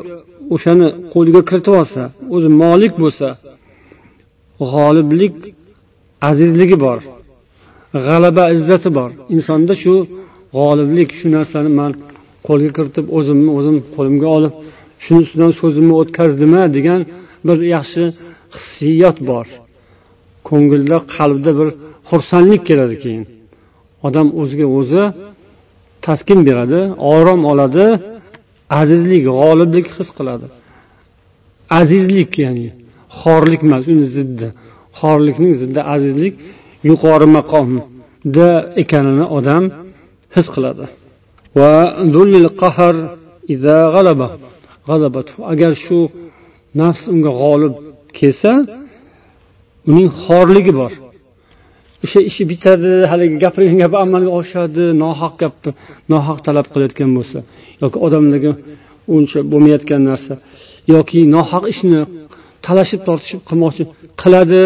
o'shani 0.55 0.87
qo'liga 1.13 1.41
kiritib 1.49 1.75
olsa 1.81 2.03
o'zi 2.35 2.49
molik 2.63 2.93
bo'lsa 3.03 3.29
g'oliblik 4.73 5.35
azizligi 6.31 6.77
bor 6.87 6.99
g'alaba 8.07 8.45
izzati 8.57 8.89
bor. 8.99 9.11
Insonda 9.35 9.75
shu 9.83 9.95
g'oliblik 10.57 11.11
shu 11.19 11.27
narsani 11.37 11.71
man 11.81 11.93
qo'lga 12.47 12.71
kiritib 12.77 13.07
o'zimni 13.19 13.51
o'zim 13.59 13.77
qo'limga 13.95 14.29
olib 14.37 14.53
shuni 15.05 15.19
ustidan 15.25 15.53
so'zimni 15.61 15.95
o'tkazdima 16.01 16.63
degan 16.77 17.01
bir 17.47 17.59
yaxshi 17.75 18.03
hissiyot 18.55 19.19
bor. 19.31 19.47
Ko'ngilda 20.49 20.99
qalbda 21.17 21.51
bir 21.59 21.69
xursandlik 22.11 22.63
keladi 22.71 22.97
keyin. 23.05 23.25
Odam 24.07 24.29
o'ziga 24.41 24.67
o'zi 24.79 25.03
taskin 26.07 26.41
beradi 26.49 26.81
orom 27.15 27.41
oladi 27.53 27.87
azizlik 28.81 29.23
g'oliblik 29.29 29.87
his 29.97 30.09
qiladi. 30.19 30.47
Azizlik 31.81 32.31
ya'ni 32.45 32.69
xorlik 33.21 33.61
emas 33.67 33.85
uni 33.93 34.07
ziddi. 34.17 34.49
Xorlikning 35.01 35.53
ziddi 35.61 35.81
azizlik 35.95 36.35
yuqori 36.89 37.29
maqomda 37.39 38.49
ekanini 38.83 39.27
odam 39.39 39.65
his 40.37 40.47
qiladi. 40.55 40.85
Va 41.59 41.75
agar 45.53 45.73
shu 45.85 45.99
nafs 46.81 47.03
unga 47.15 47.33
g'olib 47.41 47.75
kelsa 48.19 48.53
uning 49.91 50.09
xorligi 50.23 50.73
bor. 50.81 50.93
O'sha 52.05 52.21
ishi 52.31 52.43
bitadi 52.53 52.93
haligi 53.11 53.37
gapirgan 53.45 53.79
gapi 53.83 53.97
amalga 54.05 54.33
oshadi 54.41 54.85
nohaq 55.03 55.35
gapni 55.43 55.71
nohaq 56.13 56.39
talab 56.47 56.67
qilayotgan 56.73 57.11
bo'lsa. 57.17 57.39
Yoki 57.83 57.99
odamlarga 58.07 58.53
uncha 59.15 59.39
bo'lmayotgan 59.53 60.01
narsa. 60.11 60.35
Yoki 60.95 61.21
nohaq 61.37 61.65
ishni 61.73 62.01
talashib 62.67 63.01
tortishib 63.09 63.41
qilmoqchi 63.49 63.85
qiladi 64.23 64.63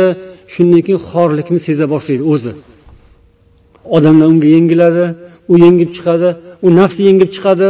shundan 0.54 0.80
keyin 0.86 1.00
xorlikni 1.10 1.58
seza 1.66 1.84
boshlaydi 1.94 2.24
o'zi. 2.32 2.52
Odamlar 3.96 4.26
unga 4.32 4.48
yengiladi 4.56 5.04
u 5.52 5.54
yengib 5.64 5.90
chiqadi 5.96 6.28
u 6.66 6.68
nafsi 6.78 7.00
yengib 7.08 7.30
chiqadi. 7.36 7.68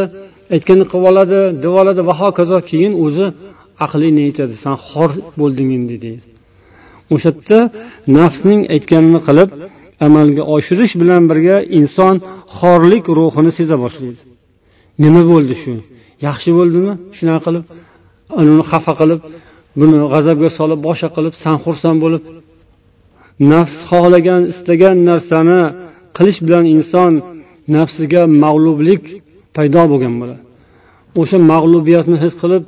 Aytganini 0.55 0.87
qilib 0.91 1.05
oladi 1.11 1.41
deb 1.63 1.75
oladi. 1.83 2.01
Va 2.09 2.15
hokazo 2.23 2.59
keyin 2.71 2.93
o'zi 3.05 3.27
aqli 3.85 4.09
aytadi 4.29 4.55
san 4.65 4.77
xor 4.89 5.11
bo'lding 5.41 5.69
endi 5.79 5.97
deydi. 6.05 6.27
O'sha 7.15 7.31
yerda 7.31 7.59
nafsning 8.19 8.61
aytganini 8.75 9.21
qilib 9.29 9.49
amalga 10.07 10.43
oshirish 10.55 10.95
bilan 11.03 11.23
birga 11.31 11.57
inson 11.79 12.15
xorlik 12.57 13.05
ruhini 13.19 13.53
seza 13.59 13.77
boshlaydi. 13.85 14.23
Nima 15.05 15.23
bo'ldi 15.33 15.55
shu? 15.63 15.73
Yaxshi 16.27 16.51
bo'ldimi? 16.59 16.93
Shunaqa 17.17 17.43
qilib 17.47 17.65
uni 18.41 18.65
xafa 18.71 18.93
qilib 19.01 19.21
buni 19.81 19.97
g'azabga 20.13 20.49
solib 20.59 20.81
boshqa 20.89 21.09
qilib 21.17 21.35
san 21.45 21.57
xursand 21.65 21.99
bo'lib 22.05 22.23
nafs 23.53 23.77
xohlagan 23.91 24.43
istagan 24.53 24.97
narsani 25.09 25.61
qilish 26.17 26.39
bilan 26.47 26.65
inson 26.77 27.13
nafsiga 27.77 28.23
mag'lublik 28.45 29.05
paydo 29.57 29.83
bo'lgan 29.93 30.15
bo'ladi 30.21 30.43
o'sha 31.21 31.39
mag'lubiyatni 31.53 32.17
his 32.25 32.35
qilib 32.43 32.63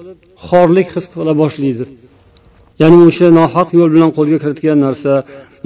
xorlik 0.46 0.88
his 0.94 1.06
qila 1.14 1.32
boshlaydi. 1.42 1.84
Ya'ni 2.80 2.98
o'sha 3.08 3.26
nohaq 3.38 3.68
yo'l 3.78 3.90
bilan 3.94 4.10
qo'lga 4.16 4.38
kiritgan 4.42 4.78
narsa 4.86 5.12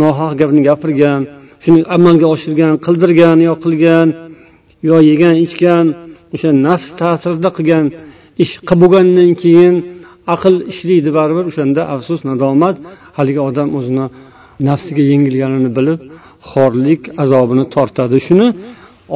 nohaq 0.03 0.33
gapni 0.41 0.61
gapirgan 0.69 1.21
shuni 1.65 1.81
amalga 1.97 2.27
oshirgan 2.35 2.75
qildirgan 2.87 3.37
yo 3.49 3.55
qilgan 3.65 4.09
yo 4.89 4.97
yegan 5.11 5.37
ichgan 5.47 5.87
o'sha 6.35 6.51
nafs 6.67 6.89
ta'sirida 7.01 7.51
qilgan 7.57 7.85
ish 8.43 8.55
qilib 8.69 8.81
bo'lgandan 8.83 9.31
keyin 9.43 9.75
aql 10.35 10.55
ishlaydi 10.73 11.11
baribir 11.19 11.45
o'shanda 11.51 11.83
afsus 11.95 12.21
nadomat 12.29 12.77
haligi 13.19 13.41
odam 13.49 13.69
o'zini 13.79 14.07
nafsiga 14.69 15.03
yengilganini 15.13 15.71
bilib 15.79 16.01
xorlik 16.51 17.03
azobini 17.23 17.65
tortadi. 17.75 18.17
Shuni 18.27 18.49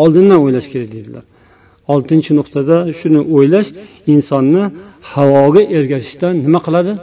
oldindan 0.03 0.39
o'ylash 0.45 0.69
kerak 0.73 0.91
deydilar. 0.95 1.25
oltinchi 1.94 2.32
nuqtada 2.40 2.78
shuni 3.00 3.22
o'ylash 3.36 3.70
insonni 4.14 4.64
havoga 5.12 5.62
ergashishdan 5.78 6.34
nima 6.46 6.60
qiladi 6.66 6.94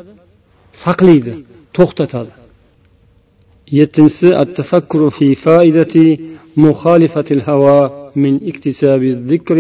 saqlaydi 0.82 1.32
to'xtatadi 1.76 2.32
yettinchisi 3.78 4.28
التفكر 4.42 5.10
في 5.10 5.34
فائدة 5.46 5.94
مخالفة 6.56 7.28
الهوى 7.36 7.80
من 8.16 8.32
اكتساب 8.50 9.02
الذكر 9.02 9.58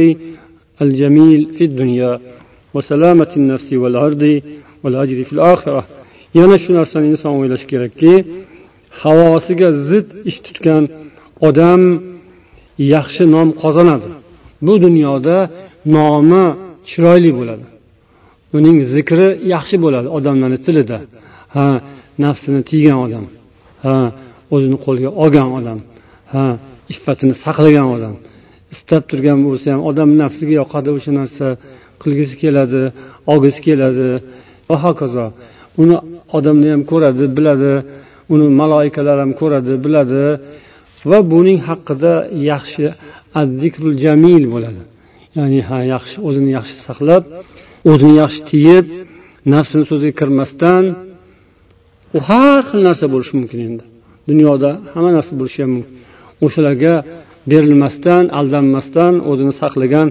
الجميل 0.82 1.40
في 1.56 1.64
الدنيا 1.64 2.12
وسلامة 2.74 3.30
النفس 3.36 3.72
والعرض 3.72 4.40
والأجر 4.82 5.24
في 5.24 5.32
الآخرة 5.32 5.84
yana 6.34 6.58
shu 6.58 6.70
narsani 6.78 7.06
inson 7.12 7.32
o'ylashi 7.40 7.66
kerakki 7.72 8.12
havosiga 9.02 9.68
zid 9.88 10.08
ish 10.30 10.38
tutgan 10.46 10.84
odam 11.48 11.82
yaxshi 12.94 13.24
nom 13.34 13.48
qozonadi 13.62 14.08
Bu 14.65 14.73
dunyoda 14.85 15.37
nomi 15.95 16.43
chiroyli 16.89 17.31
bo'ladi. 17.39 17.65
Uning 18.57 18.77
zikri 18.93 19.27
yaxshi 19.53 19.75
bo'ladi 19.85 20.07
odamlarni 20.17 20.59
tilida. 20.65 20.97
Ha 21.55 21.67
nafsini 22.23 22.61
tiygan 22.69 22.97
odam. 23.05 23.25
Ha 23.85 23.95
o'zini 24.55 24.77
qo'lga 24.85 25.09
olgan 25.23 25.49
odam. 25.59 25.79
Ha 26.33 26.45
iffatini 26.93 27.35
saqlagan 27.45 27.87
odam. 27.95 28.15
Istab 28.73 29.03
turgan 29.09 29.39
bo'lsa 29.47 29.67
ham 29.73 29.81
odam 29.89 30.09
nafsiga 30.21 30.53
yoqadi 30.61 30.89
o'sha 30.97 31.11
narsa. 31.19 31.45
Qilgisi 32.01 32.35
keladi 32.43 32.81
olgisi 33.31 33.59
keladi. 33.67 34.09
Va 34.69 34.77
hokazo. 34.85 35.25
Uni 35.81 35.95
odamlar 36.37 36.69
ham 36.75 36.83
ko'radi 36.91 37.25
biladi. 37.37 37.73
Uni 38.33 38.47
maloikalar 38.61 39.17
ham 39.23 39.31
ko'radi 39.41 39.73
biladi. 39.85 40.23
Va 41.09 41.19
buning 41.31 41.59
haqida 41.69 42.13
yaxshi 42.51 42.85
azzikrul 43.41 43.97
jamil 44.03 44.43
bo'ladi. 44.53 44.81
Ya'ni 45.37 45.59
ha 45.69 45.79
yaxshi 45.93 46.17
o'zini 46.27 46.49
yaxshi 46.57 46.75
saqlab 46.87 47.23
o'zini 47.91 48.13
yaxshi 48.21 48.41
tiyib 48.49 48.85
nafsini 49.53 49.85
so'ziga 49.91 50.13
kirmasdan 50.19 50.83
u 52.17 52.19
har 52.27 52.59
xil 52.69 52.81
narsa 52.87 53.05
bo'lishi 53.13 53.33
mumkin 53.39 53.59
endi. 53.67 53.83
Dunyoda 54.29 54.69
hamma 54.93 55.11
narsa 55.17 55.33
bo'lishi 55.39 55.59
ham 55.63 55.71
mumkin. 55.77 55.95
O'shalarga 56.45 56.93
berilmasdan 57.51 58.23
aldanmasdan 58.39 59.13
o'zini 59.31 59.53
saqlagan 59.61 60.07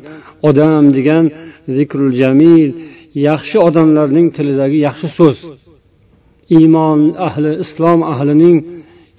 odam 0.49 0.85
degan 0.97 1.25
zikrul 1.77 2.13
jamil 2.21 2.71
yaxshi 3.29 3.57
odamlarning 3.69 4.29
tilidagi 4.37 4.79
yaxshi 4.89 5.09
so'z. 5.19 5.39
Iymon 6.57 7.01
ahli 7.29 7.51
islom 7.65 8.01
ahlining 8.13 8.59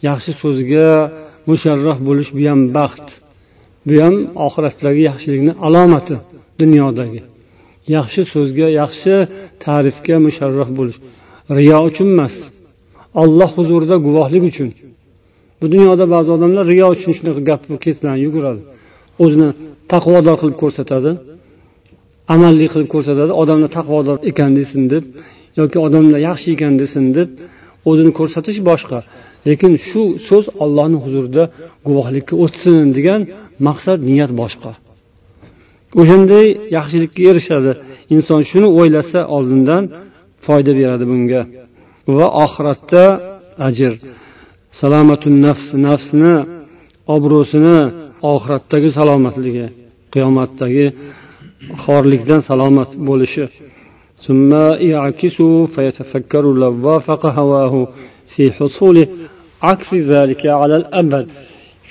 yaxshi 0.07 0.31
so'ziga 0.41 0.89
musharraf 1.49 1.97
bo'lish 2.07 2.29
bu 2.35 2.41
ham 2.49 2.61
baxt. 2.77 3.07
Bu 3.89 3.95
ham 4.03 4.15
oxiratdagi 4.45 5.01
yaxshilikni 5.09 5.53
alomati 5.65 6.15
dunyodagi. 6.61 7.21
Yaxshi 7.95 8.21
so'zga 8.33 8.67
yaxshi 8.81 9.13
ta'rifga 9.65 10.15
musharraf 10.25 10.69
bo'lish. 10.79 10.97
Riyo 11.57 11.79
uchun 11.89 12.07
emas. 12.15 12.35
Olloh 13.21 13.49
huzurida 13.57 13.95
guvohlik 14.07 14.43
uchun. 14.51 14.69
Bu 15.59 15.65
dunyoda 15.73 16.05
ba'zi 16.13 16.29
odamlar 16.37 16.63
riyo 16.73 16.87
uchun 16.95 17.11
shunaqa 17.17 17.41
gap 17.49 17.61
kesdan 17.85 18.15
yuguradi. 18.25 18.61
O'zini 19.23 19.49
taqvodor 19.93 20.35
qilib 20.41 20.57
ko'rsatadi 20.63 21.11
amalli 22.33 22.67
qilib 22.73 22.89
ko'rsatadi. 22.93 23.31
Odamlar 23.41 23.69
taqvodor 23.77 24.17
ekan 24.29 24.51
desin 24.59 24.83
deb 24.93 25.03
yoki 25.59 25.77
odamlar 25.87 26.19
yaxshi 26.29 26.47
ekan 26.55 26.73
desin 26.81 27.05
deb 27.17 27.29
o'zini 27.89 28.11
ko'rsatish 28.19 28.59
boshqa. 28.69 28.99
Lekin 29.47 29.73
shu 29.87 30.01
so'z 30.27 30.45
ollohni 30.63 30.97
huzurida 31.03 31.43
guvohlikka 31.87 32.33
o'tsin 32.43 32.85
degan 32.97 33.21
maqsad 33.66 33.98
niyat 34.10 34.32
boshqa 34.40 34.70
o'shanday 36.00 36.46
yaxshilikka 36.76 37.22
erishadi 37.30 37.72
inson 38.14 38.40
shuni 38.50 38.68
o'ylasa 38.78 39.20
oldindan 39.36 39.82
foyda 40.44 40.72
beradi 40.78 41.04
bunga 41.10 41.42
va 42.16 42.26
oxiratda 42.44 43.04
ajr 43.68 43.92
salomatun 44.80 45.34
nafs 45.46 45.66
nafsni 45.86 46.34
obro'sini 47.16 47.78
oxiratdagi 48.32 48.88
salomatligi 48.98 49.66
qiyomatdagi 50.14 50.86
xorlikdan 51.84 52.40
salomat 52.50 52.90
bo'lishi 53.08 53.46
ثم 54.26 54.50
يعكس 54.92 55.38
فيتفكر 55.74 56.44
لو 56.62 56.72
وافق 56.86 57.22
هواه 57.38 57.74
في 58.32 58.52
حصول 58.52 58.96
عكس 59.62 59.94
ذلك 59.94 60.46
على 60.46 60.76
الأبد 60.76 61.26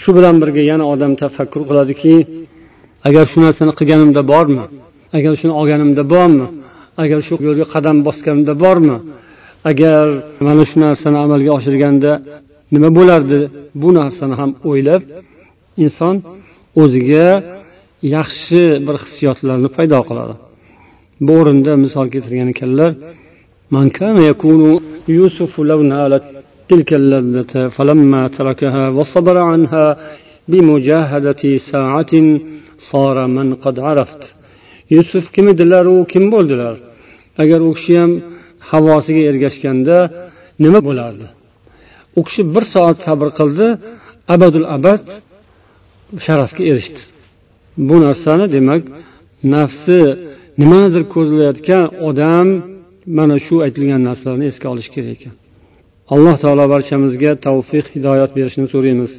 shu 0.03 0.11
bilan 0.17 0.37
birga 0.43 0.63
yana 0.71 0.85
odam 0.93 1.13
tafakkur 1.23 1.63
qiladiki 1.69 2.15
agar 3.09 3.25
shu 3.33 3.39
narsani 3.45 3.73
qilganimda 3.79 4.23
bormi? 4.33 4.65
Agar 5.17 5.33
shuni 5.41 5.55
olganimda 5.61 6.03
bormi? 6.15 6.47
Agar 7.03 7.19
shu 7.27 7.35
yo'lga 7.49 7.67
qadam 7.75 7.97
bosganimda 8.07 8.55
bormi? 8.65 8.97
Agar 9.71 10.05
mana 10.47 10.63
shu 10.71 10.77
narsani 10.87 11.19
amalga 11.25 11.51
oshirganda 11.59 12.13
nima 12.75 12.89
bo'lardi? 12.99 13.41
Bu 13.83 13.89
narsani 13.99 14.35
ham 14.41 14.51
o'ylab 14.71 15.03
inson 15.85 16.15
o'ziga 16.83 17.29
yaxshi 18.17 18.63
bir 18.87 18.97
hissiyotlarni 19.03 19.69
paydo 19.77 19.99
qiladi. 20.09 20.35
Bu 21.27 21.33
o'rinda 21.41 21.73
misol 21.85 22.07
keltirgan 22.15 22.49
ekanlar 22.55 22.91
تلك 26.70 26.90
اللذة 27.02 27.54
فلما 27.76 28.28
تركها 28.28 28.84
وصبر 28.98 29.38
عنها 29.52 29.86
بمجاهدة 30.48 31.44
ساعة 31.72 32.14
صار 32.92 33.18
من 33.28 33.48
قد 33.64 33.76
عرفت 33.80 34.24
yusuf 34.90 35.34
kim 35.34 35.48
edilar 35.48 35.86
u 35.86 36.06
kim 36.06 36.32
bo'ldilar 36.32 36.76
agar 37.42 37.60
u 37.68 37.72
kishi 37.78 37.94
ham 38.02 38.12
havosiga 38.72 39.24
ergashganda 39.32 39.98
nima 40.64 40.80
bo'lardi 40.88 41.28
u 42.20 42.22
kishi 42.28 42.42
bir 42.56 42.64
soat 42.74 42.98
sabr 43.08 43.28
qildi 43.40 43.68
abadul 44.36 44.68
abad 44.78 45.04
sharafga 46.26 46.64
erishdi 46.72 47.02
bu 47.88 47.96
narsani 48.06 48.46
demak 48.56 48.84
nafsi 49.56 50.00
nimanidir 50.62 51.04
ko'zlayotgan 51.14 51.84
odam 52.10 52.48
mana 53.18 53.36
shu 53.46 53.56
aytilgan 53.66 54.02
narsalarni 54.10 54.46
esga 54.52 54.68
olishi 54.74 54.92
kerak 54.96 55.12
ekan 55.18 55.34
alloh 56.15 56.37
taolo 56.43 56.65
barchamizga 56.75 57.33
tavfiq 57.47 57.87
hidoyat 57.95 58.31
berishini 58.37 58.69
so'raymiz. 58.75 59.13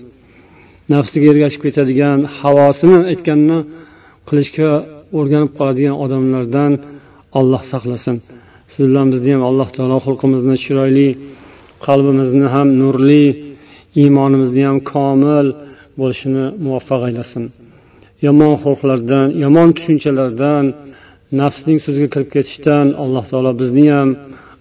Nafsiga 0.93 1.27
ergashib 1.33 1.61
ketadigan 1.65 2.19
havosini 2.39 2.99
aytganini 3.11 3.59
qilishga 4.27 4.69
o'rganib 5.17 5.51
qoladigan 5.57 5.95
odamlardan 6.03 6.71
olloh 7.39 7.63
saqlasin. 7.71 8.17
Siz 8.73 8.83
bilan 8.89 9.07
bizni 9.13 9.31
ham 9.35 9.43
alloh 9.49 9.69
taolo 9.75 9.97
xulqimizni 10.05 10.55
chiroyli 10.63 11.09
qalbimizni 11.87 12.47
ham 12.55 12.67
nurli 12.81 13.25
iymonimizni 14.01 14.63
ham 14.69 14.77
komil 14.93 15.47
bo'lishini 15.99 16.45
muvaffaq 16.63 17.01
aylasin. 17.09 17.43
Yomon 18.25 18.53
xulqlardan 18.63 19.27
yomon 19.43 19.69
tushunchalardan 19.77 20.65
nafsning 21.41 21.79
so'ziga 21.85 22.09
kirib 22.13 22.29
ketishdan 22.35 22.85
alloh 23.03 23.23
taolo 23.31 23.51
bizni 23.61 23.85
ham 23.97 24.09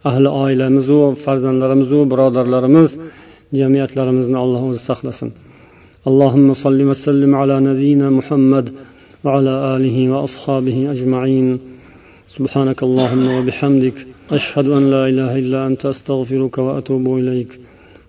ahli 0.09 0.29
oilamizu 0.45 0.99
farzandlarimizu 1.25 1.99
birodarlarimiz 2.11 2.91
jamiyatlarimizni 3.61 4.37
alloh 4.45 4.63
o'zi 4.71 4.81
saqlasin. 4.91 5.31
اللهم 6.11 6.49
صل 6.65 6.81
وسلم 6.91 7.33
على 7.35 7.57
نبينا 7.61 8.11
محمد 8.19 8.67
وعلى 9.25 9.55
آله 9.75 9.97
وأصحابه 10.13 10.91
أجمعين 10.95 11.59
سبحانك 12.37 12.83
اللهم 12.89 13.27
وبحمدك 13.37 13.97
أشهد 14.39 14.67
أن 14.79 14.91
لا 14.91 15.03
إله 15.11 15.31
إلا 15.43 15.67
أنت 15.67 15.83
أستغفرك 15.87 16.59
وأتوب 16.67 17.05
إليك 17.21 17.51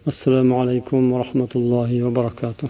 السلام 0.08 0.54
عليكم 0.54 1.12
ورحمة 1.14 1.54
الله 1.56 2.04
وبركاته 2.04 2.70